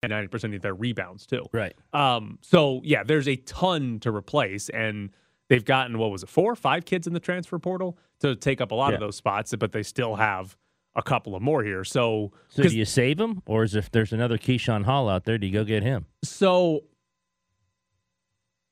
90% 0.07 0.55
of 0.55 0.62
their 0.62 0.73
rebounds 0.73 1.25
too. 1.25 1.45
Right. 1.51 1.75
Um, 1.93 2.39
so 2.41 2.81
yeah, 2.83 3.03
there's 3.03 3.27
a 3.27 3.35
ton 3.35 3.99
to 3.99 4.12
replace, 4.15 4.69
and 4.69 5.09
they've 5.49 5.65
gotten 5.65 5.97
what 5.97 6.12
was 6.12 6.23
it, 6.23 6.29
four, 6.29 6.55
five 6.55 6.85
kids 6.85 7.07
in 7.07 7.13
the 7.13 7.19
transfer 7.19 7.59
portal 7.59 7.97
to 8.21 8.35
take 8.35 8.62
up 8.62 8.71
a 8.71 8.75
lot 8.75 8.93
of 8.93 8.99
those 8.99 9.15
spots, 9.15 9.53
but 9.57 9.71
they 9.71 9.83
still 9.83 10.15
have 10.15 10.55
a 10.95 11.01
couple 11.01 11.35
of 11.35 11.41
more 11.41 11.63
here. 11.63 11.83
So, 11.83 12.31
So 12.49 12.63
do 12.63 12.69
you 12.75 12.85
save 12.85 13.19
him, 13.19 13.41
or 13.45 13.63
is 13.63 13.75
if 13.75 13.91
there's 13.91 14.12
another 14.13 14.38
Keyshawn 14.38 14.85
Hall 14.85 15.07
out 15.09 15.25
there, 15.25 15.38
do 15.38 15.47
you 15.47 15.53
go 15.53 15.63
get 15.63 15.83
him? 15.83 16.05
so 16.23 16.83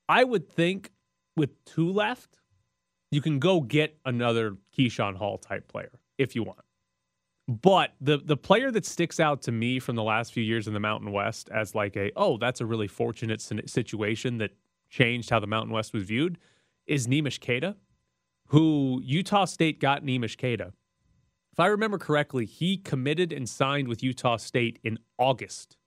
I 0.09 0.23
would 0.23 0.49
think 0.49 0.91
with 1.35 1.63
two 1.65 1.91
left, 1.91 2.39
you 3.11 3.21
can 3.21 3.39
go 3.39 3.59
get 3.61 3.97
another 4.05 4.55
Keyshawn 4.77 5.17
Hall 5.17 5.37
type 5.37 5.67
player 5.67 5.91
if 6.17 6.35
you 6.35 6.43
want. 6.43 6.59
But 7.47 7.93
the 8.01 8.17
the 8.17 8.35
player 8.35 8.71
that 8.71 8.85
sticks 8.85 9.19
out 9.19 9.41
to 9.43 9.51
me 9.51 9.79
from 9.79 9.95
the 9.95 10.03
last 10.03 10.33
few 10.33 10.43
years 10.43 10.67
in 10.67 10.73
the 10.73 10.81
Mountain 10.81 11.11
West 11.13 11.49
as 11.49 11.73
like 11.73 11.95
a 11.95 12.11
oh 12.15 12.37
that's 12.37 12.59
a 12.59 12.65
really 12.65 12.87
fortunate 12.87 13.41
situation 13.41 14.37
that 14.39 14.51
changed 14.89 15.29
how 15.29 15.39
the 15.39 15.47
Mountain 15.47 15.73
West 15.73 15.93
was 15.93 16.03
viewed 16.03 16.37
is 16.85 17.07
Neemias 17.07 17.39
Queta, 17.39 17.75
who 18.47 19.01
Utah 19.03 19.45
State 19.45 19.79
got 19.79 20.03
Neemias 20.03 20.37
Queta. 20.37 20.73
If 21.53 21.59
I 21.59 21.67
remember 21.67 21.97
correctly, 21.97 22.45
he 22.45 22.77
committed 22.77 23.33
and 23.33 23.47
signed 23.47 23.87
with 23.87 24.03
Utah 24.03 24.37
State 24.37 24.79
in 24.83 24.99
August 25.17 25.77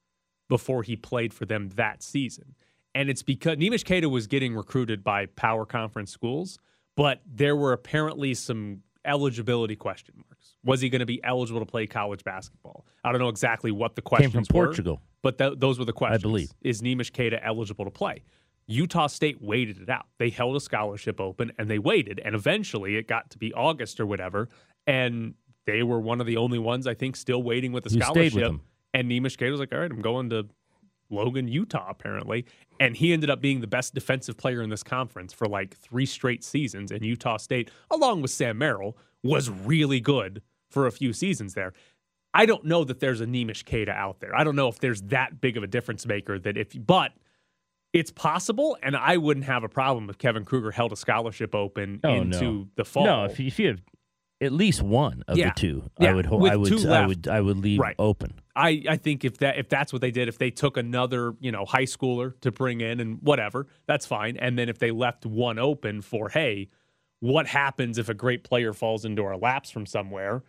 before 0.48 0.82
he 0.82 0.96
played 0.96 1.32
for 1.32 1.44
them 1.44 1.68
that 1.76 2.02
season. 2.02 2.54
And 2.94 3.08
it's 3.08 3.22
because 3.22 3.56
Neemias 3.56 3.84
Queta 3.84 4.08
was 4.08 4.26
getting 4.26 4.54
recruited 4.54 5.04
by 5.04 5.26
power 5.26 5.64
conference 5.64 6.10
schools, 6.10 6.58
but 6.96 7.22
there 7.24 7.54
were 7.54 7.72
apparently 7.72 8.34
some 8.34 8.82
eligibility 9.04 9.76
question 9.76 10.14
marks. 10.16 10.56
Was 10.64 10.80
he 10.80 10.88
going 10.90 11.00
to 11.00 11.06
be 11.06 11.22
eligible 11.24 11.60
to 11.60 11.66
play 11.66 11.86
college 11.86 12.22
basketball? 12.24 12.84
I 13.04 13.12
don't 13.12 13.20
know 13.20 13.28
exactly 13.28 13.70
what 13.70 13.96
the 13.96 14.02
questions 14.02 14.32
Came 14.32 14.44
from 14.44 14.56
were, 14.56 14.66
Portugal. 14.66 15.00
but 15.22 15.38
th- 15.38 15.54
those 15.58 15.78
were 15.78 15.84
the 15.84 15.92
questions. 15.92 16.22
I 16.22 16.26
believe. 16.26 16.50
Is 16.62 16.82
Neemias 16.82 17.12
Queta 17.12 17.44
eligible 17.44 17.84
to 17.84 17.90
play? 17.90 18.22
Utah 18.66 19.08
State 19.08 19.42
waited 19.42 19.80
it 19.80 19.88
out. 19.88 20.06
They 20.18 20.30
held 20.30 20.54
a 20.54 20.60
scholarship 20.60 21.20
open 21.20 21.50
and 21.58 21.68
they 21.70 21.78
waited. 21.78 22.20
And 22.24 22.34
eventually 22.34 22.96
it 22.96 23.08
got 23.08 23.30
to 23.30 23.38
be 23.38 23.52
August 23.54 23.98
or 23.98 24.06
whatever. 24.06 24.48
And 24.86 25.34
they 25.66 25.82
were 25.82 26.00
one 26.00 26.20
of 26.20 26.26
the 26.26 26.36
only 26.36 26.58
ones, 26.58 26.86
I 26.86 26.94
think, 26.94 27.16
still 27.16 27.42
waiting 27.42 27.72
with 27.72 27.84
the 27.84 27.94
with 27.96 28.04
scholarship. 28.04 28.34
them. 28.40 28.60
And 28.94 29.10
Neemias 29.10 29.36
Queta 29.36 29.50
was 29.50 29.60
like, 29.60 29.72
all 29.72 29.78
right, 29.80 29.90
I'm 29.90 30.02
going 30.02 30.30
to 30.30 30.46
Logan, 31.10 31.48
Utah, 31.48 31.86
apparently. 31.90 32.46
And 32.78 32.96
he 32.96 33.12
ended 33.12 33.28
up 33.30 33.40
being 33.40 33.60
the 33.60 33.66
best 33.66 33.94
defensive 33.94 34.36
player 34.36 34.62
in 34.62 34.70
this 34.70 34.82
conference 34.82 35.32
for 35.32 35.46
like 35.46 35.76
three 35.76 36.06
straight 36.06 36.42
seasons. 36.44 36.90
And 36.90 37.04
Utah 37.04 37.36
State, 37.36 37.70
along 37.90 38.22
with 38.22 38.30
Sam 38.30 38.58
Merrill, 38.58 38.96
was 39.22 39.50
really 39.50 40.00
good 40.00 40.42
for 40.70 40.86
a 40.86 40.92
few 40.92 41.12
seasons 41.12 41.54
there. 41.54 41.72
I 42.32 42.46
don't 42.46 42.64
know 42.64 42.84
that 42.84 43.00
there's 43.00 43.20
a 43.20 43.26
Neemias 43.26 43.64
Queta 43.64 43.90
out 43.90 44.20
there. 44.20 44.34
I 44.34 44.44
don't 44.44 44.54
know 44.56 44.68
if 44.68 44.78
there's 44.78 45.02
that 45.02 45.40
big 45.40 45.56
of 45.56 45.62
a 45.62 45.66
difference 45.66 46.06
maker 46.06 46.38
that 46.38 46.56
if, 46.56 46.68
but 46.86 47.12
It's 47.92 48.12
possible, 48.12 48.78
and 48.84 48.94
I 48.96 49.16
wouldn't 49.16 49.46
have 49.46 49.64
a 49.64 49.68
problem 49.68 50.08
if 50.08 50.16
Kevin 50.16 50.44
Kruger 50.44 50.70
held 50.70 50.92
a 50.92 50.96
scholarship 50.96 51.56
open 51.56 51.98
Oh, 52.04 52.14
into 52.14 52.40
no. 52.40 52.68
the 52.76 52.84
fall. 52.84 53.04
No, 53.04 53.24
if 53.24 53.40
you, 53.40 53.48
if 53.48 53.58
you 53.58 53.66
have 53.66 53.82
at 54.40 54.52
least 54.52 54.80
one 54.80 55.24
of 55.26 55.36
Yeah. 55.36 55.48
the 55.48 55.54
two, 55.60 55.90
Yeah, 55.98 56.10
I 56.10 56.14
would. 56.14 56.26
Ho- 56.26 56.36
with 56.36 56.52
I 56.52 56.56
would. 56.56 56.86
I 56.86 57.06
would. 57.08 57.26
I 57.28 57.40
would 57.40 57.56
leave 57.58 57.80
Right. 57.80 57.96
open. 57.98 58.39
I, 58.56 58.82
I 58.88 58.96
think 58.96 59.24
if 59.24 59.38
that 59.38 59.58
if 59.58 59.68
that's 59.68 59.92
what 59.92 60.02
they 60.02 60.10
did, 60.10 60.28
if 60.28 60.38
they 60.38 60.50
took 60.50 60.76
another 60.76 61.34
you 61.40 61.52
know 61.52 61.64
high 61.64 61.84
schooler 61.84 62.38
to 62.40 62.50
bring 62.50 62.80
in 62.80 63.00
and 63.00 63.18
whatever, 63.22 63.66
that's 63.86 64.06
fine. 64.06 64.36
And 64.36 64.58
then 64.58 64.68
if 64.68 64.78
they 64.78 64.90
left 64.90 65.26
one 65.26 65.58
open 65.58 66.00
for 66.00 66.28
hey, 66.28 66.68
what 67.20 67.46
happens 67.46 67.98
if 67.98 68.08
a 68.08 68.14
great 68.14 68.44
player 68.44 68.72
falls 68.72 69.04
into 69.04 69.22
our 69.22 69.36
laps 69.36 69.70
from 69.70 69.86
somewhere? 69.86 70.42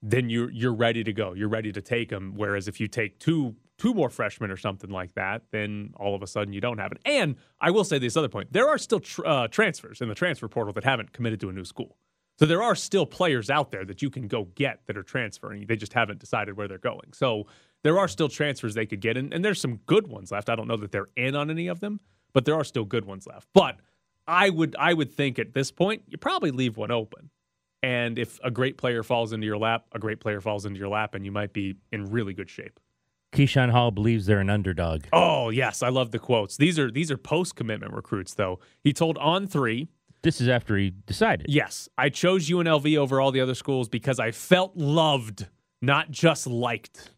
Then 0.00 0.30
you're 0.30 0.50
you're 0.50 0.74
ready 0.74 1.02
to 1.02 1.12
go. 1.12 1.32
You're 1.32 1.48
ready 1.48 1.72
to 1.72 1.82
take 1.82 2.10
them. 2.10 2.34
Whereas 2.36 2.68
if 2.68 2.78
you 2.78 2.86
take 2.86 3.18
two 3.18 3.56
two 3.78 3.94
more 3.94 4.10
freshmen 4.10 4.50
or 4.50 4.56
something 4.56 4.90
like 4.90 5.14
that, 5.14 5.42
then 5.50 5.92
all 5.96 6.14
of 6.14 6.22
a 6.22 6.26
sudden 6.26 6.52
you 6.52 6.60
don't 6.60 6.78
have 6.78 6.92
it. 6.92 6.98
And 7.04 7.36
I 7.60 7.70
will 7.70 7.84
say 7.84 7.98
this 7.98 8.16
other 8.16 8.28
point: 8.28 8.52
there 8.52 8.68
are 8.68 8.78
still 8.78 9.00
tr- 9.00 9.26
uh, 9.26 9.48
transfers 9.48 10.00
in 10.00 10.08
the 10.08 10.14
transfer 10.14 10.46
portal 10.46 10.72
that 10.74 10.84
haven't 10.84 11.12
committed 11.12 11.40
to 11.40 11.48
a 11.48 11.52
new 11.52 11.64
school. 11.64 11.96
So 12.38 12.46
there 12.46 12.62
are 12.62 12.76
still 12.76 13.04
players 13.04 13.50
out 13.50 13.72
there 13.72 13.84
that 13.84 14.00
you 14.00 14.10
can 14.10 14.28
go 14.28 14.44
get 14.54 14.80
that 14.86 14.96
are 14.96 15.02
transferring. 15.02 15.66
They 15.66 15.76
just 15.76 15.92
haven't 15.92 16.20
decided 16.20 16.56
where 16.56 16.68
they're 16.68 16.78
going. 16.78 17.12
So 17.12 17.46
there 17.82 17.98
are 17.98 18.06
still 18.06 18.28
transfers 18.28 18.74
they 18.74 18.86
could 18.86 19.00
get, 19.00 19.16
and, 19.16 19.34
and 19.34 19.44
there's 19.44 19.60
some 19.60 19.80
good 19.86 20.06
ones 20.06 20.30
left. 20.30 20.48
I 20.48 20.54
don't 20.54 20.68
know 20.68 20.76
that 20.76 20.92
they're 20.92 21.08
in 21.16 21.34
on 21.34 21.50
any 21.50 21.66
of 21.66 21.80
them, 21.80 22.00
but 22.32 22.44
there 22.44 22.54
are 22.54 22.64
still 22.64 22.84
good 22.84 23.04
ones 23.04 23.26
left. 23.26 23.48
But 23.54 23.76
I 24.28 24.50
would 24.50 24.76
I 24.78 24.94
would 24.94 25.12
think 25.12 25.38
at 25.38 25.54
this 25.54 25.72
point 25.72 26.02
you 26.06 26.18
probably 26.18 26.50
leave 26.50 26.76
one 26.76 26.90
open. 26.90 27.30
And 27.82 28.18
if 28.18 28.40
a 28.42 28.50
great 28.50 28.76
player 28.76 29.02
falls 29.02 29.32
into 29.32 29.46
your 29.46 29.58
lap, 29.58 29.86
a 29.92 29.98
great 29.98 30.20
player 30.20 30.40
falls 30.40 30.66
into 30.66 30.78
your 30.78 30.88
lap, 30.88 31.14
and 31.14 31.24
you 31.24 31.32
might 31.32 31.52
be 31.52 31.76
in 31.92 32.10
really 32.10 32.34
good 32.34 32.50
shape. 32.50 32.78
Keyshawn 33.32 33.70
Hall 33.70 33.90
believes 33.90 34.26
they're 34.26 34.40
an 34.40 34.50
underdog. 34.50 35.04
Oh 35.12 35.50
yes, 35.50 35.82
I 35.82 35.88
love 35.88 36.10
the 36.12 36.18
quotes. 36.18 36.56
These 36.56 36.78
are 36.78 36.90
these 36.90 37.10
are 37.10 37.16
post 37.16 37.56
commitment 37.56 37.92
recruits 37.92 38.34
though. 38.34 38.60
He 38.82 38.92
told 38.92 39.18
on 39.18 39.46
three, 39.46 39.88
This 40.22 40.40
is 40.40 40.48
after 40.48 40.76
he 40.76 40.90
decided. 41.06 41.46
Yes, 41.48 41.88
I 41.96 42.08
chose 42.08 42.48
UNLV 42.48 42.96
over 42.96 43.20
all 43.20 43.30
the 43.30 43.40
other 43.40 43.54
schools 43.54 43.88
because 43.88 44.18
I 44.18 44.30
felt 44.30 44.76
loved, 44.76 45.46
not 45.80 46.10
just 46.10 46.46
liked. 46.46 47.10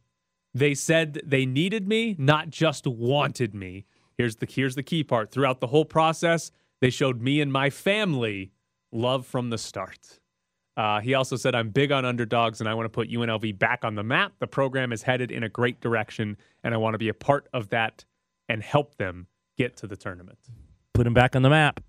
They 0.52 0.74
said 0.74 1.20
they 1.24 1.46
needed 1.46 1.88
me, 1.88 2.16
not 2.18 2.50
just 2.50 2.86
wanted 2.86 3.54
me. 3.54 3.86
Here's 4.18 4.36
the 4.36 4.46
here's 4.46 4.74
the 4.74 4.82
key 4.82 5.02
part. 5.04 5.30
Throughout 5.30 5.60
the 5.60 5.68
whole 5.68 5.84
process, 5.84 6.50
they 6.80 6.90
showed 6.90 7.22
me 7.22 7.40
and 7.40 7.52
my 7.52 7.70
family 7.70 8.52
love 8.92 9.26
from 9.26 9.50
the 9.50 9.58
start. 9.58 10.20
Uh, 10.76 11.00
he 11.00 11.14
also 11.14 11.36
said, 11.36 11.54
I'm 11.54 11.70
big 11.70 11.92
on 11.92 12.04
underdogs 12.04 12.60
and 12.60 12.68
I 12.68 12.74
want 12.74 12.86
to 12.86 12.90
put 12.90 13.10
UNLV 13.10 13.58
back 13.58 13.84
on 13.84 13.94
the 13.94 14.02
map. 14.02 14.32
The 14.38 14.46
program 14.46 14.92
is 14.92 15.02
headed 15.02 15.30
in 15.30 15.42
a 15.42 15.48
great 15.48 15.80
direction, 15.80 16.36
and 16.64 16.74
I 16.74 16.78
want 16.78 16.94
to 16.94 16.98
be 16.98 17.08
a 17.08 17.14
part 17.14 17.48
of 17.52 17.68
that 17.70 18.04
and 18.48 18.62
help 18.62 18.96
them 18.96 19.26
get 19.58 19.76
to 19.78 19.86
the 19.86 19.96
tournament. 19.96 20.38
Put 20.94 21.04
them 21.04 21.14
back 21.14 21.36
on 21.36 21.42
the 21.42 21.50
map. 21.50 21.80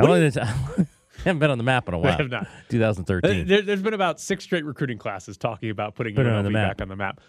I 0.04 0.04
What 0.04 0.16
do 0.16 0.20
don't 0.20 0.32
think 0.32 0.44
it's- 0.76 0.86
haven't 1.24 1.38
been 1.40 1.50
on 1.50 1.58
the 1.58 1.64
map 1.64 1.86
in 1.88 1.94
a 1.94 1.98
while. 2.00 2.16
have 2.16 2.30
not. 2.30 2.46
2013. 2.70 3.46
There, 3.46 3.62
has 3.62 3.82
been 3.82 3.92
about 3.94 4.18
six 4.20 4.42
straight 4.44 4.64
recruiting 4.64 4.96
classes 4.98 5.36
talking 5.36 5.68
about 5.70 5.94
putting 5.94 6.14
Put 6.14 6.24
it 6.26 6.30
UNLV 6.30 6.38
on 6.38 6.44
the 6.44 6.50
back 6.50 6.80
on 6.80 6.88
the 6.88 6.96
map. 6.96 7.20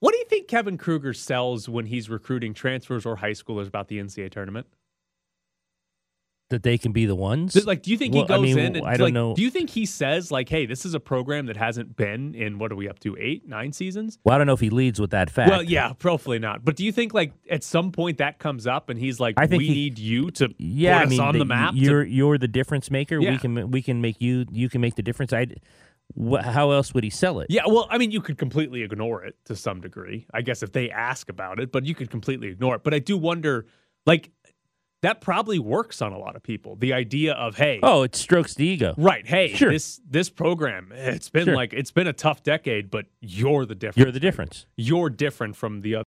What 0.00 0.12
do 0.12 0.18
you 0.18 0.24
think 0.24 0.48
Kevin 0.48 0.76
Kruger 0.78 1.12
sells 1.12 1.68
when 1.68 1.86
he's 1.86 2.08
recruiting 2.10 2.52
transfers 2.54 3.06
or 3.06 3.16
high 3.16 3.32
schoolers 3.32 3.66
about 3.68 3.88
the 3.88 3.98
NCAA 3.98 4.30
tournament? 4.30 4.66
That 6.50 6.62
they 6.62 6.78
can 6.78 6.92
be 6.92 7.04
the 7.04 7.14
ones. 7.14 7.54
Like, 7.66 7.82
do 7.82 7.90
you 7.90 7.98
think 7.98 8.14
he 8.14 8.20
Well, 8.20 8.24
I 8.24 8.36
goes 8.36 8.42
mean, 8.42 8.58
in 8.58 8.76
and 8.76 8.86
I 8.86 8.96
don't 8.96 9.06
like, 9.08 9.14
know. 9.14 9.34
do 9.34 9.42
you 9.42 9.50
think 9.50 9.68
he 9.70 9.84
says 9.84 10.30
like, 10.30 10.48
"Hey, 10.48 10.64
this 10.66 10.86
is 10.86 10.94
a 10.94 11.00
program 11.00 11.46
that 11.46 11.56
hasn't 11.56 11.96
been 11.96 12.34
in 12.34 12.58
what 12.58 12.72
are 12.72 12.76
we 12.76 12.88
up 12.88 12.98
to 13.00 13.16
eight, 13.20 13.46
nine 13.46 13.72
seasons"? 13.72 14.18
well, 14.24 14.34
I 14.34 14.38
don't 14.38 14.46
know 14.46 14.54
if 14.54 14.60
he 14.60 14.70
leads 14.70 14.98
with 15.00 15.10
that 15.10 15.28
fact. 15.30 15.50
Well, 15.50 15.62
yeah, 15.62 15.92
probably 15.92 16.38
not. 16.38 16.64
But 16.64 16.76
do 16.76 16.84
you 16.84 16.92
think 16.92 17.12
like 17.12 17.32
at 17.50 17.62
some 17.64 17.92
point 17.92 18.18
that 18.18 18.38
comes 18.38 18.66
up 18.66 18.88
and 18.88 18.98
he's 18.98 19.20
like, 19.20 19.34
I 19.36 19.46
think 19.46 19.60
"We 19.60 19.66
he- 19.68 19.74
need 19.74 19.98
you 19.98 20.30
to 20.32 20.54
yeah. 20.58 20.98
put 20.98 21.00
I 21.00 21.04
us 21.04 21.10
mean, 21.10 21.20
on 21.20 21.32
the, 21.34 21.38
the- 21.40 21.44
map"? 21.44 21.74
You're 21.76 22.04
you're 22.04 22.38
the 22.38 22.48
difference 22.48 22.90
maker. 22.90 23.18
Yeah. 23.20 23.32
We 23.32 23.38
can 23.38 23.70
we 23.70 23.82
can 23.82 24.00
make 24.00 24.20
you 24.20 24.46
you 24.50 24.68
can 24.68 24.80
make 24.80 24.94
the 24.94 25.02
difference. 25.02 25.32
I. 25.32 25.46
Wh- 26.18 26.40
how 26.40 26.70
else 26.70 26.94
would 26.94 27.04
he 27.04 27.10
sell 27.10 27.40
it? 27.40 27.48
Yeah, 27.50 27.64
well, 27.66 27.86
I 27.90 27.98
mean, 27.98 28.10
you 28.10 28.22
could 28.22 28.38
completely 28.38 28.82
ignore 28.82 29.22
it 29.24 29.36
to 29.44 29.54
some 29.54 29.82
degree, 29.82 30.26
I 30.32 30.40
guess, 30.40 30.62
if 30.62 30.72
they 30.72 30.88
ask 30.90 31.28
about 31.28 31.60
it, 31.60 31.70
but 31.70 31.84
you 31.84 31.94
could 31.94 32.08
completely 32.10 32.48
ignore 32.48 32.76
it. 32.76 32.82
But 32.82 32.94
I 32.94 32.98
do 32.98 33.18
wonder, 33.18 33.66
like, 34.06 34.30
that 35.02 35.20
probably 35.20 35.58
works 35.58 36.02
on 36.02 36.12
a 36.12 36.18
lot 36.18 36.34
of 36.36 36.42
people. 36.42 36.76
The 36.76 36.92
idea 36.92 37.32
of, 37.34 37.56
hey, 37.56 37.78
Oh, 37.82 38.02
it 38.02 38.16
strokes 38.16 38.54
the 38.54 38.66
ego. 38.66 38.94
right, 38.96 39.26
hey, 39.26 39.54
Sure. 39.54 39.70
this 39.70 40.00
this 40.08 40.28
program, 40.30 40.92
it's 40.92 41.28
been 41.30 41.44
Sure. 41.46 41.54
like 41.56 41.72
it's 41.72 41.90
been 41.92 42.06
a 42.06 42.12
tough 42.12 42.42
decade, 42.42 42.90
but 42.90 43.06
you're 43.20 43.64
the 43.66 43.74
difference. 43.74 43.96
You're 44.04 44.12
the 44.12 44.20
difference. 44.20 44.66
You're 44.76 45.10
different 45.10 45.56
from 45.56 45.80
the 45.82 45.96
other 45.96 46.04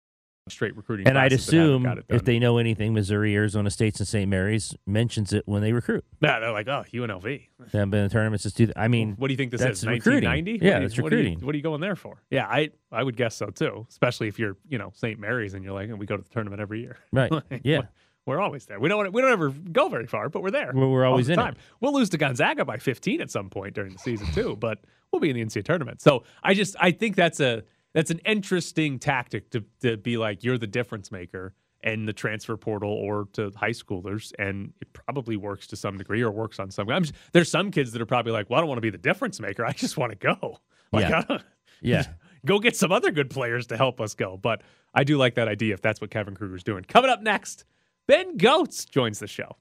straight 0.50 0.76
recruiting. 0.76 1.08
And 1.08 1.16
I'd 1.16 1.30
classes 1.30 1.46
that 1.46 1.56
haven't 1.56 1.98
assume 1.98 2.02
if 2.10 2.24
they 2.26 2.38
know 2.38 2.58
anything, 2.58 2.92
Missouri, 2.92 3.34
Arizona 3.34 3.70
States, 3.70 3.98
and 4.00 4.06
St. 4.06 4.28
Mary's 4.28 4.76
mentions 4.86 5.32
it 5.32 5.44
when 5.46 5.62
they 5.62 5.72
recruit. 5.72 6.04
yeah, 6.20 6.38
they're 6.38 6.52
like, 6.52 6.68
oh, 6.68 6.84
UNLV. 6.92 7.22
They 7.22 7.48
haven't 7.72 7.88
been 7.88 8.04
in 8.04 8.10
tournaments 8.10 8.42
since. 8.42 8.54
two- 8.54 8.70
I 8.76 8.88
mean, 8.88 9.14
What 9.16 9.28
do 9.28 9.32
you 9.32 9.38
think 9.38 9.52
this 9.52 9.62
that's 9.62 9.78
is? 9.78 9.86
recruiting. 9.86 10.28
1990? 10.28 10.62
Yeah, 10.66 10.74
What 10.74 10.78
do 10.80 10.84
that's 10.88 11.00
what 11.00 11.10
do 11.10 11.16
you- 11.16 11.22
recruiting. 11.22 11.46
What 11.46 11.54
are 11.54 11.56
you 11.56 11.62
going 11.62 11.80
there 11.80 11.96
for? 11.96 12.18
Yeah, 12.30 12.46
I 12.46 12.68
I 12.92 13.02
would 13.02 13.16
guess 13.16 13.34
so 13.34 13.46
too. 13.46 13.86
Especially 13.88 14.28
if 14.28 14.38
you're 14.38 14.58
you 14.68 14.76
know 14.76 14.92
St. 14.94 15.18
Mary's 15.18 15.54
and 15.54 15.64
you're 15.64 15.72
like, 15.72 15.88
and 15.88 15.98
we 15.98 16.04
go 16.04 16.18
to 16.18 16.22
the 16.22 16.28
tournament 16.28 16.60
every 16.60 16.80
year. 16.82 16.98
Right. 17.10 17.30
Like, 17.50 17.62
Yeah. 17.64 17.78
we're- 17.78 17.88
We're 18.26 18.40
always 18.40 18.64
there. 18.66 18.80
We 18.80 18.88
don't 18.88 19.12
we 19.12 19.20
don't 19.22 19.32
ever 19.32 19.50
go 19.50 19.88
very 19.88 20.06
far, 20.06 20.28
but 20.28 20.42
we're 20.42 20.50
there. 20.50 20.72
We're- 20.74 20.88
we're 20.90 21.04
always 21.04 21.28
in 21.28 21.34
it. 21.38 21.42
time. 21.42 21.56
We'll 21.80 21.92
lose 21.94 22.08
to 22.10 22.18
Gonzaga 22.18 22.64
by 22.64 22.78
15 22.78 23.20
at 23.20 23.30
some 23.30 23.50
point 23.50 23.74
during 23.74 23.92
the 23.92 23.98
season 23.98 24.26
too, 24.32 24.56
but 24.60 24.78
we'll 25.12 25.20
be 25.20 25.30
in 25.30 25.36
the 25.36 25.44
NCAA 25.44 25.64
tournament. 25.64 26.00
So 26.00 26.24
I 26.42 26.54
just 26.54 26.74
I 26.80 26.90
think 26.90 27.16
that's 27.16 27.40
a 27.40 27.62
that's 27.92 28.10
an 28.10 28.20
interesting 28.24 28.98
tactic 28.98 29.50
to 29.50 29.64
to 29.82 29.96
be 29.96 30.16
like 30.16 30.42
you're 30.42 30.58
the 30.58 30.66
difference 30.66 31.12
maker 31.12 31.54
in 31.82 32.06
the 32.06 32.14
transfer 32.14 32.56
portal 32.56 32.90
or 32.90 33.28
to 33.34 33.52
high 33.56 33.68
schoolers, 33.68 34.32
and 34.38 34.72
it 34.80 34.90
probably 34.94 35.36
works 35.36 35.66
to 35.66 35.76
some 35.76 35.98
degree 35.98 36.22
or 36.22 36.30
works 36.30 36.58
on 36.58 36.70
some. 36.70 36.88
I'm 36.88 37.02
just, 37.02 37.14
there's 37.32 37.50
some 37.50 37.70
kids 37.70 37.92
that 37.92 38.00
are 38.00 38.06
probably 38.06 38.32
like, 38.32 38.48
well, 38.48 38.56
I 38.56 38.62
don't 38.62 38.68
want 38.68 38.78
to 38.78 38.82
be 38.82 38.88
the 38.88 38.96
difference 38.96 39.38
maker. 39.38 39.66
I 39.66 39.72
just 39.72 39.98
want 39.98 40.10
to 40.12 40.16
go. 40.16 40.58
Like, 40.92 41.10
Yeah. 41.10 41.38
Yeah. 41.82 42.06
go 42.46 42.58
get 42.60 42.74
some 42.76 42.90
other 42.92 43.10
good 43.10 43.28
players 43.28 43.66
to 43.66 43.76
help 43.76 44.00
us 44.00 44.14
go. 44.14 44.38
But 44.38 44.62
I 44.94 45.04
do 45.04 45.18
like 45.18 45.34
that 45.34 45.48
idea 45.48 45.74
if 45.74 45.82
that's 45.82 46.00
what 46.00 46.08
Kevin 46.10 46.34
Kruger's 46.34 46.62
doing. 46.64 46.84
Coming 46.84 47.10
up 47.10 47.20
next, 47.20 47.64
Ben 48.06 48.36
Goetz 48.36 48.84
joins 48.84 49.18
the 49.18 49.26
show. 49.26 49.56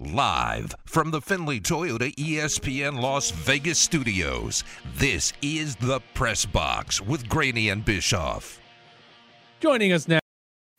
Live 0.00 0.74
from 0.86 1.10
the 1.10 1.20
Findlay 1.20 1.60
Toyota 1.60 2.12
ESPN 2.16 3.00
Las 3.00 3.30
Vegas 3.30 3.78
studios, 3.78 4.64
this 4.96 5.32
is 5.42 5.76
the 5.76 6.00
Press 6.14 6.46
Box 6.46 7.00
with 7.02 7.28
Graney 7.28 7.68
and 7.68 7.84
Bischoff. 7.84 8.58
Joining 9.60 9.92
us 9.92 10.08
now, 10.08 10.18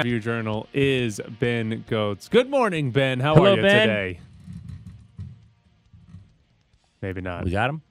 Review 0.02 0.20
Journal 0.20 0.68
is 0.74 1.22
Ben 1.40 1.86
Goetz. 1.88 2.28
Good 2.28 2.50
morning, 2.50 2.90
Ben. 2.90 3.20
How 3.20 3.36
Hello, 3.36 3.54
are 3.54 3.56
you 3.58 3.62
Ben. 3.62 3.88
today? 3.88 4.20
Maybe 7.04 7.22
not. 7.22 7.46
We 7.46 7.52
got 7.52 7.70
him. 7.70 7.84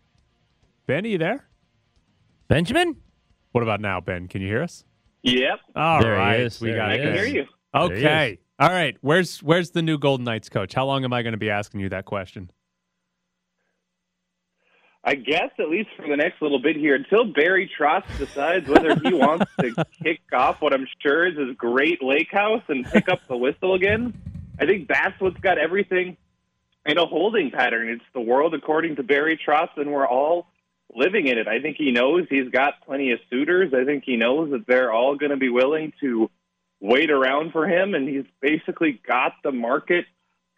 Ben, 0.86 1.04
are 1.04 1.08
you 1.08 1.18
there? 1.18 1.44
Benjamin? 2.48 2.96
What 3.52 3.62
about 3.62 3.80
now, 3.80 4.00
Ben? 4.00 4.26
Can 4.26 4.42
you 4.42 4.48
hear 4.48 4.62
us? 4.62 4.84
Yep, 5.22 5.60
All 5.76 6.02
There 6.02 6.14
he 6.14 6.20
right, 6.20 6.40
is. 6.40 6.60
we 6.60 6.68
There 6.70 6.76
got 6.78 6.90
it. 6.90 7.00
I 7.00 7.04
can 7.04 7.14
hear 7.14 7.24
you. 7.24 7.46
There 7.72 7.82
he 7.88 7.94
Okay. 7.94 8.38
All 8.60 8.68
right. 8.68 8.94
Where's 9.00 9.42
where's 9.42 9.70
the 9.70 9.80
new 9.80 9.96
Golden 9.96 10.24
Knights 10.24 10.50
coach? 10.50 10.74
How 10.74 10.84
long 10.84 11.02
am 11.04 11.14
I 11.14 11.22
going 11.22 11.32
to 11.32 11.38
be 11.38 11.48
asking 11.48 11.80
you 11.80 11.88
that 11.88 12.04
question? 12.04 12.50
I 15.02 15.14
guess 15.14 15.48
at 15.58 15.70
least 15.70 15.88
for 15.96 16.06
the 16.06 16.16
next 16.16 16.42
little 16.42 16.60
bit 16.60 16.76
here, 16.76 16.94
until 16.94 17.24
Barry 17.24 17.70
Trotz 17.78 18.04
decides 18.18 18.68
whether 18.68 18.94
he 18.96 19.14
wants 19.14 19.50
to 19.60 19.74
kick 20.02 20.20
off 20.34 20.60
what 20.60 20.74
I'm 20.74 20.86
sure 21.00 21.26
is 21.26 21.38
his 21.38 21.56
great 21.56 22.02
lake 22.02 22.28
house 22.30 22.62
and 22.68 22.84
pick 22.84 23.08
up 23.08 23.20
the 23.26 23.36
whistle 23.36 23.72
again. 23.72 24.12
I 24.60 24.66
think 24.66 24.88
that's 24.88 25.18
what's 25.20 25.40
got 25.40 25.56
everything 25.56 26.18
in 26.84 26.98
a 26.98 27.06
holding 27.06 27.50
pattern. 27.50 27.88
It's 27.88 28.04
the 28.12 28.20
world 28.20 28.52
according 28.52 28.96
to 28.96 29.02
Barry 29.02 29.40
Trotz, 29.42 29.70
and 29.76 29.90
we're 29.90 30.06
all 30.06 30.48
living 30.94 31.28
in 31.28 31.38
it. 31.38 31.48
I 31.48 31.62
think 31.62 31.78
he 31.78 31.92
knows 31.92 32.26
he's 32.28 32.50
got 32.50 32.84
plenty 32.84 33.12
of 33.12 33.20
suitors. 33.30 33.72
I 33.72 33.86
think 33.86 34.04
he 34.04 34.16
knows 34.16 34.50
that 34.50 34.66
they're 34.66 34.92
all 34.92 35.16
going 35.16 35.30
to 35.30 35.38
be 35.38 35.48
willing 35.48 35.94
to 36.02 36.30
wait 36.80 37.10
around 37.10 37.52
for 37.52 37.68
him, 37.68 37.94
and 37.94 38.08
he's 38.08 38.24
basically 38.40 39.00
got 39.06 39.32
the 39.44 39.52
market 39.52 40.06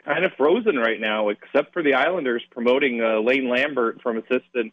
kind 0.05 0.25
of 0.25 0.33
frozen 0.37 0.77
right 0.77 1.01
now, 1.01 1.29
except 1.29 1.73
for 1.73 1.83
the 1.83 1.95
Islanders 1.95 2.43
promoting 2.51 3.01
uh, 3.01 3.21
Lane 3.21 3.49
Lambert 3.49 4.01
from 4.03 4.19
assistant 4.19 4.73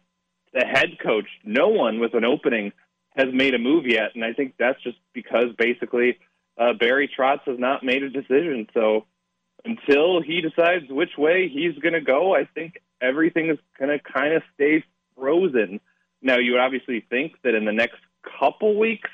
to 0.54 0.60
head 0.66 0.98
coach. 1.02 1.28
No 1.44 1.68
one 1.68 2.00
with 2.00 2.14
an 2.14 2.24
opening 2.24 2.72
has 3.16 3.26
made 3.32 3.54
a 3.54 3.58
move 3.58 3.86
yet, 3.86 4.14
and 4.14 4.24
I 4.24 4.32
think 4.32 4.54
that's 4.58 4.82
just 4.82 4.98
because 5.12 5.46
basically 5.58 6.18
uh, 6.58 6.72
Barry 6.74 7.08
Trotz 7.08 7.42
has 7.46 7.58
not 7.58 7.82
made 7.82 8.02
a 8.02 8.10
decision. 8.10 8.68
So 8.74 9.06
until 9.64 10.22
he 10.22 10.40
decides 10.40 10.88
which 10.88 11.16
way 11.18 11.48
he's 11.48 11.76
going 11.78 11.94
to 11.94 12.00
go, 12.00 12.34
I 12.34 12.44
think 12.44 12.80
everything 13.00 13.50
is 13.50 13.58
going 13.78 13.90
to 13.90 13.98
kind 13.98 14.34
of 14.34 14.42
stay 14.54 14.84
frozen. 15.16 15.80
Now, 16.22 16.38
you 16.38 16.58
obviously 16.58 17.04
think 17.08 17.34
that 17.42 17.54
in 17.54 17.64
the 17.64 17.72
next 17.72 17.98
couple 18.38 18.78
weeks 18.78 19.10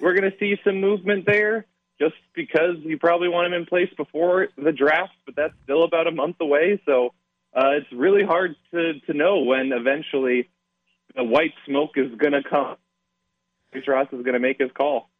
we're 0.00 0.14
going 0.14 0.30
to 0.30 0.38
see 0.38 0.56
some 0.64 0.80
movement 0.80 1.26
there 1.26 1.66
just 2.00 2.14
because 2.34 2.76
you 2.80 2.98
probably 2.98 3.28
want 3.28 3.46
him 3.46 3.52
in 3.52 3.66
place 3.66 3.90
before 3.96 4.48
the 4.56 4.72
draft, 4.72 5.12
but 5.26 5.36
that's 5.36 5.54
still 5.64 5.84
about 5.84 6.06
a 6.06 6.10
month 6.10 6.36
away. 6.40 6.80
So 6.86 7.14
uh, 7.54 7.70
it's 7.78 7.86
really 7.92 8.24
hard 8.24 8.56
to, 8.72 9.00
to 9.00 9.12
know 9.12 9.40
when 9.40 9.72
eventually 9.72 10.48
the 11.14 11.24
white 11.24 11.52
smoke 11.66 11.92
is 11.96 12.12
going 12.16 12.32
to 12.32 12.42
come. 12.42 12.76
Ross 13.88 14.06
is 14.12 14.22
going 14.22 14.34
to 14.34 14.38
make 14.38 14.58
his 14.58 14.70
call. 14.76 15.10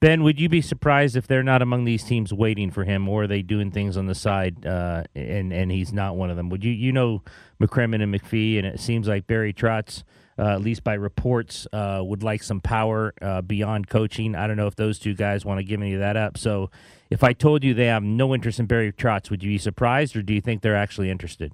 Ben, 0.00 0.22
would 0.22 0.40
you 0.40 0.48
be 0.48 0.62
surprised 0.62 1.14
if 1.14 1.26
they're 1.26 1.42
not 1.42 1.60
among 1.60 1.84
these 1.84 2.02
teams 2.02 2.32
waiting 2.32 2.70
for 2.70 2.84
him, 2.84 3.06
or 3.06 3.24
are 3.24 3.26
they 3.26 3.42
doing 3.42 3.70
things 3.70 3.98
on 3.98 4.06
the 4.06 4.14
side 4.14 4.64
uh, 4.64 5.04
and 5.14 5.52
and 5.52 5.70
he's 5.70 5.92
not 5.92 6.16
one 6.16 6.30
of 6.30 6.38
them? 6.38 6.48
Would 6.48 6.64
you 6.64 6.72
you 6.72 6.90
know 6.90 7.22
McCrimmon 7.62 8.02
and 8.02 8.14
McPhee, 8.14 8.56
and 8.56 8.66
it 8.66 8.80
seems 8.80 9.06
like 9.06 9.26
Barry 9.26 9.52
Trotz, 9.52 10.02
uh, 10.40 10.54
at 10.54 10.62
least 10.62 10.82
by 10.82 10.94
reports, 10.94 11.66
uh, 11.72 12.00
would 12.02 12.22
like 12.22 12.42
some 12.42 12.60
power 12.60 13.12
uh, 13.20 13.42
beyond 13.42 13.88
coaching. 13.88 14.34
I 14.34 14.46
don't 14.46 14.56
know 14.56 14.66
if 14.66 14.74
those 14.74 14.98
two 14.98 15.14
guys 15.14 15.44
want 15.44 15.58
to 15.58 15.64
give 15.64 15.80
any 15.80 15.92
of 15.92 16.00
that 16.00 16.16
up. 16.16 16.38
So, 16.38 16.70
if 17.10 17.22
I 17.22 17.32
told 17.32 17.62
you 17.62 17.74
they 17.74 17.86
have 17.86 18.02
no 18.02 18.34
interest 18.34 18.58
in 18.58 18.66
Barry 18.66 18.92
Trotz, 18.92 19.30
would 19.30 19.42
you 19.42 19.50
be 19.50 19.58
surprised, 19.58 20.16
or 20.16 20.22
do 20.22 20.32
you 20.32 20.40
think 20.40 20.62
they're 20.62 20.76
actually 20.76 21.10
interested? 21.10 21.52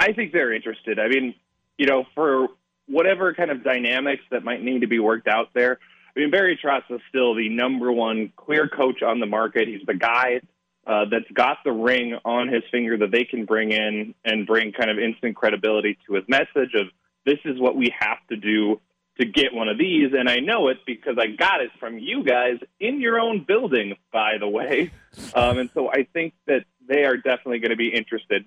I 0.00 0.12
think 0.12 0.32
they're 0.32 0.52
interested. 0.52 0.98
I 0.98 1.08
mean, 1.08 1.34
you 1.78 1.86
know, 1.86 2.04
for 2.14 2.48
whatever 2.86 3.32
kind 3.34 3.50
of 3.50 3.62
dynamics 3.62 4.22
that 4.30 4.42
might 4.42 4.62
need 4.62 4.80
to 4.80 4.86
be 4.86 4.98
worked 4.98 5.28
out 5.28 5.50
there. 5.54 5.78
I 6.16 6.20
mean, 6.20 6.30
Barry 6.30 6.58
Trotz 6.62 6.82
is 6.90 7.00
still 7.08 7.34
the 7.34 7.48
number 7.48 7.90
one 7.92 8.32
clear 8.36 8.68
coach 8.68 9.02
on 9.02 9.20
the 9.20 9.26
market. 9.26 9.68
He's 9.68 9.84
the 9.86 9.94
guy 9.94 10.40
uh, 10.86 11.06
that's 11.10 11.30
got 11.32 11.58
the 11.64 11.72
ring 11.72 12.18
on 12.24 12.48
his 12.48 12.62
finger 12.70 12.96
that 12.98 13.10
they 13.10 13.24
can 13.24 13.44
bring 13.44 13.72
in 13.72 14.14
and 14.24 14.46
bring 14.46 14.72
kind 14.72 14.90
of 14.90 14.98
instant 14.98 15.36
credibility 15.36 15.98
to 16.06 16.14
his 16.14 16.24
message 16.28 16.74
of 16.74 16.88
this 17.24 17.38
is 17.44 17.58
what 17.58 17.74
we 17.74 17.94
have 17.98 18.18
to 18.28 18.36
do 18.36 18.80
to 19.18 19.24
get 19.24 19.54
one 19.54 19.68
of 19.68 19.78
these. 19.78 20.12
And 20.16 20.28
I 20.28 20.40
know 20.40 20.68
it 20.68 20.78
because 20.86 21.16
I 21.18 21.28
got 21.28 21.60
it 21.60 21.70
from 21.78 21.98
you 21.98 22.24
guys 22.24 22.58
in 22.80 23.00
your 23.00 23.18
own 23.18 23.44
building, 23.46 23.96
by 24.12 24.38
the 24.38 24.48
way. 24.48 24.90
Um, 25.32 25.58
and 25.58 25.70
so 25.74 25.88
I 25.88 26.08
think 26.12 26.34
that 26.48 26.64
they 26.88 27.04
are 27.04 27.16
definitely 27.16 27.60
going 27.60 27.70
to 27.70 27.76
be 27.76 27.94
interested 27.94 28.44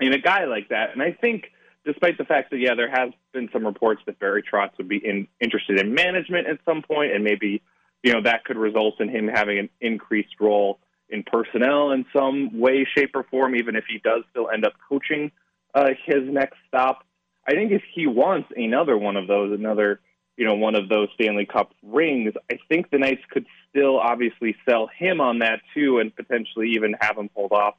in 0.00 0.14
a 0.14 0.18
guy 0.18 0.46
like 0.46 0.70
that. 0.70 0.92
And 0.94 1.02
I 1.02 1.12
think 1.12 1.44
despite 1.84 2.18
the 2.18 2.24
fact 2.24 2.50
that 2.50 2.58
yeah, 2.58 2.74
there 2.74 2.90
has 2.90 3.10
been 3.32 3.48
some 3.52 3.66
reports 3.66 4.00
that 4.06 4.18
Barry 4.18 4.42
Trotz 4.42 4.76
would 4.78 4.88
be 4.88 4.96
in, 4.96 5.28
interested 5.40 5.78
in 5.78 5.94
management 5.94 6.46
at 6.46 6.58
some 6.64 6.82
point, 6.82 7.12
and 7.12 7.24
maybe 7.24 7.62
you 8.02 8.12
know 8.12 8.22
that 8.22 8.44
could 8.44 8.56
result 8.56 9.00
in 9.00 9.08
him 9.08 9.28
having 9.28 9.58
an 9.58 9.68
increased 9.80 10.40
role 10.40 10.78
in 11.10 11.22
personnel 11.22 11.90
in 11.90 12.06
some 12.14 12.58
way, 12.58 12.86
shape, 12.96 13.10
or 13.14 13.24
form, 13.24 13.54
even 13.56 13.76
if 13.76 13.84
he 13.88 13.98
does 13.98 14.22
still 14.30 14.48
end 14.50 14.64
up 14.64 14.72
coaching 14.88 15.30
uh, 15.74 15.90
his 16.06 16.22
next 16.24 16.56
stop. 16.68 17.04
I 17.46 17.52
think 17.52 17.72
if 17.72 17.82
he 17.94 18.06
wants 18.06 18.48
another 18.56 18.96
one 18.96 19.16
of 19.16 19.26
those, 19.26 19.52
another 19.52 20.00
you 20.36 20.46
know 20.46 20.54
one 20.54 20.74
of 20.74 20.88
those 20.88 21.08
Stanley 21.14 21.46
Cup 21.46 21.72
rings, 21.82 22.34
I 22.50 22.58
think 22.68 22.90
the 22.90 22.98
Knights 22.98 23.22
could 23.30 23.46
still 23.68 23.98
obviously 23.98 24.56
sell 24.68 24.88
him 24.96 25.20
on 25.20 25.40
that 25.40 25.60
too, 25.74 25.98
and 25.98 26.14
potentially 26.14 26.70
even 26.70 26.94
have 27.00 27.18
him 27.18 27.28
pulled 27.28 27.52
off 27.52 27.74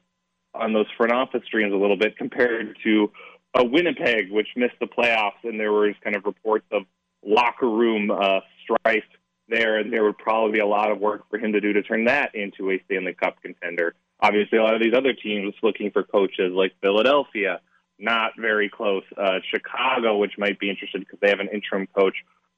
on 0.54 0.72
those 0.72 0.86
front 0.96 1.12
office 1.12 1.42
streams 1.46 1.72
a 1.72 1.76
little 1.76 1.96
bit 1.96 2.16
compared 2.16 2.76
to 2.84 3.10
a 3.54 3.64
Winnipeg, 3.64 4.30
which 4.30 4.48
missed 4.56 4.78
the 4.80 4.86
playoffs, 4.86 5.44
and 5.44 5.58
there 5.58 5.72
was 5.72 5.94
kind 6.02 6.16
of 6.16 6.24
reports 6.24 6.66
of 6.70 6.82
locker 7.24 7.68
room 7.68 8.10
uh, 8.10 8.40
strife 8.62 9.04
there, 9.48 9.78
and 9.78 9.92
there 9.92 10.04
would 10.04 10.18
probably 10.18 10.52
be 10.52 10.58
a 10.60 10.66
lot 10.66 10.90
of 10.90 10.98
work 10.98 11.28
for 11.30 11.38
him 11.38 11.52
to 11.52 11.60
do 11.60 11.72
to 11.72 11.82
turn 11.82 12.04
that 12.04 12.34
into 12.34 12.70
a 12.70 12.82
Stanley 12.86 13.14
Cup 13.14 13.42
contender. 13.42 13.94
Obviously, 14.20 14.58
a 14.58 14.62
lot 14.62 14.74
of 14.74 14.82
these 14.82 14.94
other 14.94 15.12
teams 15.12 15.54
looking 15.62 15.90
for 15.90 16.04
coaches 16.04 16.52
like 16.52 16.72
Philadelphia, 16.80 17.60
not 17.98 18.32
very 18.38 18.68
close. 18.68 19.04
Uh, 19.16 19.40
Chicago, 19.52 20.18
which 20.18 20.38
might 20.38 20.58
be 20.58 20.70
interested 20.70 21.00
because 21.00 21.18
they 21.20 21.28
have 21.28 21.40
an 21.40 21.48
interim 21.52 21.86
coach 21.88 22.14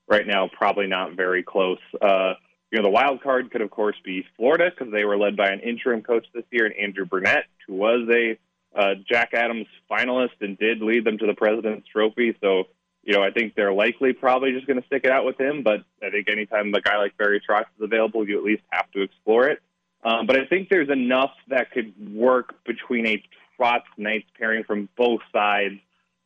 right 0.09 0.27
now, 0.27 0.49
probably 0.53 0.87
not 0.87 1.17
very 1.17 1.43
close. 1.43 1.79
Uh, 2.01 2.35
you 2.71 2.79
know, 2.79 2.83
the 2.83 2.91
wild 2.91 3.23
card 3.23 3.51
could, 3.51 3.61
of 3.61 3.71
course, 3.71 3.97
be 4.05 4.25
Florida 4.37 4.71
because 4.71 4.93
they 4.93 5.05
were 5.05 5.17
led 5.17 5.37
by 5.37 5.49
an 5.49 5.61
interim 5.61 6.03
coach 6.03 6.27
this 6.35 6.45
year, 6.51 6.67
and 6.67 6.75
Andrew 6.75 7.05
Brunette, 7.05 7.45
who 7.67 7.75
was 7.75 8.09
a 8.11 8.39
uh, 8.77 8.95
Jack 9.09 9.31
Adams 9.33 9.67
finalist 9.91 10.41
and 10.41 10.59
did 10.59 10.83
lead 10.83 11.05
them 11.05 11.17
to 11.19 11.27
the 11.27 11.35
President's 11.35 11.87
Trophy. 11.89 12.37
So, 12.41 12.65
you 13.05 13.13
know, 13.15 13.23
I 13.23 13.31
think 13.31 13.55
they're 13.55 13.73
likely 13.73 14.13
probably 14.13 14.53
just 14.53 14.67
going 14.67 14.81
to 14.81 14.87
stick 14.87 15.03
it 15.05 15.11
out 15.11 15.25
with 15.25 15.39
him. 15.39 15.63
But 15.63 15.85
I 16.03 16.11
think 16.11 16.29
anytime 16.29 16.73
a 16.75 16.81
guy 16.81 16.97
like 16.97 17.17
Barry 17.17 17.41
Trotz 17.41 17.67
is 17.79 17.83
available, 17.83 18.27
you 18.27 18.39
at 18.39 18.45
least 18.45 18.63
have 18.71 18.91
to 18.93 19.03
explore 19.03 19.49
it. 19.49 19.61
Um, 20.03 20.27
but 20.27 20.39
I 20.39 20.47
think 20.47 20.69
there's 20.69 20.91
enough 20.91 21.33
that 21.49 21.71
could 21.71 21.95
work 22.15 22.65
between 22.65 23.07
a 23.07 23.23
Trotz 23.59 23.83
Knights 23.97 24.27
pairing 24.39 24.65
from 24.65 24.89
both 24.97 25.21
sides 25.33 25.77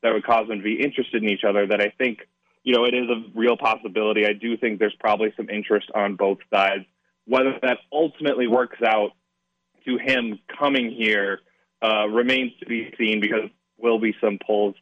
that 0.02 0.12
would 0.12 0.24
cause 0.24 0.48
them 0.48 0.58
to 0.58 0.64
be 0.64 0.80
interested 0.80 1.22
in 1.22 1.28
each 1.28 1.44
other. 1.44 1.66
That 1.66 1.80
I 1.80 1.92
think, 1.98 2.20
you 2.62 2.74
know, 2.74 2.84
it 2.84 2.94
is 2.94 3.08
a 3.08 3.24
real 3.38 3.56
possibility. 3.56 4.26
I 4.26 4.32
do 4.32 4.56
think 4.56 4.78
there's 4.78 4.96
probably 5.00 5.32
some 5.36 5.50
interest 5.50 5.90
on 5.94 6.14
both 6.14 6.38
sides. 6.52 6.84
Whether 7.26 7.58
that 7.62 7.78
ultimately 7.92 8.46
works 8.46 8.78
out 8.84 9.10
to 9.84 9.98
him 9.98 10.38
coming 10.58 10.90
here 10.90 11.40
uh, 11.82 12.08
remains 12.08 12.52
to 12.60 12.66
be 12.66 12.92
seen 12.98 13.20
because 13.20 13.50
will 13.78 13.98
be 13.98 14.14
some 14.20 14.38
pulls 14.44 14.74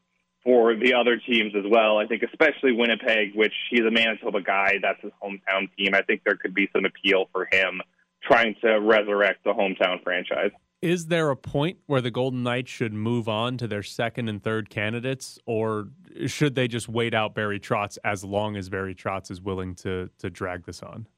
for 0.47 0.77
the 0.77 0.95
other 0.95 1.19
teams 1.19 1.53
as 1.57 1.65
well. 1.69 1.99
I 1.99 2.07
think 2.07 2.23
especially 2.23 2.71
Winnipeg, 2.71 3.35
which 3.35 3.53
he's 3.69 3.81
a 3.81 3.91
Manitoba 3.91 4.41
guy, 4.41 4.75
that's 4.81 5.03
his 5.03 5.11
hometown 5.21 5.69
team. 5.77 5.93
I 5.93 6.03
think 6.03 6.23
there 6.25 6.37
could 6.37 6.55
be 6.55 6.71
some 6.73 6.85
appeal 6.85 7.29
for 7.33 7.49
him 7.51 7.83
trying 8.23 8.55
to 8.63 8.81
resurrect 8.81 9.43
the 9.43 9.51
hometown 9.51 10.03
franchise. 10.05 10.53
Is 10.83 11.07
there 11.07 11.31
a 11.31 11.37
point 11.37 11.79
where 11.87 12.01
the 12.01 12.13
Golden 12.13 12.45
Knights 12.45 12.71
should 12.71 12.93
move 12.93 13.29
on 13.29 13.59
to 13.59 13.67
their 13.67 13.83
second 13.83 14.29
and 14.29 14.41
third 14.41 14.71
candidates, 14.71 15.37
or 15.47 15.89
should 16.27 16.55
they 16.55 16.69
just 16.69 16.89
wait 16.89 17.13
out 17.13 17.35
Barry 17.35 17.59
Trotz 17.59 17.99
as 18.05 18.23
long 18.23 18.57
as 18.57 18.69
Barry 18.69 18.95
Trotz 18.95 19.33
is 19.33 19.41
willing 19.41 19.75
to 19.77 20.11
to 20.19 20.31
drag 20.31 20.65
this 20.65 20.81
on? 20.81 21.09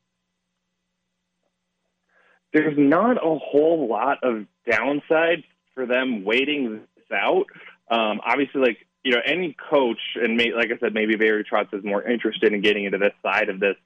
There's 2.54 2.78
not 2.78 3.18
a 3.18 3.38
whole 3.38 3.88
lot 3.88 4.18
of 4.22 4.46
downside 4.70 5.44
for 5.74 5.84
them 5.84 6.24
waiting 6.24 6.80
this 6.96 7.04
out. 7.12 7.44
Um, 7.90 8.20
obviously, 8.24 8.60
like 8.60 8.78
you 9.04 9.12
know, 9.12 9.20
any 9.24 9.56
coach, 9.70 10.00
and 10.16 10.36
may, 10.36 10.52
like 10.52 10.70
I 10.70 10.78
said, 10.78 10.92
maybe 10.92 11.16
Barry 11.16 11.44
Trotz 11.44 11.72
is 11.72 11.84
more 11.84 12.02
interested 12.02 12.52
in 12.52 12.60
getting 12.60 12.84
into 12.84 12.98
this 12.98 13.14
side 13.22 13.48
of 13.48 13.60
this 13.60 13.76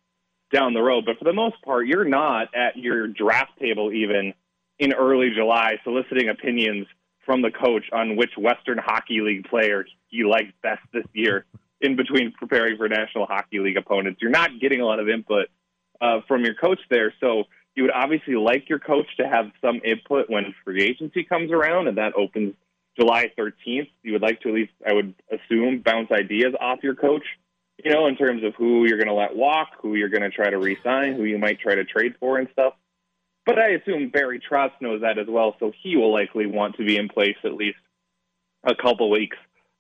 down 0.53 0.75
the 0.75 0.83
road. 0.83 1.05
But 1.07 1.19
for 1.19 1.25
the 1.25 1.33
most 1.33 1.57
part, 1.63 1.87
you're 1.87 2.05
not 2.05 2.55
at 2.55 2.77
your 2.77 3.07
draft 3.09 3.59
table 3.61 3.93
even 3.93 4.35
in 4.79 4.93
early 4.93 5.31
July 5.35 5.77
soliciting 5.85 6.29
opinions 6.29 6.87
from 7.25 7.43
the 7.43 7.51
coach 7.51 7.85
on 7.93 8.17
which 8.17 8.31
Western 8.37 8.79
Hockey 8.79 9.21
League 9.21 9.49
player 9.49 9.85
he 10.09 10.25
likes 10.25 10.53
best 10.63 10.83
this 10.93 11.07
year 11.13 11.45
in 11.81 11.97
between 11.97 12.33
preparing 12.33 12.77
for 12.77 12.89
National 12.89 13.27
Hockey 13.27 13.61
League 13.61 13.77
opponents. 13.77 14.21
You're 14.21 14.31
not 14.31 14.61
getting 14.61 14.81
a 14.81 14.85
lot 14.85 14.99
of 14.99 15.09
input 15.09 15.49
uh, 16.01 16.21
from 16.27 16.45
your 16.45 16.55
coach 16.55 16.81
there. 16.91 17.15
So 17.21 17.45
you 17.75 17.85
would 17.85 17.93
obviously 17.93 18.35
like 18.35 18.69
your 18.69 18.79
coach 18.79 19.07
to 19.19 19.29
have 19.29 19.51
some 19.61 19.81
input 19.85 20.29
when 20.29 20.55
free 20.65 20.83
agency 20.83 21.25
comes 21.25 21.51
around, 21.51 21.89
and 21.89 21.99
that 21.99 22.15
opens 22.17 22.55
July 22.99 23.31
13th. 23.39 23.89
You 24.03 24.13
would 24.13 24.23
like 24.23 24.41
to 24.43 24.49
at 24.49 24.55
least, 24.55 24.73
I 24.87 24.93
would 24.93 25.15
assume, 25.31 25.83
bounce 25.85 26.11
ideas 26.11 26.55
off 26.61 26.81
your 26.83 26.95
coach, 26.95 27.25
you 27.83 27.93
know, 27.93 28.07
in 28.07 28.17
terms 28.17 28.45
of 28.45 28.55
who 28.55 28.87
you're 28.87 28.99
going 28.99 29.09
to 29.09 29.15
let 29.15 29.35
walk, 29.35 29.69
who 29.81 29.95
you're 29.95 30.09
going 30.09 30.23
to 30.23 30.31
try 30.31 30.51
to 30.51 30.59
re-sign, 30.59 31.15
who 31.15 31.25
you 31.25 31.39
might 31.39 31.61
try 31.61 31.75
to 31.75 31.85
trade 31.85 32.15
for, 32.21 32.39
and 32.39 32.49
stuff. 32.53 32.75
But 33.45 33.59
I 33.59 33.71
assume 33.71 34.11
Barry 34.11 34.41
Trotz 34.41 34.73
knows 34.81 35.01
that 35.01 35.19
as 35.19 35.27
well, 35.29 35.57
so 35.59 35.73
he 35.83 35.97
will 35.97 36.13
likely 36.13 36.47
want 36.47 36.77
to 36.77 36.85
be 36.85 36.97
in 36.97 37.09
place 37.09 37.37
at 37.45 37.55
least 37.55 37.79
a 38.65 38.75
couple 38.75 39.11
weeks 39.11 39.37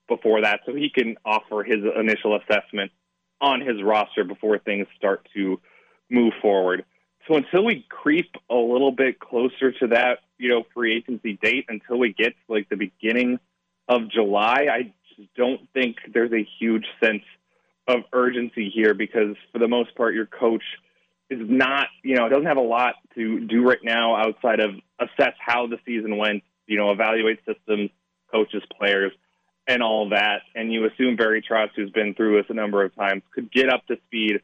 before 0.09 0.43
that, 0.43 0.61
so 0.67 0.75
he 0.75 0.91
can 0.91 1.17
offer 1.25 1.63
his 1.63 1.79
initial 1.97 2.37
assessment 2.37 2.91
on 3.41 3.61
his 3.61 3.83
roster 3.83 4.25
before 4.25 4.59
things 4.59 4.87
start 4.97 5.29
to 5.35 5.61
move 6.11 6.33
forward. 6.43 6.85
So 7.29 7.37
until 7.37 7.65
we 7.65 7.87
creep 7.89 8.31
a 8.51 8.55
little 8.55 8.91
bit 8.91 9.21
closer 9.21 9.73
to 9.73 9.87
that, 9.89 10.21
you 10.39 10.49
know, 10.49 10.65
free 10.75 10.97
agency 10.97 11.39
date, 11.41 11.67
until 11.69 11.99
we 11.99 12.13
get 12.13 12.31
to 12.31 12.53
like 12.53 12.69
the 12.69 12.77
beginning 12.77 13.39
of 13.89 14.11
July, 14.11 14.67
I 14.71 14.93
just 15.17 15.33
don't 15.35 15.61
think 15.73 15.97
there's 16.13 16.33
a 16.33 16.47
huge 16.59 16.87
sense 17.03 17.23
of 17.87 18.01
urgency 18.13 18.71
here 18.75 18.95
because 18.95 19.37
for 19.53 19.59
the 19.59 19.69
most 19.69 19.95
part, 19.95 20.15
your 20.15 20.27
coach 20.27 20.65
is 21.31 21.41
not, 21.43 21.87
you 22.03 22.17
know, 22.17 22.29
doesn't 22.29 22.47
have 22.47 22.57
a 22.57 22.61
lot 22.61 22.95
to 23.15 23.41
do 23.41 23.63
right 23.67 23.83
now 23.83 24.17
outside 24.17 24.61
of 24.61 24.71
assess 24.99 25.35
how 25.39 25.67
the 25.67 25.79
season 25.87 26.17
went, 26.17 26.43
you 26.67 26.77
know, 26.77 26.91
evaluate 26.91 27.39
systems, 27.47 27.91
coaches, 28.31 28.63
players, 28.79 29.13
and 29.67 29.83
all 29.83 30.09
that. 30.11 30.43
And 30.55 30.73
you 30.73 30.87
assume 30.87 31.17
Barry 31.17 31.43
Trotz, 31.43 31.71
who's 31.77 31.91
been 31.91 32.15
through 32.15 32.43
this 32.43 32.51
a 32.51 32.55
number 32.55 32.85
of 32.85 32.95
times, 32.95 33.23
could 33.35 33.51
get 33.53 33.69
up 33.69 33.87
to 33.87 33.97
speed 34.07 34.41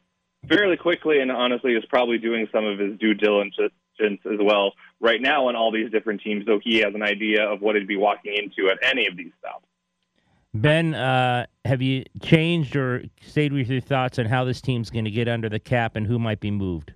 fairly 0.48 0.76
quickly 0.76 1.20
and 1.20 1.30
honestly 1.30 1.74
is 1.74 1.84
probably 1.86 2.18
doing 2.18 2.48
some 2.52 2.64
of 2.64 2.78
his 2.78 2.98
due 2.98 3.14
diligence 3.14 3.54
as 4.00 4.38
well 4.40 4.72
right 5.00 5.20
now 5.20 5.48
on 5.48 5.56
all 5.56 5.72
these 5.72 5.90
different 5.90 6.20
teams, 6.22 6.44
so 6.46 6.60
he 6.62 6.78
has 6.78 6.94
an 6.94 7.02
idea 7.02 7.44
of 7.44 7.60
what 7.60 7.76
he'd 7.76 7.88
be 7.88 7.96
walking 7.96 8.34
into 8.34 8.70
at 8.70 8.78
any 8.82 9.06
of 9.06 9.16
these 9.16 9.32
stops. 9.38 9.64
Ben, 10.54 10.94
uh, 10.94 11.46
have 11.64 11.82
you 11.82 12.04
changed 12.22 12.74
or 12.74 13.04
stayed 13.20 13.52
with 13.52 13.68
your 13.68 13.80
thoughts 13.80 14.18
on 14.18 14.26
how 14.26 14.44
this 14.44 14.60
team's 14.60 14.90
going 14.90 15.04
to 15.04 15.10
get 15.10 15.28
under 15.28 15.48
the 15.48 15.58
cap 15.58 15.94
and 15.94 16.06
who 16.06 16.18
might 16.18 16.40
be 16.40 16.50
moved? 16.50 16.94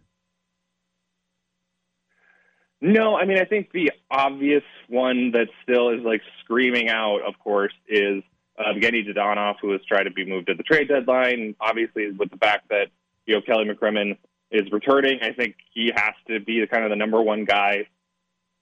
No, 2.81 3.17
I 3.17 3.27
mean, 3.27 3.39
I 3.39 3.45
think 3.45 3.71
the 3.73 3.93
obvious 4.11 4.65
one 4.89 5.31
that 5.33 5.49
still 5.63 5.91
is 5.91 6.01
like 6.01 6.21
screaming 6.43 6.89
out, 6.89 7.21
of 7.23 7.39
course, 7.39 7.73
is 7.87 8.25
uh, 8.59 8.73
Evgeny 8.73 9.07
Dadonov, 9.07 9.57
who 9.61 9.71
has 9.71 9.81
tried 9.85 10.05
to 10.05 10.11
be 10.11 10.25
moved 10.25 10.49
at 10.49 10.57
the 10.57 10.65
trade 10.65 10.89
deadline. 10.89 11.55
Obviously, 11.61 12.11
with 12.11 12.31
the 12.31 12.39
fact 12.39 12.71
that 12.71 12.89
you 13.27 13.35
know, 13.35 13.41
Kelly 13.43 13.65
McCrimmon 13.65 14.17
is 14.51 14.71
returning. 14.71 15.21
I 15.23 15.33
think 15.33 15.57
he 15.73 15.91
has 15.95 16.15
to 16.29 16.41
be 16.41 16.61
the 16.61 16.67
kind 16.67 16.85
of 16.85 16.91
the 16.91 16.97
number 16.97 17.21
one 17.21 17.45
guy 17.45 17.87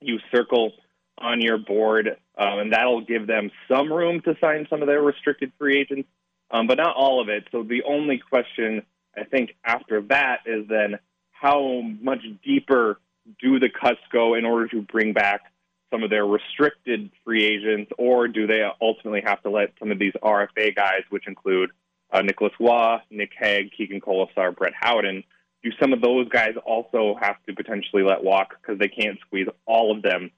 you 0.01 0.19
circle 0.33 0.73
on 1.19 1.41
your 1.41 1.59
board, 1.59 2.17
um, 2.39 2.59
and 2.59 2.73
that'll 2.73 3.03
give 3.03 3.27
them 3.27 3.51
some 3.69 3.93
room 3.93 4.23
to 4.23 4.35
sign 4.41 4.67
some 4.71 4.81
of 4.81 4.89
their 4.89 5.03
restricted 5.03 5.53
free 5.59 5.81
agents, 5.81 6.09
um, 6.51 6.67
but 6.67 6.79
not 6.79 6.97
all 6.97 7.21
of 7.21 7.29
it. 7.29 7.47
So 7.53 7.63
the 7.63 7.83
only 7.83 8.19
question 8.19 8.83
I 9.17 9.25
think 9.25 9.55
after 9.65 10.01
that 10.03 10.41
is 10.47 10.67
then 10.69 10.99
how 11.33 11.83
much 12.01 12.21
deeper 12.45 12.99
do 13.41 13.59
the 13.59 13.69
cuts 13.69 14.01
go 14.13 14.35
in 14.35 14.45
order 14.45 14.69
to 14.69 14.83
bring 14.83 15.13
back 15.13 15.43
some 15.91 16.03
of 16.03 16.11
their 16.11 16.25
restricted 16.25 17.11
free 17.25 17.45
agents, 17.45 17.91
or 17.99 18.29
do 18.29 18.47
they 18.47 18.63
ultimately 18.81 19.23
have 19.25 19.43
to 19.43 19.51
let 19.51 19.73
some 19.79 19.91
of 19.91 19.99
these 19.99 20.13
RFA 20.23 20.75
guys, 20.75 21.03
which 21.11 21.27
include 21.27 21.71
uh, 22.13 22.23
Nicholas 22.23 22.53
Roy, 22.59 22.99
Nick 23.11 23.33
Hague, 23.39 23.71
Keegan 23.77 24.01
Kolesar, 24.01 24.57
Brett 24.57 24.73
Howden, 24.79 25.25
do 25.63 25.71
some 25.81 25.93
of 25.93 26.01
those 26.01 26.29
guys 26.29 26.55
also 26.65 27.17
have 27.21 27.37
to 27.47 27.55
potentially 27.55 28.03
let 28.03 28.25
walk 28.25 28.57
because 28.61 28.79
they 28.79 28.89
can't 28.89 29.19
squeeze 29.21 29.47
all 29.67 29.95
of 29.95 30.03
them 30.03 30.31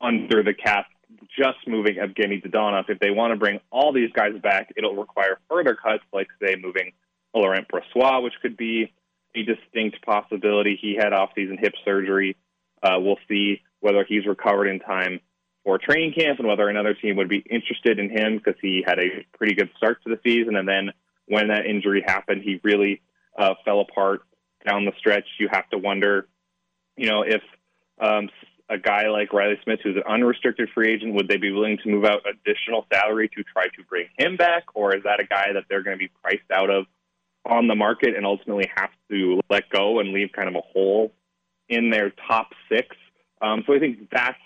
under 0.00 0.42
the 0.42 0.52
cap 0.52 0.86
just 1.38 1.58
moving 1.66 1.96
Evgenii 1.96 2.44
Dadonov? 2.46 2.90
If 2.90 2.98
they 2.98 3.10
want 3.10 3.32
to 3.32 3.36
bring 3.36 3.60
all 3.70 3.92
these 3.92 4.12
guys 4.12 4.34
back, 4.42 4.72
it'll 4.76 4.94
require 4.94 5.38
further 5.48 5.74
cuts, 5.74 6.04
like, 6.12 6.28
say, 6.42 6.56
moving 6.60 6.92
Laurent 7.34 7.66
Brossoit, 7.68 8.22
which 8.22 8.34
could 8.42 8.56
be 8.56 8.92
a 9.34 9.42
distinct 9.42 10.04
possibility. 10.04 10.78
He 10.80 10.94
had 10.94 11.12
off-season 11.12 11.58
hip 11.58 11.74
surgery. 11.84 12.36
Uh, 12.82 12.98
we'll 12.98 13.18
see 13.28 13.62
whether 13.80 14.04
he's 14.04 14.26
recovered 14.26 14.66
in 14.66 14.80
time 14.80 15.20
for 15.64 15.78
training 15.78 16.12
camp 16.12 16.38
and 16.38 16.48
whether 16.48 16.68
another 16.68 16.94
team 16.94 17.16
would 17.16 17.28
be 17.28 17.44
interested 17.50 17.98
in 17.98 18.10
him 18.10 18.38
because 18.38 18.58
he 18.62 18.84
had 18.86 18.98
a 18.98 19.24
pretty 19.36 19.54
good 19.54 19.70
start 19.76 20.02
to 20.04 20.10
the 20.10 20.20
season. 20.24 20.56
And 20.56 20.68
then 20.68 20.92
when 21.26 21.48
that 21.48 21.66
injury 21.66 22.04
happened, 22.06 22.42
he 22.42 22.60
really 22.62 23.02
uh, 23.38 23.54
fell 23.64 23.80
apart 23.80 24.22
down 24.66 24.84
the 24.84 24.92
stretch. 24.98 25.26
You 25.38 25.48
have 25.50 25.68
to 25.70 25.78
wonder, 25.78 26.28
you 26.96 27.08
know, 27.08 27.22
if 27.22 27.42
um, 28.00 28.28
a 28.68 28.78
guy 28.78 29.08
like 29.08 29.32
Reilly 29.32 29.58
Smith, 29.62 29.80
who's 29.82 29.96
an 29.96 30.02
unrestricted 30.08 30.68
free 30.74 30.92
agent, 30.92 31.14
would 31.14 31.28
they 31.28 31.36
be 31.36 31.52
willing 31.52 31.78
to 31.82 31.88
move 31.88 32.04
out 32.04 32.22
additional 32.28 32.86
salary 32.92 33.28
to 33.36 33.42
try 33.44 33.64
to 33.64 33.84
bring 33.88 34.06
him 34.18 34.36
back? 34.36 34.64
Or 34.74 34.94
is 34.94 35.02
that 35.04 35.20
a 35.20 35.24
guy 35.24 35.52
that 35.54 35.64
they're 35.68 35.82
going 35.82 35.96
to 35.96 36.04
be 36.04 36.10
priced 36.22 36.50
out 36.52 36.70
of 36.70 36.86
on 37.44 37.68
the 37.68 37.76
market 37.76 38.16
and 38.16 38.26
ultimately 38.26 38.68
have 38.76 38.90
to 39.10 39.40
let 39.48 39.68
go 39.70 40.00
and 40.00 40.12
leave 40.12 40.30
kind 40.34 40.48
of 40.48 40.56
a 40.56 40.62
hole 40.72 41.12
in 41.68 41.90
their 41.90 42.12
top 42.28 42.48
six? 42.68 42.96
Um, 43.40 43.62
so 43.66 43.74
I 43.74 43.78
think 43.78 44.10
that's 44.10 44.38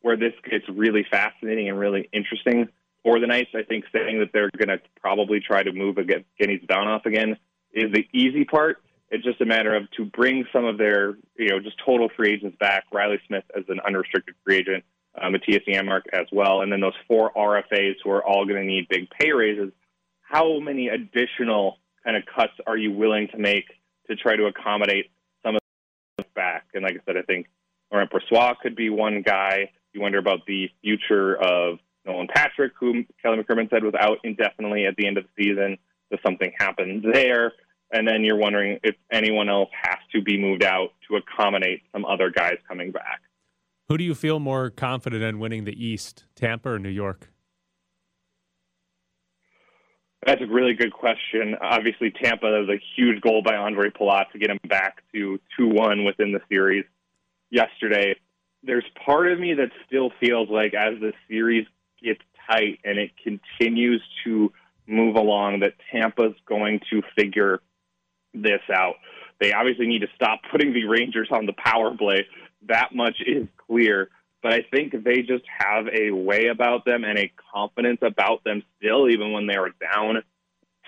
where 0.00 0.16
this 0.16 0.32
gets 0.48 0.64
really 0.68 1.06
fascinating 1.08 1.68
and 1.68 1.78
really 1.78 2.08
interesting 2.12 2.68
for 3.02 3.20
the 3.20 3.26
Knights. 3.26 3.50
I 3.54 3.62
think 3.62 3.84
saying 3.92 4.20
that 4.20 4.30
they're 4.32 4.50
going 4.56 4.68
to 4.68 4.80
probably 5.00 5.40
try 5.40 5.62
to 5.62 5.72
move 5.72 5.98
against 5.98 6.26
Genny 6.40 6.64
Donoff 6.66 7.06
again 7.06 7.36
is 7.72 7.92
the 7.92 8.06
easy 8.12 8.44
part. 8.44 8.78
It's 9.10 9.24
just 9.24 9.40
a 9.40 9.46
matter 9.46 9.74
of 9.74 9.90
to 9.92 10.04
bring 10.04 10.44
some 10.52 10.64
of 10.64 10.76
their, 10.76 11.16
you 11.36 11.48
know, 11.48 11.60
just 11.60 11.76
total 11.84 12.10
free 12.14 12.34
agents 12.34 12.56
back. 12.60 12.84
Reilly 12.92 13.18
Smith 13.26 13.44
as 13.56 13.64
an 13.68 13.80
unrestricted 13.86 14.34
free 14.44 14.58
agent, 14.58 14.84
uh, 15.16 15.26
Mattias 15.26 15.66
Janmark 15.66 16.02
as 16.12 16.26
well, 16.30 16.60
and 16.60 16.70
then 16.70 16.80
those 16.80 16.96
four 17.06 17.32
RFAs 17.32 17.94
who 18.04 18.10
are 18.10 18.22
all 18.22 18.44
going 18.44 18.60
to 18.60 18.66
need 18.66 18.88
big 18.88 19.08
pay 19.10 19.32
raises. 19.32 19.72
How 20.20 20.60
many 20.60 20.88
additional 20.88 21.78
kind 22.04 22.16
of 22.16 22.24
cuts 22.26 22.52
are 22.66 22.76
you 22.76 22.92
willing 22.92 23.28
to 23.28 23.38
make 23.38 23.64
to 24.08 24.16
try 24.16 24.36
to 24.36 24.44
accommodate 24.44 25.10
some 25.42 25.54
of 25.54 25.60
the 26.18 26.24
back? 26.34 26.66
And 26.74 26.82
like 26.82 26.94
I 26.94 27.00
said, 27.06 27.16
I 27.16 27.22
think 27.22 27.46
Laurent 27.90 28.10
Brossoit 28.10 28.58
could 28.58 28.76
be 28.76 28.90
one 28.90 29.22
guy. 29.22 29.70
You 29.94 30.02
wonder 30.02 30.18
about 30.18 30.44
the 30.46 30.68
future 30.82 31.34
of 31.34 31.78
Nolan 32.08 32.28
Patrick, 32.34 32.72
who 32.80 33.04
Kelly 33.22 33.38
McCrimmon 33.38 33.70
said 33.70 33.84
was 33.84 33.94
out 34.00 34.18
indefinitely 34.24 34.86
at 34.86 34.96
the 34.96 35.06
end 35.06 35.18
of 35.18 35.24
the 35.24 35.44
season. 35.44 35.78
Does 36.10 36.20
something 36.24 36.52
happen 36.58 37.02
there? 37.12 37.52
And 37.92 38.06
then 38.06 38.24
you're 38.24 38.36
wondering 38.36 38.78
if 38.82 38.96
anyone 39.12 39.48
else 39.48 39.70
has 39.82 39.98
to 40.12 40.22
be 40.22 40.38
moved 40.38 40.62
out 40.62 40.90
to 41.08 41.16
accommodate 41.16 41.82
some 41.92 42.04
other 42.04 42.30
guys 42.30 42.56
coming 42.66 42.90
back. 42.90 43.20
Who 43.88 43.96
do 43.96 44.04
you 44.04 44.14
feel 44.14 44.38
more 44.38 44.70
confident 44.70 45.22
in 45.22 45.38
winning 45.38 45.64
the 45.64 45.86
East, 45.86 46.24
Tampa 46.34 46.70
or 46.70 46.78
New 46.78 46.90
York? 46.90 47.30
That's 50.26 50.42
a 50.42 50.46
really 50.46 50.74
good 50.74 50.92
question. 50.92 51.54
Obviously, 51.62 52.10
Tampa 52.10 52.46
was 52.46 52.68
a 52.68 52.80
huge 52.96 53.22
goal 53.22 53.42
by 53.42 53.52
Ondrej 53.52 53.96
Palat 53.96 54.30
to 54.32 54.38
get 54.38 54.50
him 54.50 54.58
back 54.68 55.02
to 55.14 55.40
2 55.56 55.68
1 55.68 56.04
within 56.04 56.32
the 56.32 56.40
series 56.50 56.84
yesterday. 57.50 58.14
There's 58.62 58.84
part 59.06 59.30
of 59.32 59.38
me 59.38 59.54
that 59.54 59.70
still 59.86 60.10
feels 60.20 60.50
like 60.50 60.74
as 60.74 61.00
the 61.00 61.12
series 61.28 61.66
gets 62.02 62.20
tight 62.50 62.80
and 62.84 62.98
it 62.98 63.10
continues 63.22 64.02
to 64.24 64.52
move 64.86 65.16
along, 65.16 65.60
that 65.60 65.74
Tampa's 65.92 66.34
going 66.46 66.80
to 66.90 67.02
figure 67.16 67.60
this 68.34 68.62
out. 68.72 68.94
They 69.40 69.52
obviously 69.52 69.86
need 69.86 70.00
to 70.00 70.08
stop 70.14 70.40
putting 70.50 70.72
the 70.72 70.86
Rangers 70.86 71.28
on 71.30 71.46
the 71.46 71.52
power 71.52 71.96
play. 71.96 72.26
That 72.68 72.94
much 72.94 73.16
is 73.24 73.46
clear. 73.66 74.08
But 74.42 74.52
I 74.52 74.64
think 74.70 74.92
they 75.04 75.22
just 75.22 75.44
have 75.58 75.86
a 75.88 76.10
way 76.10 76.46
about 76.46 76.84
them 76.84 77.04
and 77.04 77.18
a 77.18 77.32
confidence 77.52 77.98
about 78.02 78.44
them 78.44 78.62
still, 78.76 79.08
even 79.08 79.32
when 79.32 79.46
they 79.46 79.56
are 79.56 79.70
down 79.80 80.22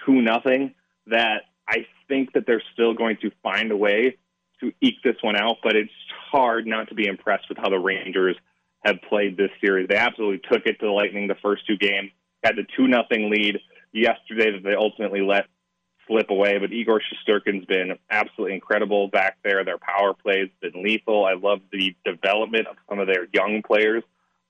two 0.04 0.22
nothing, 0.22 0.74
that 1.06 1.42
I 1.68 1.86
think 2.08 2.32
that 2.32 2.46
they're 2.46 2.62
still 2.72 2.94
going 2.94 3.18
to 3.22 3.30
find 3.42 3.70
a 3.70 3.76
way 3.76 4.16
to 4.60 4.72
eke 4.80 5.02
this 5.02 5.16
one 5.20 5.36
out. 5.36 5.56
But 5.62 5.76
it's 5.76 5.90
hard 6.30 6.66
not 6.66 6.88
to 6.88 6.94
be 6.94 7.06
impressed 7.06 7.48
with 7.48 7.58
how 7.58 7.68
the 7.70 7.78
Rangers 7.78 8.36
have 8.84 8.96
played 9.08 9.36
this 9.36 9.50
series. 9.60 9.88
They 9.88 9.96
absolutely 9.96 10.40
took 10.50 10.66
it 10.66 10.78
to 10.80 10.86
the 10.86 10.92
Lightning 10.92 11.28
the 11.28 11.34
first 11.42 11.66
two 11.66 11.76
games, 11.76 12.10
had 12.42 12.56
the 12.56 12.66
two 12.76 12.88
nothing 12.88 13.30
lead 13.30 13.58
yesterday 13.92 14.52
that 14.52 14.62
they 14.62 14.74
ultimately 14.74 15.20
let 15.20 15.46
slip 16.06 16.30
away. 16.30 16.58
But 16.58 16.72
Igor 16.72 17.00
Shesterkin's 17.00 17.66
been 17.66 17.98
absolutely 18.10 18.54
incredible 18.54 19.08
back 19.08 19.38
there. 19.44 19.64
Their 19.64 19.78
power 19.78 20.14
play's 20.14 20.48
been 20.60 20.82
lethal. 20.82 21.24
I 21.24 21.34
love 21.34 21.60
the 21.72 21.94
development 22.04 22.66
of 22.66 22.76
some 22.88 22.98
of 22.98 23.06
their 23.06 23.28
young 23.32 23.62
players 23.62 24.02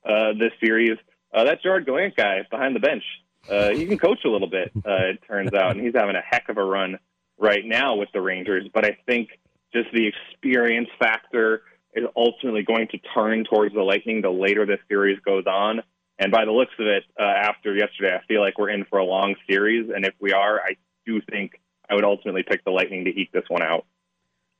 uh, 0.04 0.32
this 0.38 0.52
series. 0.60 0.98
Uh, 1.32 1.44
that 1.44 1.62
Gerard 1.62 1.86
Gallant 1.86 2.16
guy 2.16 2.40
behind 2.50 2.74
the 2.74 2.80
bench, 2.80 3.04
uh, 3.48 3.70
he 3.70 3.86
can 3.86 3.98
coach 3.98 4.18
a 4.24 4.28
little 4.28 4.48
bit, 4.48 4.72
uh, 4.76 5.10
it 5.10 5.20
turns 5.26 5.52
out, 5.54 5.72
and 5.72 5.80
he's 5.80 5.94
having 5.94 6.16
a 6.16 6.20
heck 6.20 6.48
of 6.48 6.56
a 6.56 6.64
run 6.64 6.98
right 7.38 7.64
now 7.64 7.94
with 7.94 8.08
the 8.12 8.20
Rangers. 8.20 8.68
But 8.72 8.84
I 8.84 8.98
think 9.06 9.30
just 9.72 9.88
the 9.92 10.06
experience 10.06 10.88
factor 10.98 11.62
is 11.94 12.04
ultimately 12.16 12.62
going 12.62 12.88
to 12.88 12.98
turn 13.14 13.44
towards 13.44 13.74
the 13.74 13.82
Lightning 13.82 14.22
the 14.22 14.30
later 14.30 14.66
this 14.66 14.78
series 14.88 15.18
goes 15.20 15.44
on. 15.46 15.80
And 16.18 16.30
by 16.30 16.44
the 16.44 16.52
looks 16.52 16.72
of 16.78 16.86
it, 16.86 17.04
uh, 17.18 17.22
after 17.22 17.74
yesterday, 17.74 18.14
I 18.14 18.24
feel 18.26 18.40
like 18.40 18.58
we're 18.58 18.70
in 18.70 18.84
for 18.84 18.98
a 18.98 19.04
long 19.04 19.34
series. 19.48 19.90
And 19.94 20.04
if 20.04 20.14
we 20.20 20.32
are, 20.32 20.60
I 20.60 20.76
do 21.06 21.20
think 21.30 21.52
I 21.88 21.94
would 21.94 22.04
ultimately 22.04 22.44
pick 22.46 22.64
the 22.64 22.70
Lightning 22.70 23.04
to 23.06 23.10
eke 23.10 23.32
this 23.32 23.44
one 23.48 23.62
out. 23.62 23.86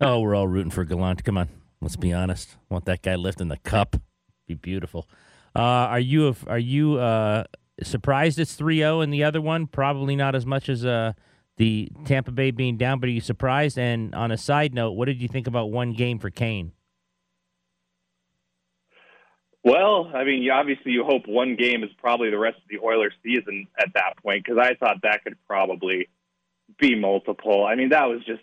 Oh, 0.00 0.20
we're 0.20 0.34
all 0.34 0.48
rooting 0.48 0.70
for 0.70 0.84
Gallant. 0.84 1.22
Come 1.22 1.36
on, 1.36 1.50
let's 1.82 1.96
be 1.96 2.12
honest. 2.12 2.56
Want 2.70 2.86
that 2.86 3.02
guy 3.02 3.14
lifting 3.16 3.48
the 3.48 3.58
cup? 3.58 3.96
Be 4.48 4.54
beautiful. 4.54 5.06
Uh, 5.54 5.60
are 5.60 6.00
you 6.00 6.34
are 6.46 6.58
you 6.58 6.98
uh, 6.98 7.44
surprised 7.82 8.38
it's 8.38 8.56
3-0 8.56 9.04
in 9.04 9.10
the 9.10 9.24
other 9.24 9.40
one? 9.40 9.66
Probably 9.66 10.16
not 10.16 10.34
as 10.34 10.46
much 10.46 10.70
as 10.70 10.84
uh, 10.86 11.12
the 11.58 11.90
Tampa 12.06 12.32
Bay 12.32 12.50
being 12.50 12.78
down, 12.78 13.00
but 13.00 13.08
are 13.08 13.12
you 13.12 13.20
surprised? 13.20 13.78
And 13.78 14.14
on 14.14 14.30
a 14.32 14.38
side 14.38 14.72
note, 14.72 14.92
what 14.92 15.06
did 15.06 15.20
you 15.20 15.28
think 15.28 15.46
about 15.46 15.70
one 15.70 15.92
game 15.92 16.18
for 16.18 16.30
Kane? 16.30 16.72
Well, 19.62 20.11
I 20.14 20.25
mean, 20.25 20.49
obviously, 20.51 20.92
you 20.92 21.05
hope 21.05 21.27
one 21.27 21.55
game 21.55 21.85
is 21.85 21.90
probably 21.99 22.31
the 22.31 22.38
rest 22.38 22.57
of 22.57 22.68
the 22.70 22.85
Oilers' 22.85 23.12
season 23.23 23.66
at 23.79 23.92
that 23.94 24.14
point 24.23 24.44
because 24.44 24.59
I 24.59 24.75
thought 24.75 25.03
that 25.03 25.23
could 25.23 25.37
probably 25.46 26.09
be 26.79 26.99
multiple. 26.99 27.66
I 27.66 27.75
mean, 27.75 27.90
that 27.90 28.09
was 28.09 28.25
just 28.25 28.42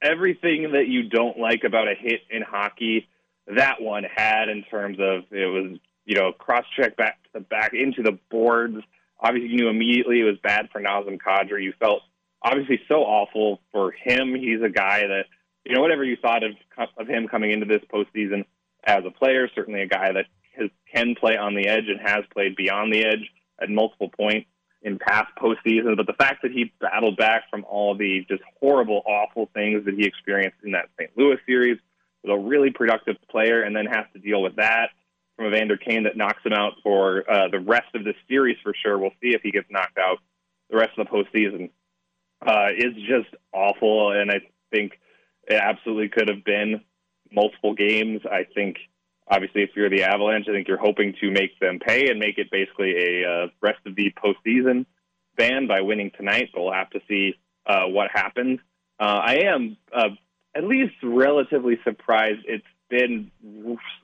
everything 0.00 0.72
that 0.72 0.86
you 0.86 1.08
don't 1.08 1.38
like 1.38 1.64
about 1.64 1.88
a 1.88 1.94
hit 1.98 2.20
in 2.30 2.42
hockey. 2.42 3.08
That 3.48 3.80
one 3.80 4.04
had 4.04 4.48
in 4.48 4.62
terms 4.64 4.98
of 5.00 5.24
it 5.32 5.46
was 5.46 5.78
you 6.04 6.14
know 6.14 6.32
cross 6.32 6.64
check 6.76 6.96
back 6.96 7.22
to 7.24 7.30
the 7.34 7.40
back 7.40 7.72
into 7.74 8.02
the 8.02 8.18
boards. 8.30 8.76
Obviously, 9.18 9.50
you 9.50 9.56
knew 9.56 9.68
immediately 9.68 10.20
it 10.20 10.24
was 10.24 10.38
bad 10.40 10.68
for 10.70 10.80
Nazem 10.80 11.18
Kadri. 11.18 11.64
You 11.64 11.72
felt 11.80 12.02
obviously 12.42 12.80
so 12.86 13.02
awful 13.02 13.60
for 13.72 13.90
him. 13.90 14.36
He's 14.36 14.62
a 14.62 14.68
guy 14.68 15.00
that 15.00 15.24
you 15.64 15.74
know 15.74 15.80
whatever 15.80 16.04
you 16.04 16.16
thought 16.16 16.44
of 16.44 16.52
of 16.96 17.08
him 17.08 17.26
coming 17.26 17.50
into 17.50 17.66
this 17.66 17.82
postseason 17.92 18.44
as 18.84 19.04
a 19.04 19.10
player, 19.10 19.48
certainly 19.54 19.82
a 19.82 19.86
guy 19.86 20.12
that 20.12 20.26
has, 20.56 20.70
can 20.92 21.14
play 21.14 21.36
on 21.36 21.54
the 21.54 21.68
edge 21.68 21.88
and 21.88 22.00
has 22.00 22.24
played 22.32 22.56
beyond 22.56 22.92
the 22.92 23.04
edge 23.04 23.30
at 23.60 23.70
multiple 23.70 24.10
points 24.10 24.48
in 24.82 24.98
past 24.98 25.28
postseasons. 25.36 25.96
But 25.96 26.06
the 26.06 26.14
fact 26.14 26.42
that 26.42 26.52
he 26.52 26.72
battled 26.80 27.16
back 27.16 27.44
from 27.50 27.64
all 27.64 27.96
the 27.96 28.24
just 28.28 28.42
horrible, 28.60 29.02
awful 29.06 29.50
things 29.54 29.84
that 29.84 29.94
he 29.94 30.04
experienced 30.04 30.58
in 30.64 30.72
that 30.72 30.88
St. 30.98 31.10
Louis 31.16 31.36
series 31.46 31.78
was 32.22 32.32
a 32.34 32.38
really 32.38 32.70
productive 32.70 33.16
player 33.30 33.62
and 33.62 33.74
then 33.74 33.86
has 33.86 34.06
to 34.14 34.18
deal 34.18 34.42
with 34.42 34.56
that 34.56 34.90
from 35.36 35.46
Evander 35.46 35.76
Kane 35.76 36.04
that 36.04 36.16
knocks 36.16 36.44
him 36.44 36.52
out 36.52 36.74
for 36.82 37.28
uh, 37.30 37.48
the 37.48 37.60
rest 37.60 37.94
of 37.94 38.04
the 38.04 38.14
series 38.28 38.56
for 38.62 38.74
sure. 38.82 38.98
We'll 38.98 39.10
see 39.22 39.34
if 39.34 39.42
he 39.42 39.50
gets 39.50 39.68
knocked 39.70 39.98
out 39.98 40.18
the 40.70 40.76
rest 40.76 40.98
of 40.98 41.06
the 41.06 41.12
postseason. 41.12 41.70
Uh, 42.44 42.68
is 42.76 42.94
just 43.08 43.34
awful, 43.52 44.12
and 44.12 44.30
I 44.30 44.40
think 44.70 44.92
it 45.48 45.54
absolutely 45.54 46.08
could 46.08 46.28
have 46.28 46.44
been 46.44 46.82
multiple 47.32 47.74
games. 47.74 48.22
I 48.30 48.44
think 48.54 48.76
obviously 49.30 49.62
if 49.62 49.70
you're 49.74 49.90
the 49.90 50.04
Avalanche, 50.04 50.46
I 50.48 50.52
think 50.52 50.68
you're 50.68 50.78
hoping 50.78 51.14
to 51.20 51.30
make 51.30 51.58
them 51.60 51.78
pay 51.78 52.08
and 52.10 52.18
make 52.18 52.38
it 52.38 52.50
basically 52.50 52.94
a 52.96 53.28
uh, 53.28 53.46
rest 53.60 53.80
of 53.86 53.94
the 53.94 54.12
postseason 54.12 54.86
ban 55.36 55.66
by 55.66 55.80
winning 55.80 56.10
tonight. 56.16 56.50
But 56.52 56.62
we'll 56.62 56.72
have 56.72 56.90
to 56.90 57.00
see 57.08 57.34
uh, 57.66 57.84
what 57.86 58.10
happens. 58.12 58.60
Uh, 59.00 59.20
I 59.24 59.34
am 59.44 59.76
uh, 59.92 60.08
at 60.54 60.64
least 60.64 60.94
relatively 61.02 61.78
surprised. 61.84 62.40
It's 62.46 62.64
been 62.88 63.30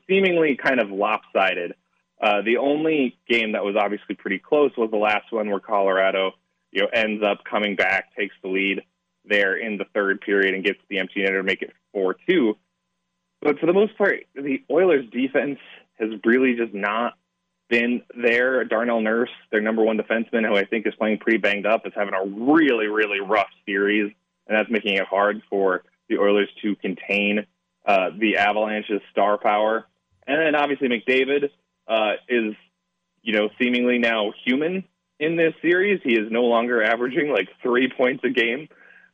seemingly 0.08 0.56
kind 0.56 0.80
of 0.80 0.90
lopsided. 0.90 1.74
Uh, 2.20 2.42
the 2.42 2.58
only 2.58 3.18
game 3.28 3.52
that 3.52 3.64
was 3.64 3.76
obviously 3.76 4.14
pretty 4.14 4.38
close 4.38 4.70
was 4.76 4.90
the 4.90 4.96
last 4.96 5.32
one 5.32 5.50
where 5.50 5.60
Colorado, 5.60 6.32
you 6.70 6.82
know, 6.82 6.88
ends 6.92 7.24
up 7.24 7.44
coming 7.44 7.76
back, 7.76 8.14
takes 8.16 8.34
the 8.42 8.48
lead 8.48 8.82
there 9.24 9.56
in 9.56 9.78
the 9.78 9.84
third 9.94 10.20
period 10.20 10.54
and 10.54 10.64
gets 10.64 10.78
the 10.88 10.98
empty 10.98 11.20
netter 11.20 11.38
to 11.38 11.42
make 11.42 11.62
it 11.62 11.72
4 11.92 12.16
2. 12.28 12.56
But 13.44 13.58
for 13.58 13.66
the 13.66 13.74
most 13.74 13.96
part, 13.98 14.24
the 14.34 14.64
Oilers' 14.70 15.04
defense 15.12 15.58
has 16.00 16.08
really 16.24 16.56
just 16.56 16.72
not 16.72 17.12
been 17.68 18.00
there. 18.16 18.64
Darnell 18.64 19.02
Nurse, 19.02 19.28
their 19.52 19.60
number 19.60 19.82
one 19.82 19.98
defenseman, 19.98 20.48
who 20.48 20.56
I 20.56 20.64
think 20.64 20.86
is 20.86 20.94
playing 20.94 21.18
pretty 21.18 21.36
banged 21.36 21.66
up, 21.66 21.86
is 21.86 21.92
having 21.94 22.14
a 22.14 22.24
really, 22.24 22.86
really 22.86 23.20
rough 23.20 23.50
series, 23.66 24.10
and 24.48 24.56
that's 24.56 24.70
making 24.70 24.94
it 24.94 25.06
hard 25.06 25.42
for 25.50 25.84
the 26.08 26.16
Oilers 26.16 26.48
to 26.62 26.74
contain 26.76 27.46
uh, 27.84 28.08
the 28.18 28.38
Avalanche's 28.38 29.02
star 29.10 29.36
power. 29.36 29.86
And 30.26 30.40
then 30.40 30.54
obviously 30.54 30.88
McDavid 30.88 31.50
uh, 31.86 32.12
is, 32.26 32.54
you 33.22 33.34
know, 33.34 33.50
seemingly 33.60 33.98
now 33.98 34.32
human 34.46 34.84
in 35.20 35.36
this 35.36 35.52
series. 35.60 36.00
He 36.02 36.14
is 36.14 36.32
no 36.32 36.44
longer 36.44 36.82
averaging 36.82 37.30
like 37.30 37.48
three 37.62 37.92
points 37.94 38.24
a 38.24 38.30
game 38.30 38.68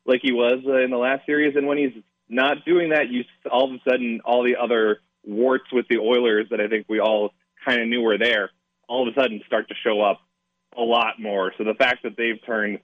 like 0.07 0.21
he 0.23 0.31
was 0.31 0.63
uh, 0.69 0.79
in 0.79 0.91
the 0.91 0.99
last 0.99 1.27
series. 1.27 1.57
And 1.57 1.67
when 1.67 1.79
he's 1.79 2.03
not 2.31 2.65
doing 2.65 2.91
that, 2.91 3.11
you 3.11 3.25
all 3.51 3.69
of 3.69 3.75
a 3.75 3.91
sudden 3.91 4.21
all 4.25 4.45
the 4.45 4.57
other 4.57 5.01
warts 5.25 5.67
with 5.73 5.87
the 5.89 5.99
Oilers 5.99 6.47
that 6.51 6.61
I 6.61 6.69
think 6.69 6.87
we 6.89 7.01
all 7.01 7.31
kind 7.65 7.83
of 7.83 7.89
knew 7.89 8.01
were 8.01 8.17
there, 8.17 8.51
all 8.89 9.07
of 9.07 9.13
a 9.13 9.21
sudden 9.21 9.43
start 9.47 9.69
to 9.69 9.75
show 9.85 10.01
up 10.01 10.21
a 10.77 10.83
lot 10.83 11.21
more. 11.21 11.53
So 11.59 11.65
the 11.65 11.75
fact 11.75 12.05
that 12.05 12.17
they've 12.17 12.39
turned 12.47 12.79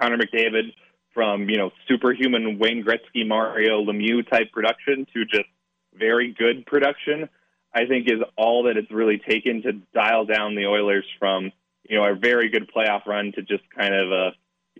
Connor 0.00 0.16
McDavid 0.16 0.72
from 1.12 1.48
you 1.48 1.58
know 1.58 1.70
superhuman 1.88 2.58
Wayne 2.58 2.84
Gretzky, 2.84 3.26
Mario 3.26 3.84
Lemieux 3.84 4.28
type 4.30 4.52
production 4.52 5.06
to 5.14 5.24
just 5.24 5.48
very 5.92 6.32
good 6.32 6.64
production, 6.66 7.28
I 7.74 7.86
think 7.86 8.06
is 8.06 8.20
all 8.36 8.64
that 8.64 8.76
it's 8.76 8.90
really 8.90 9.18
taken 9.18 9.62
to 9.62 9.72
dial 9.92 10.24
down 10.24 10.54
the 10.54 10.66
Oilers 10.66 11.04
from 11.18 11.50
you 11.88 11.96
know 11.96 12.04
a 12.04 12.14
very 12.14 12.48
good 12.50 12.70
playoff 12.74 13.06
run 13.06 13.32
to 13.34 13.42
just 13.42 13.64
kind 13.76 13.94
of 13.94 14.12
a 14.12 14.30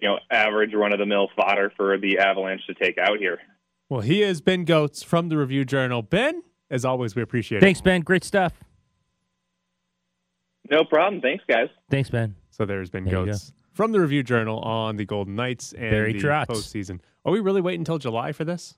you 0.01 0.09
know 0.09 0.19
average 0.31 0.75
run 0.75 0.93
of 0.93 1.01
the 1.01 1.07
mill 1.07 1.29
fodder 1.35 1.73
for 1.77 1.99
the 1.99 2.19
Avalanche 2.19 2.67
to 2.69 2.75
take 2.75 2.99
out 2.99 3.19
here. 3.19 3.41
Well, 3.91 4.03
he 4.03 4.23
is 4.23 4.41
Ben 4.41 4.65
Goetz 4.65 5.03
from 5.03 5.31
the 5.31 5.37
Review 5.37 5.65
Journal. 5.65 6.01
Ben, 6.01 6.45
as 6.71 6.85
always, 6.85 7.17
we 7.17 7.23
appreciate 7.23 7.59
it. 7.59 7.61
Thanks, 7.61 7.81
Ben. 7.81 8.03
Great 8.03 8.23
stuff. 8.23 8.53
No 10.71 10.85
problem. 10.85 11.21
Thanks, 11.21 11.43
guys. 11.51 11.69
Thanks, 11.91 12.09
Ben. 12.09 12.37
So 12.51 12.65
there's 12.65 12.89
been 12.89 13.05
There 13.05 13.19
you 13.19 13.27
Goetz 13.27 13.53
from 13.73 13.91
the 13.91 14.01
Review 14.01 14.23
Journal 14.23 14.61
on 14.61 14.95
the 14.95 15.05
Golden 15.05 15.35
Knights 15.35 15.73
and 15.73 15.91
Barry 15.91 16.13
the 16.13 16.21
Trotz. 16.21 16.47
postseason. 16.47 17.01
Are 17.25 17.33
we 17.33 17.41
really 17.41 17.61
waiting 17.61 17.81
until 17.81 17.99
July 17.99 18.31
for 18.31 18.45
this? 18.45 18.77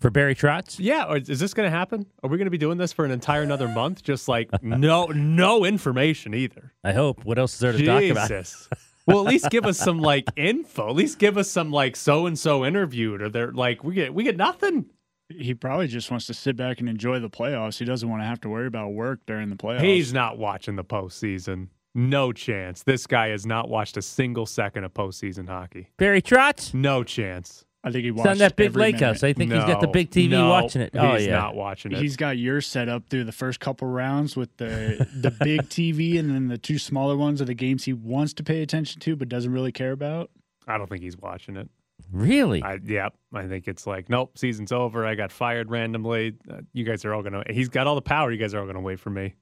For 0.00 0.10
Barry 0.10 0.34
Trotz? 0.34 0.76
Yeah, 0.78 1.04
or 1.04 1.16
is 1.16 1.40
this 1.40 1.54
going 1.54 1.66
to 1.66 1.74
happen? 1.74 2.04
Are 2.22 2.28
we 2.28 2.36
going 2.36 2.46
to 2.46 2.50
be 2.50 2.58
doing 2.58 2.76
this 2.76 2.92
for 2.92 3.06
an 3.06 3.10
entire 3.10 3.40
another 3.40 3.68
month? 3.68 4.02
Just 4.02 4.28
like 4.28 4.50
no, 4.62 5.06
no 5.06 5.64
information 5.64 6.34
either. 6.34 6.74
I 6.84 6.92
hope. 6.92 7.24
What 7.24 7.38
else 7.38 7.54
is 7.54 7.60
there 7.60 7.72
to 7.72 7.86
talk 7.86 8.02
about? 8.04 8.28
Jesus. 8.28 8.68
well, 9.06 9.20
at 9.20 9.26
least 9.26 9.50
give 9.50 9.66
us 9.66 9.78
some 9.78 10.00
like 10.00 10.28
info. 10.36 10.88
At 10.88 10.96
least 10.96 11.18
give 11.18 11.36
us 11.36 11.50
some 11.50 11.70
like 11.70 11.96
so 11.96 12.26
and 12.26 12.38
so 12.38 12.64
interviewed, 12.64 13.22
or 13.22 13.28
they're 13.28 13.52
like 13.52 13.84
we 13.84 13.94
get 13.94 14.14
we 14.14 14.24
get 14.24 14.36
nothing. 14.36 14.86
He 15.28 15.54
probably 15.54 15.88
just 15.88 16.10
wants 16.10 16.26
to 16.26 16.34
sit 16.34 16.56
back 16.56 16.80
and 16.80 16.88
enjoy 16.88 17.18
the 17.18 17.30
playoffs. 17.30 17.78
He 17.78 17.84
doesn't 17.84 18.08
want 18.08 18.22
to 18.22 18.26
have 18.26 18.40
to 18.42 18.48
worry 18.48 18.66
about 18.66 18.90
work 18.90 19.20
during 19.26 19.48
the 19.48 19.56
playoffs. 19.56 19.80
He's 19.80 20.12
not 20.12 20.36
watching 20.36 20.76
the 20.76 20.84
postseason. 20.84 21.68
No 21.94 22.32
chance. 22.32 22.82
This 22.82 23.06
guy 23.06 23.28
has 23.28 23.44
not 23.44 23.68
watched 23.68 23.96
a 23.96 24.02
single 24.02 24.46
second 24.46 24.84
of 24.84 24.94
postseason 24.94 25.48
hockey. 25.48 25.88
Barry 25.98 26.22
Trotz? 26.22 26.72
No 26.72 27.04
chance. 27.04 27.64
I 27.84 27.90
think 27.90 28.04
he 28.04 28.10
It's 28.10 28.16
watched 28.18 28.28
on 28.30 28.38
that 28.38 28.54
big 28.56 28.66
every 28.66 28.80
lake 28.82 28.94
minute. 28.94 29.06
house. 29.06 29.22
I 29.24 29.32
think 29.32 29.50
he's 29.52 29.64
got 29.64 29.80
the 29.80 29.88
big 29.88 30.10
TV 30.10 30.30
no, 30.30 30.48
watching 30.50 30.82
it. 30.82 30.90
Oh, 30.94 31.14
he's 31.16 31.26
yeah. 31.26 31.32
not 31.38 31.56
watching 31.56 31.90
it. 31.92 31.98
He's 31.98 32.16
got 32.16 32.38
yours 32.38 32.66
set 32.66 32.88
up 32.88 33.08
through 33.08 33.24
the 33.24 33.32
first 33.32 33.58
couple 33.58 33.88
rounds 33.88 34.36
with 34.36 34.56
the 34.58 35.06
the 35.20 35.30
big 35.32 35.62
TV 35.68 36.18
and 36.18 36.30
then 36.30 36.48
the 36.48 36.58
two 36.58 36.78
smaller 36.78 37.16
ones 37.16 37.42
are 37.42 37.44
the 37.44 37.54
games 37.54 37.84
he 37.84 37.92
wants 37.92 38.32
to 38.34 38.44
pay 38.44 38.62
attention 38.62 39.00
to 39.00 39.16
but 39.16 39.28
doesn't 39.28 39.52
really 39.52 39.72
care 39.72 39.92
about. 39.92 40.30
I 40.68 40.78
don't 40.78 40.88
think 40.88 41.02
he's 41.02 41.16
watching 41.16 41.56
it. 41.56 41.68
Really? 42.12 42.62
I, 42.62 42.78
yeah, 42.84 43.08
I 43.32 43.46
think 43.46 43.66
it's 43.68 43.86
like, 43.86 44.08
nope, 44.10 44.36
season's 44.36 44.70
over. 44.70 45.06
I 45.06 45.14
got 45.14 45.32
fired 45.32 45.70
randomly. 45.70 46.34
Uh, 46.50 46.58
you 46.72 46.84
guys 46.84 47.04
are 47.04 47.14
all 47.14 47.22
gonna. 47.22 47.42
He's 47.50 47.68
got 47.68 47.86
all 47.86 47.94
the 47.94 48.02
power. 48.02 48.30
You 48.30 48.38
guys 48.38 48.54
are 48.54 48.60
all 48.60 48.66
gonna 48.66 48.80
wait 48.80 49.00
for 49.00 49.10
me. 49.10 49.34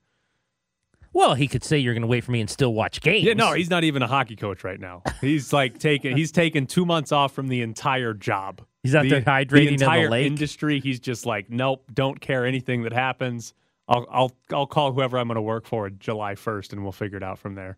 Well, 1.12 1.34
he 1.34 1.48
could 1.48 1.64
say 1.64 1.78
you're 1.78 1.94
going 1.94 2.02
to 2.02 2.08
wait 2.08 2.22
for 2.22 2.30
me 2.30 2.40
and 2.40 2.48
still 2.48 2.72
watch 2.72 3.00
games. 3.00 3.24
Yeah, 3.24 3.34
no, 3.34 3.52
he's 3.52 3.70
not 3.70 3.84
even 3.84 4.02
a 4.02 4.06
hockey 4.06 4.36
coach 4.36 4.62
right 4.62 4.78
now. 4.78 5.02
He's 5.20 5.52
like 5.52 5.78
taking. 5.78 6.16
He's 6.16 6.32
taken 6.32 6.66
two 6.66 6.86
months 6.86 7.12
off 7.12 7.32
from 7.32 7.48
the 7.48 7.62
entire 7.62 8.14
job. 8.14 8.62
He's 8.82 8.94
out 8.94 9.02
the, 9.02 9.10
there 9.10 9.22
hydrating 9.22 9.72
in 9.72 9.76
the 9.76 9.84
entire 9.84 10.08
lake. 10.08 10.26
industry. 10.26 10.80
He's 10.80 11.00
just 11.00 11.26
like, 11.26 11.50
nope, 11.50 11.84
don't 11.92 12.20
care 12.20 12.46
anything 12.46 12.84
that 12.84 12.92
happens. 12.92 13.54
I'll 13.88 14.06
I'll 14.10 14.32
I'll 14.52 14.66
call 14.66 14.92
whoever 14.92 15.18
I'm 15.18 15.26
going 15.26 15.34
to 15.34 15.42
work 15.42 15.66
for 15.66 15.90
July 15.90 16.34
1st, 16.34 16.72
and 16.72 16.82
we'll 16.82 16.92
figure 16.92 17.16
it 17.16 17.24
out 17.24 17.38
from 17.38 17.56
there. 17.56 17.76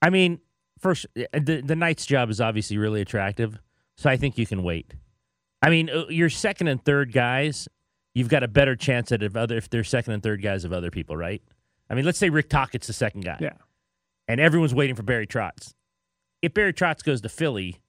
I 0.00 0.10
mean, 0.10 0.40
first, 0.78 1.06
uh, 1.16 1.24
the 1.34 1.60
the 1.60 1.76
Knights 1.76 2.06
job 2.06 2.30
is 2.30 2.40
obviously 2.40 2.78
really 2.78 3.02
attractive, 3.02 3.58
so 3.96 4.08
I 4.08 4.16
think 4.16 4.38
you 4.38 4.46
can 4.46 4.62
wait. 4.62 4.94
I 5.62 5.70
mean, 5.70 5.90
uh, 5.90 6.06
your 6.08 6.30
second 6.30 6.68
and 6.68 6.82
third 6.82 7.12
guys, 7.12 7.68
you've 8.14 8.28
got 8.28 8.42
a 8.42 8.48
better 8.48 8.74
chance 8.74 9.12
at 9.12 9.22
if 9.22 9.36
other 9.36 9.56
if 9.58 9.68
they're 9.68 9.84
second 9.84 10.14
and 10.14 10.22
third 10.22 10.42
guys 10.42 10.64
of 10.64 10.72
other 10.72 10.90
people, 10.90 11.16
right? 11.16 11.42
I 11.90 11.94
mean, 11.94 12.04
let's 12.04 12.18
say 12.18 12.30
Rick 12.30 12.48
Tocchet's 12.48 12.86
the 12.86 12.92
second 12.92 13.24
guy, 13.24 13.38
Yeah. 13.40 13.52
and 14.28 14.40
everyone's 14.40 14.74
waiting 14.74 14.96
for 14.96 15.02
Barry 15.02 15.26
Trotz. 15.26 15.74
If 16.42 16.54
Barry 16.54 16.72
Trotz 16.72 17.02
goes 17.04 17.20
to 17.22 17.28
Philly, 17.28 17.80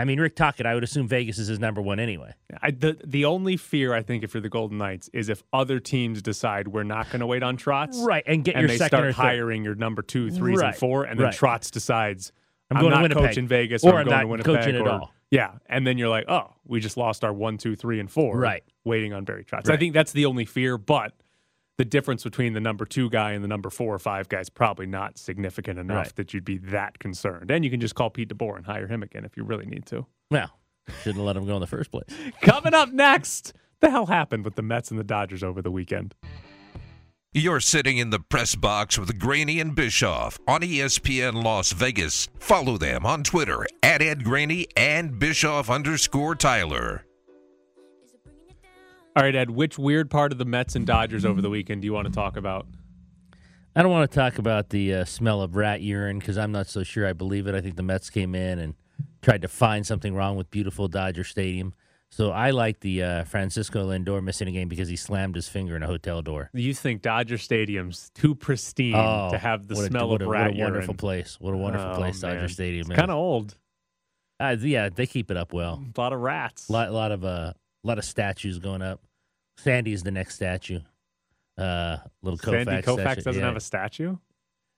I 0.00 0.04
mean, 0.04 0.18
Rick 0.18 0.34
Tocchet, 0.36 0.66
I 0.66 0.74
would 0.74 0.82
assume 0.82 1.06
Vegas 1.06 1.38
is 1.38 1.46
his 1.48 1.60
number 1.60 1.80
one 1.80 2.00
anyway. 2.00 2.32
I, 2.60 2.70
the 2.72 2.98
the 3.04 3.24
only 3.24 3.56
fear 3.56 3.94
I 3.94 4.02
think 4.02 4.24
if 4.24 4.34
you're 4.34 4.40
the 4.40 4.48
Golden 4.48 4.78
Knights 4.78 5.08
is 5.12 5.28
if 5.28 5.42
other 5.52 5.78
teams 5.78 6.22
decide 6.22 6.68
we're 6.68 6.82
not 6.82 7.08
going 7.10 7.20
to 7.20 7.26
wait 7.26 7.42
on 7.42 7.56
Trotz, 7.56 8.02
Right, 8.04 8.24
and 8.26 8.42
get 8.42 8.54
and 8.56 8.62
your 8.62 8.68
they 8.68 8.78
second 8.78 8.98
start 8.98 9.04
or 9.08 9.12
hiring 9.12 9.62
your 9.64 9.74
number 9.76 10.02
two, 10.02 10.30
threes, 10.30 10.58
Right, 10.58 10.68
and 10.68 10.76
four, 10.76 11.04
and 11.04 11.18
then 11.20 11.26
right. 11.26 11.34
Trotz 11.34 11.70
decides 11.70 12.32
I'm 12.70 12.78
I'm, 12.78 12.82
going 12.82 12.92
to 13.02 13.08
not 13.14 13.16
coaching 13.18 13.46
Vegas, 13.46 13.84
or 13.84 13.90
or 13.90 13.92
I'm 13.92 13.98
I'm 14.00 14.04
going 14.06 14.10
not 14.16 14.20
to 14.22 14.26
Winnipeg, 14.28 14.54
coaching 14.64 14.76
at 14.76 14.88
all. 14.88 15.12
Yeah, 15.30 15.52
and 15.66 15.86
then 15.86 15.96
you're 15.98 16.08
like, 16.08 16.24
oh, 16.28 16.52
we 16.66 16.80
just 16.80 16.96
lost 16.96 17.22
our 17.22 17.32
one, 17.32 17.56
two, 17.56 17.76
three, 17.76 18.00
and 18.00 18.10
four. 18.10 18.36
Right. 18.38 18.64
waiting 18.84 19.12
on 19.12 19.24
Barry 19.24 19.44
Trotz. 19.44 19.70
I 19.70 19.76
think 19.76 19.94
that's 19.94 20.12
the 20.12 20.26
only 20.26 20.44
fear, 20.46 20.76
but 20.78 21.12
the 21.82 21.88
difference 21.88 22.22
between 22.22 22.52
the 22.52 22.60
number 22.60 22.84
two 22.84 23.10
guy 23.10 23.32
and 23.32 23.42
the 23.42 23.48
number 23.48 23.68
four 23.68 23.92
or 23.92 23.98
five 23.98 24.28
guy 24.28 24.38
is 24.38 24.48
probably 24.48 24.86
not 24.86 25.18
significant 25.18 25.80
enough 25.80 25.96
Right. 25.96 26.14
that 26.14 26.32
you'd 26.32 26.44
be 26.44 26.58
that 26.58 27.00
concerned. 27.00 27.50
And 27.50 27.64
you 27.64 27.72
can 27.72 27.80
just 27.80 27.96
call 27.96 28.08
Pete 28.08 28.28
DeBoer 28.28 28.54
and 28.58 28.64
hire 28.64 28.86
him 28.86 29.02
again 29.02 29.24
if 29.24 29.36
you 29.36 29.42
really 29.42 29.66
need 29.66 29.84
to. 29.86 30.06
Well, 30.30 30.56
shouldn't 31.00 31.16
have 31.16 31.24
let 31.26 31.36
him 31.36 31.44
go 31.44 31.54
in 31.56 31.60
the 31.60 31.66
first 31.66 31.90
place. 31.90 32.06
Coming 32.40 32.72
up 32.72 32.92
next, 32.92 33.52
the 33.80 33.90
hell 33.90 34.06
happened 34.06 34.44
with 34.44 34.54
the 34.54 34.62
Mets 34.62 34.92
and 34.92 35.00
the 35.00 35.02
Dodgers 35.02 35.42
over 35.42 35.60
the 35.60 35.72
weekend? 35.72 36.14
You're 37.34 37.58
sitting 37.58 37.98
in 37.98 38.10
the 38.10 38.20
press 38.20 38.54
box 38.54 38.96
with 38.96 39.18
Graney 39.18 39.58
and 39.58 39.74
Bischoff 39.74 40.38
on 40.46 40.60
ESPN 40.60 41.42
Las 41.42 41.72
Vegas. 41.72 42.28
Follow 42.38 42.76
them 42.78 43.04
on 43.04 43.24
Twitter 43.24 43.66
at 43.82 44.00
Ed 44.02 44.22
Graney 44.22 44.68
and 44.76 45.18
Bischoff 45.18 45.68
underscore 45.68 46.36
Tyler. 46.36 47.04
All 49.14 49.22
right, 49.22 49.34
Ed, 49.34 49.50
which 49.50 49.78
weird 49.78 50.10
part 50.10 50.32
of 50.32 50.38
the 50.38 50.44
Mets 50.46 50.74
and 50.74 50.86
Dodgers 50.86 51.24
over 51.24 51.42
the 51.42 51.50
weekend 51.50 51.82
do 51.82 51.86
you 51.86 51.92
want 51.92 52.06
to 52.08 52.12
talk 52.12 52.36
about? 52.36 52.66
I 53.76 53.82
don't 53.82 53.90
want 53.92 54.10
to 54.10 54.14
talk 54.14 54.38
about 54.38 54.70
the 54.70 54.94
uh, 54.94 55.04
smell 55.04 55.42
of 55.42 55.54
rat 55.56 55.82
urine 55.82 56.18
because 56.18 56.38
I'm 56.38 56.52
not 56.52 56.66
so 56.66 56.82
sure 56.82 57.06
I 57.06 57.12
believe 57.12 57.46
it. 57.46 57.54
I 57.54 57.60
think 57.60 57.76
the 57.76 57.82
Mets 57.82 58.08
came 58.10 58.34
in 58.34 58.58
and 58.58 58.74
tried 59.20 59.42
to 59.42 59.48
find 59.48 59.86
something 59.86 60.14
wrong 60.14 60.36
with 60.36 60.50
beautiful 60.50 60.88
Dodger 60.88 61.24
Stadium. 61.24 61.74
So 62.10 62.30
I 62.30 62.50
like 62.50 62.80
the 62.80 63.02
uh, 63.02 63.24
Francisco 63.24 63.88
Lindor 63.90 64.22
missing 64.22 64.48
a 64.48 64.52
game 64.52 64.68
because 64.68 64.88
he 64.88 64.96
slammed 64.96 65.34
his 65.34 65.48
finger 65.48 65.76
in 65.76 65.82
a 65.82 65.86
hotel 65.86 66.20
door. 66.20 66.50
You 66.52 66.74
think 66.74 67.00
Dodger 67.02 67.38
Stadium's 67.38 68.10
too 68.14 68.34
pristine 68.34 68.92
to 68.92 69.38
have 69.38 69.68
the 69.68 69.74
Oh, 69.74 69.78
what 69.78 69.84
a- 69.84 69.88
smell 69.88 70.12
of 70.12 70.22
a, 70.22 70.26
rat 70.26 70.50
what 70.52 70.58
a 70.58 70.62
wonderful 70.62 70.86
urine? 70.92 70.96
place! 70.98 71.38
What 71.40 71.54
a 71.54 71.56
wonderful 71.56 71.88
Oh, 71.92 71.94
place 71.96 72.20
Dodger 72.20 72.40
man. 72.40 72.48
Stadium 72.48 72.80
It's 72.82 72.90
is. 72.90 72.96
kind 72.96 73.10
of 73.10 73.16
old. 73.16 73.56
Uh, 74.38 74.56
yeah, 74.60 74.88
they 74.90 75.06
keep 75.06 75.30
it 75.30 75.36
up 75.38 75.52
well. 75.54 75.82
A 75.96 76.00
lot 76.00 76.12
of 76.12 76.20
rats. 76.20 76.68
A 76.68 76.72
lot, 76.72 76.92
lot 76.92 77.12
of 77.12 77.24
uh, 77.24 77.52
lot 77.88 77.98
of 77.98 78.04
statues 78.04 78.58
going 78.58 78.82
up. 78.82 79.00
Sandy's 79.56 80.02
the 80.02 80.10
next 80.10 80.36
statue. 80.36 80.80
Uh, 81.58 81.98
little 82.22 82.38
Koufax. 82.38 82.64
Sandy 82.64 82.82
Koufax 82.82 83.00
statue. 83.02 83.22
doesn't 83.22 83.40
Yeah. 83.40 83.46
have 83.46 83.56
a 83.56 83.60
statue. 83.60 84.16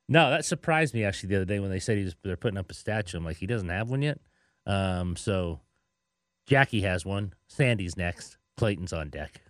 No, 0.08 0.30
that 0.30 0.44
surprised 0.44 0.92
me 0.94 1.04
actually 1.04 1.30
the 1.30 1.36
other 1.36 1.44
day 1.44 1.60
when 1.60 1.70
they 1.70 1.78
said 1.78 1.96
he 1.96 2.04
was 2.04 2.14
they're 2.22 2.36
putting 2.36 2.58
up 2.58 2.70
a 2.70 2.74
statue. 2.74 3.16
I'm 3.16 3.24
like, 3.24 3.38
he 3.38 3.46
doesn't 3.46 3.68
have 3.68 3.88
one 3.88 4.02
yet. 4.02 4.18
Um, 4.66 5.16
so 5.16 5.60
Jackie 6.46 6.82
has 6.82 7.06
one. 7.06 7.32
Sandy's 7.48 7.96
next. 7.96 8.36
Clayton's 8.56 8.92
on 8.92 9.08
deck. 9.10 9.40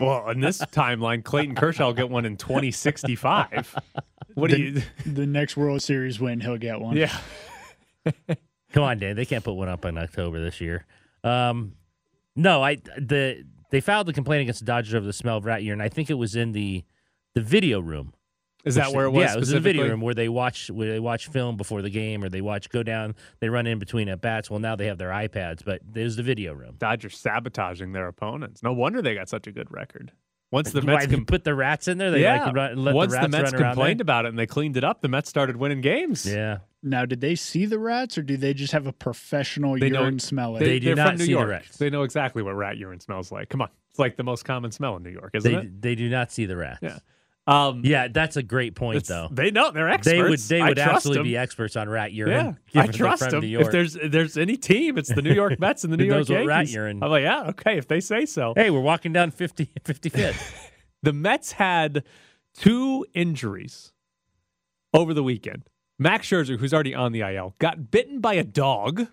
Well, 0.00 0.28
in 0.30 0.40
this 0.40 0.58
timeline, 0.72 1.22
Clayton 1.22 1.54
Kershaw 1.54 1.86
will 1.86 1.92
get 1.94 2.10
one 2.10 2.24
in 2.24 2.36
2065. 2.36 3.76
What 4.34 4.50
do 4.50 4.56
you? 4.60 4.82
The 5.06 5.26
next 5.26 5.56
World 5.56 5.82
Series 5.82 6.18
win, 6.18 6.40
he'll 6.40 6.56
get 6.56 6.80
one. 6.80 6.96
Yeah. 6.96 7.16
Come 8.72 8.82
on, 8.84 8.98
Dan. 8.98 9.16
They 9.16 9.24
can't 9.26 9.44
put 9.44 9.54
one 9.54 9.68
up 9.68 9.84
in 9.84 9.98
October 9.98 10.40
this 10.42 10.60
year. 10.60 10.86
Um, 11.24 11.74
no, 12.36 12.62
I 12.62 12.76
the 12.76 13.44
they 13.70 13.80
filed 13.80 14.06
the 14.06 14.12
complaint 14.12 14.42
against 14.42 14.60
the 14.60 14.66
Dodgers 14.66 14.94
over 14.94 15.06
the 15.06 15.12
smell 15.12 15.38
of 15.38 15.44
rat 15.44 15.62
urine. 15.62 15.80
I 15.80 15.88
think 15.88 16.10
it 16.10 16.14
was 16.14 16.36
in 16.36 16.52
the 16.52 16.84
the 17.34 17.40
video 17.40 17.80
room. 17.80 18.12
Is 18.64 18.74
that 18.74 18.92
where 18.92 19.06
it 19.06 19.10
was? 19.10 19.24
Yeah, 19.24 19.34
it 19.34 19.38
was 19.38 19.50
in 19.50 19.54
the 19.54 19.60
video 19.60 19.88
room 19.88 20.00
where 20.00 20.14
they 20.14 20.28
watch 20.28 20.70
where 20.70 20.90
they 20.90 21.00
watch 21.00 21.28
film 21.28 21.56
before 21.56 21.80
the 21.80 21.88
game, 21.88 22.22
or 22.22 22.28
they 22.28 22.42
watch 22.42 22.68
go 22.68 22.82
down. 22.82 23.14
They 23.40 23.48
run 23.48 23.66
in 23.66 23.78
between 23.78 24.08
at 24.08 24.20
bats. 24.20 24.50
Well, 24.50 24.60
now 24.60 24.76
they 24.76 24.86
have 24.86 24.98
their 24.98 25.10
iPads, 25.10 25.64
but 25.64 25.80
there's 25.84 26.16
the 26.16 26.22
video 26.22 26.52
room. 26.52 26.74
Dodgers 26.78 27.16
sabotaging 27.16 27.92
their 27.92 28.06
opponents. 28.06 28.62
No 28.62 28.72
wonder 28.72 29.00
they 29.00 29.14
got 29.14 29.28
such 29.28 29.46
a 29.46 29.52
good 29.52 29.70
record. 29.70 30.12
Once 30.52 30.72
the 30.72 30.82
Mets 30.82 31.06
com- 31.06 31.24
put 31.24 31.44
the 31.44 31.54
rats 31.54 31.86
in 31.88 31.98
there? 31.98 32.10
They 32.10 32.22
yeah. 32.22 32.44
like 32.44 32.54
run, 32.54 32.84
let 32.84 32.94
Once 32.94 33.12
the 33.12 33.20
the, 33.20 33.28
Mets 33.28 33.52
run 33.52 33.62
around 33.62 33.70
complained 33.74 34.00
about 34.00 34.24
it 34.24 34.28
and 34.28 34.38
they 34.38 34.46
cleaned 34.46 34.76
it 34.76 34.84
up, 34.84 35.00
the 35.00 35.08
Mets 35.08 35.30
started 35.30 35.56
winning 35.56 35.80
games. 35.80 36.26
Yeah, 36.26 36.58
Now, 36.82 37.04
did 37.04 37.20
they 37.20 37.34
see 37.34 37.66
the 37.66 37.78
rats, 37.78 38.16
or 38.16 38.22
do 38.22 38.36
they 38.36 38.54
just 38.54 38.72
have 38.72 38.86
a 38.86 38.92
professional 38.92 39.78
They 39.78 39.90
know- 39.90 40.00
urine 40.02 40.18
smeller? 40.18 40.58
They 40.60 40.78
do 40.78 40.86
they're 40.86 40.96
not 40.96 41.08
from 41.08 41.16
New 41.18 41.24
see 41.26 41.34
the 41.34 41.46
rats. 41.46 41.76
They 41.76 41.90
know 41.90 42.02
exactly 42.04 42.42
what 42.42 42.52
rat 42.56 42.78
urine 42.78 43.00
smells 43.00 43.30
like. 43.30 43.48
Come 43.50 43.60
on, 43.62 43.68
it's 43.90 43.98
like 43.98 44.16
the 44.16 44.22
most 44.22 44.44
common 44.44 44.70
smell 44.70 44.96
in 44.96 45.02
New 45.02 45.10
York, 45.10 45.32
isn't 45.34 45.50
They 45.52 45.58
it? 45.58 45.82
they 45.82 45.94
do 45.94 46.08
not 46.08 46.32
see 46.32 46.46
the 46.46 46.56
rats. 46.56 46.78
Yeah. 46.82 46.98
Um, 47.46 47.82
Yeah, 47.84 48.06
that's 48.08 48.36
a 48.36 48.42
great 48.42 48.76
point 48.76 49.04
though. 49.06 49.28
They 49.32 49.50
know 49.50 49.70
they're 49.72 49.88
experts. 49.88 50.04
They 50.16 50.22
would 50.22 50.38
they 50.38 50.62
would 50.62 50.78
absolutely 50.78 51.18
them. 51.20 51.24
be 51.32 51.36
experts 51.36 51.74
on 51.74 51.88
rat 51.88 52.12
urine. 52.12 52.56
Yeah, 52.72 52.82
given 52.84 52.90
I 52.90 52.92
trust 52.96 53.30
them. 53.30 53.40
New 53.40 53.46
York. 53.48 53.66
If 53.66 53.72
there's 53.72 53.96
if 53.96 54.12
there's 54.12 54.36
any 54.36 54.56
team, 54.56 54.96
it's 54.98 55.12
the 55.12 55.22
New 55.22 55.32
York 55.32 55.58
Mets 55.58 55.82
and 55.82 55.92
the 55.92 55.96
New 55.96 56.04
York 56.04 56.28
Yankees. 56.28 56.46
rat 56.46 56.68
urine- 56.70 57.02
I'm 57.02 57.10
like, 57.10 57.22
yeah, 57.24 57.48
okay, 57.48 57.76
if 57.76 57.88
they 57.88 58.00
say 58.00 58.24
so. 58.24 58.52
hey, 58.56 58.70
we're 58.70 58.80
walking 58.80 59.12
down 59.12 59.30
50, 59.32 59.66
55th. 59.84 60.66
The 61.02 61.12
Mets 61.14 61.52
had 61.52 62.04
two 62.54 63.06
injuries 63.14 63.92
over 64.92 65.14
the 65.14 65.22
weekend. 65.22 65.62
Max 66.00 66.26
Scherzer, 66.26 66.58
who's 66.58 66.72
already 66.74 66.94
on 66.94 67.12
the 67.12 67.20
IL, 67.20 67.54
got 67.58 67.90
bitten 67.90 68.20
by 68.20 68.34
a 68.34 68.42
dog 68.42 69.06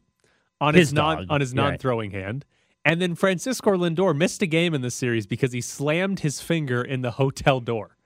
on 0.61 0.73
his, 0.73 0.87
His 0.89 0.93
non 0.93 1.17
dog. 1.17 1.25
on 1.29 1.41
his 1.41 1.53
non 1.53 1.77
throwing 1.77 2.11
hand. 2.11 2.45
And 2.85 3.01
then 3.01 3.13
Francisco 3.15 3.71
Lindor 3.75 4.15
missed 4.15 4.41
a 4.41 4.47
game 4.47 4.73
in 4.73 4.81
this 4.81 4.95
series 4.95 5.27
because 5.27 5.51
he 5.51 5.59
slammed 5.59 6.21
his 6.21 6.39
finger 6.39 6.81
in 6.81 7.01
the 7.01 7.11
hotel 7.11 7.59
door. 7.59 7.97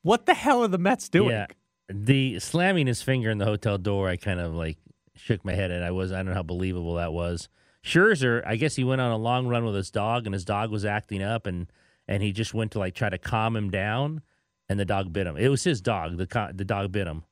What 0.00 0.24
the 0.24 0.32
hell 0.32 0.64
are 0.64 0.68
the 0.68 0.78
Mets 0.78 1.10
doing? 1.10 1.30
Yeah, 1.30 1.46
the 1.90 2.38
slamming 2.40 2.86
his 2.86 3.02
finger 3.02 3.30
in 3.30 3.36
the 3.36 3.44
hotel 3.44 3.76
door, 3.76 4.08
I 4.08 4.16
kind 4.16 4.40
of 4.40 4.54
like 4.54 4.78
shook 5.14 5.44
my 5.44 5.52
head 5.52 5.70
at. 5.70 5.82
I 5.82 5.90
was 5.90 6.10
I 6.10 6.16
don't 6.16 6.26
know 6.26 6.34
how 6.34 6.42
believable 6.42 6.94
that 6.94 7.12
was. 7.12 7.50
Scherzer, 7.84 8.42
I 8.46 8.56
guess 8.56 8.76
he 8.76 8.84
went 8.84 9.02
on 9.02 9.12
a 9.12 9.18
long 9.18 9.46
run 9.46 9.66
with 9.66 9.74
his 9.74 9.90
dog, 9.90 10.26
and 10.26 10.32
his 10.32 10.46
dog 10.46 10.70
was 10.70 10.86
acting 10.86 11.22
up, 11.22 11.46
and 11.46 11.70
and 12.08 12.22
he 12.22 12.32
just 12.32 12.54
went 12.54 12.72
to 12.72 12.78
like 12.78 12.94
try 12.94 13.10
to 13.10 13.18
calm 13.18 13.54
him 13.54 13.70
down, 13.70 14.22
and 14.70 14.80
the 14.80 14.86
dog 14.86 15.12
bit 15.12 15.26
him. 15.26 15.36
It 15.36 15.48
was 15.48 15.64
his 15.64 15.82
dog. 15.82 16.16
The 16.16 16.50
the 16.54 16.64
dog 16.64 16.90
bit 16.92 17.06
him. 17.06 17.24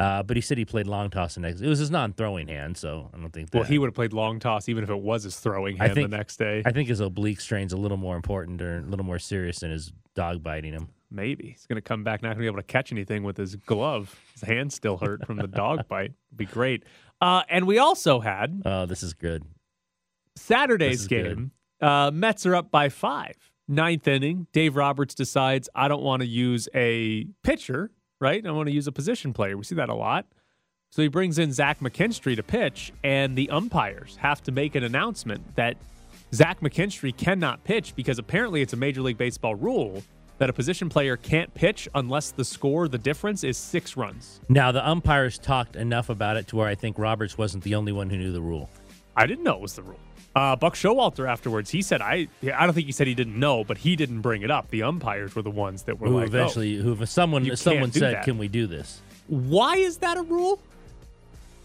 Uh, 0.00 0.22
but 0.22 0.34
he 0.34 0.40
said 0.40 0.56
he 0.56 0.64
played 0.64 0.86
long 0.86 1.10
toss 1.10 1.34
the 1.34 1.40
next. 1.40 1.60
It 1.60 1.68
was 1.68 1.78
his 1.78 1.90
non-throwing 1.90 2.48
hand, 2.48 2.78
so 2.78 3.10
I 3.12 3.18
don't 3.18 3.30
think. 3.30 3.50
That, 3.50 3.58
Well, 3.58 3.66
he 3.68 3.78
would 3.78 3.88
have 3.88 3.94
played 3.94 4.14
long 4.14 4.38
toss 4.40 4.66
even 4.68 4.82
if 4.82 4.88
it 4.88 4.98
was 4.98 5.24
his 5.24 5.38
throwing 5.38 5.76
hand 5.76 5.92
think- 5.94 6.10
the 6.10 6.16
next 6.16 6.38
day. 6.38 6.62
I 6.64 6.72
think 6.72 6.88
his 6.88 7.00
oblique 7.00 7.40
strain's 7.40 7.74
a 7.74 7.76
little 7.76 7.98
more 7.98 8.16
important 8.16 8.62
or 8.62 8.78
a 8.78 8.82
little 8.82 9.04
more 9.04 9.18
serious 9.18 9.58
than 9.60 9.70
his 9.70 9.92
dog 10.14 10.42
biting 10.42 10.72
him. 10.72 10.88
Maybe 11.10 11.48
he's 11.50 11.66
going 11.66 11.76
to 11.76 11.82
come 11.82 12.02
back 12.02 12.22
not 12.22 12.28
going 12.28 12.36
to 12.38 12.40
be 12.40 12.46
able 12.46 12.56
to 12.58 12.62
catch 12.62 12.92
anything 12.92 13.24
with 13.24 13.36
his 13.36 13.56
glove. 13.56 14.18
His 14.32 14.42
hand 14.42 14.72
still 14.72 14.96
hurt 14.96 15.26
from 15.26 15.36
the 15.36 15.48
dog 15.48 15.86
bite. 15.88 16.12
Be 16.34 16.46
great. 16.46 16.84
Uh, 17.20 17.42
and 17.50 17.66
we 17.66 17.78
also 17.78 18.20
had 18.20 18.62
Oh, 18.64 18.86
this 18.86 19.02
is 19.02 19.12
good. 19.12 19.44
Saturday's 20.36 21.02
is 21.02 21.08
game. 21.08 21.50
Uh, 21.80 22.10
Mets 22.12 22.46
are 22.46 22.54
up 22.54 22.70
by 22.70 22.88
five. 22.88 23.34
Ninth 23.68 24.08
inning. 24.08 24.46
Dave 24.52 24.76
Roberts 24.76 25.14
decides 25.14 25.68
I 25.74 25.88
don't 25.88 26.02
want 26.02 26.22
to 26.22 26.26
use 26.28 26.68
a 26.74 27.26
pitcher. 27.42 27.90
Right. 28.20 28.46
I 28.46 28.50
want 28.50 28.68
to 28.68 28.74
use 28.74 28.86
a 28.86 28.92
position 28.92 29.32
player. 29.32 29.56
We 29.56 29.64
see 29.64 29.74
that 29.76 29.88
a 29.88 29.94
lot. 29.94 30.26
So 30.90 31.02
he 31.02 31.08
brings 31.08 31.38
in 31.38 31.52
Zach 31.52 31.80
McKinstry 31.80 32.36
to 32.36 32.42
pitch, 32.42 32.92
and 33.04 33.36
the 33.36 33.48
umpires 33.50 34.16
have 34.16 34.42
to 34.42 34.52
make 34.52 34.74
an 34.74 34.82
announcement 34.82 35.54
that 35.56 35.76
Zach 36.34 36.60
McKinstry 36.60 37.16
cannot 37.16 37.64
pitch 37.64 37.94
because 37.96 38.18
apparently 38.18 38.60
it's 38.60 38.72
a 38.72 38.76
Major 38.76 39.00
League 39.00 39.16
Baseball 39.16 39.54
rule 39.54 40.02
that 40.38 40.50
a 40.50 40.52
position 40.52 40.88
player 40.88 41.16
can't 41.16 41.52
pitch 41.54 41.88
unless 41.94 42.30
the 42.32 42.44
score, 42.44 42.88
the 42.88 42.98
difference, 42.98 43.44
is 43.44 43.56
six 43.56 43.96
runs. 43.96 44.40
Now 44.48 44.72
the 44.72 44.86
umpires 44.86 45.38
talked 45.38 45.76
enough 45.76 46.08
about 46.08 46.36
it 46.36 46.48
to 46.48 46.56
where 46.56 46.66
I 46.66 46.74
think 46.74 46.98
Roberts 46.98 47.38
wasn't 47.38 47.62
the 47.62 47.74
only 47.74 47.92
one 47.92 48.10
who 48.10 48.16
knew 48.16 48.32
the 48.32 48.40
rule. 48.40 48.68
I 49.16 49.26
didn't 49.26 49.44
know 49.44 49.54
it 49.54 49.60
was 49.60 49.74
the 49.74 49.82
rule. 49.82 49.98
Uh, 50.34 50.54
Buck 50.54 50.74
Showalter 50.74 51.28
afterwards, 51.28 51.70
he 51.70 51.82
said, 51.82 52.00
I 52.00 52.28
I 52.42 52.64
don't 52.64 52.72
think 52.72 52.86
he 52.86 52.92
said 52.92 53.06
he 53.08 53.14
didn't 53.14 53.38
know, 53.38 53.64
but 53.64 53.78
he 53.78 53.96
didn't 53.96 54.20
bring 54.20 54.42
it 54.42 54.50
up. 54.50 54.70
The 54.70 54.84
umpires 54.84 55.34
were 55.34 55.42
the 55.42 55.50
ones 55.50 55.82
that 55.84 55.98
were 55.98 56.06
who 56.08 56.14
like, 56.14 56.22
oh, 56.22 56.26
eventually, 56.26 56.76
who 56.76 57.04
someone 57.06 57.56
someone 57.56 57.90
said, 57.90 58.14
that. 58.14 58.24
"Can 58.24 58.38
we 58.38 58.46
do 58.48 58.66
this?" 58.66 59.00
why 59.26 59.76
is 59.76 59.98
that 59.98 60.16
a 60.18 60.22
rule? 60.22 60.60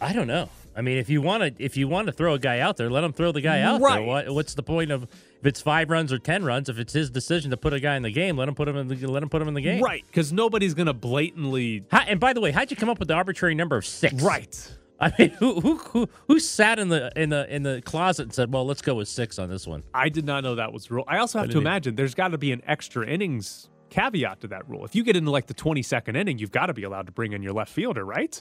I 0.01 0.13
don't 0.13 0.28
know. 0.28 0.49
I 0.78 0.82
mean, 0.82 0.97
if 0.97 1.09
you 1.09 1.22
want 1.22 1.57
to, 1.57 1.63
if 1.63 1.78
you 1.78 1.88
want 1.88 2.07
to 2.07 2.11
throw 2.11 2.34
a 2.34 2.39
guy 2.39 2.59
out 2.59 2.76
there, 2.76 2.89
let 2.89 3.03
him 3.03 3.13
throw 3.13 3.32
the 3.32 3.39
guy 3.41 3.61
out 3.61 3.80
Right. 3.82 3.99
there. 3.99 4.03
What, 4.07 4.30
what's 4.34 4.55
the 4.55 4.63
point 4.63 4.91
of 4.91 5.03
if 5.03 5.45
it's 5.45 5.61
five 5.61 5.89
runs 5.89 6.11
or 6.11 6.18
ten 6.20 6.43
runs? 6.43 6.68
If 6.68 6.80
it's 6.80 6.91
his 6.91 7.09
decision 7.09 7.51
to 7.51 7.57
put 7.57 7.72
a 7.74 7.80
guy 7.80 7.95
in 7.95 8.03
the 8.03 8.11
game, 8.11 8.36
let 8.36 8.49
him 8.49 8.55
put 8.55 8.68
him 8.68 8.76
in 8.76 8.88
the 8.88 8.95
let 9.07 9.24
him 9.24 9.30
put 9.30 9.41
him 9.41 9.47
in 9.47 9.53
the 9.53 9.61
game. 9.61 9.82
Right, 9.82 10.03
because 10.07 10.34
nobody's 10.34 10.74
going 10.74 10.88
to 10.88 10.93
blatantly. 10.93 11.86
How, 11.91 12.01
and 12.01 12.20
by 12.20 12.34
the 12.34 12.41
way, 12.41 12.51
how'd 12.51 12.72
you 12.72 12.78
come 12.78 12.89
up 12.89 12.99
with 12.99 13.07
the 13.07 13.13
arbitrary 13.13 13.55
number 13.55 13.78
of 13.78 13.86
six? 13.86 14.22
Right. 14.22 14.72
I 15.00 15.12
mean, 15.20 15.30
who 15.32 15.60
who 15.60 15.76
who, 15.78 16.10
who 16.28 16.39
sat 16.39 16.80
in 16.80 16.89
the 16.89 17.12
in 17.16 17.30
the 17.30 17.54
in 17.54 17.64
the 17.64 17.82
closet 17.84 18.24
and 18.24 18.34
said, 18.34 18.54
"Well, 18.54 18.66
let's 18.66 18.82
go 18.82 18.96
with 18.96 19.08
six 19.10 19.38
on 19.38 19.50
this 19.50 19.68
one." 19.68 19.84
I 19.93 20.08
did 20.10 20.26
not 20.26 20.43
know 20.43 20.56
that 20.56 20.72
was 20.72 20.89
rule. 20.89 21.04
I 21.08 21.18
also 21.18 21.39
have 21.39 21.48
to 21.48 21.54
didn't- 21.54 21.64
imagine 21.64 21.96
there's 21.96 22.16
got 22.16 22.30
to 22.30 22.38
be 22.38 22.52
an 22.54 22.62
extra 22.66 23.06
innings 23.06 23.70
caveat 23.89 24.41
to 24.41 24.48
that 24.48 24.68
rule. 24.70 24.84
If 24.86 24.96
you 24.96 25.04
get 25.04 25.16
into 25.16 25.32
like 25.32 25.48
the 25.48 25.54
22nd 25.54 26.16
inning, 26.18 26.38
you've 26.39 26.52
got 26.52 26.66
to 26.68 26.74
be 26.74 26.84
allowed 26.84 27.06
to 27.06 27.12
bring 27.12 27.34
in 27.34 27.43
your 27.43 27.54
left 27.54 27.72
fielder, 27.72 28.04
right? 28.06 28.34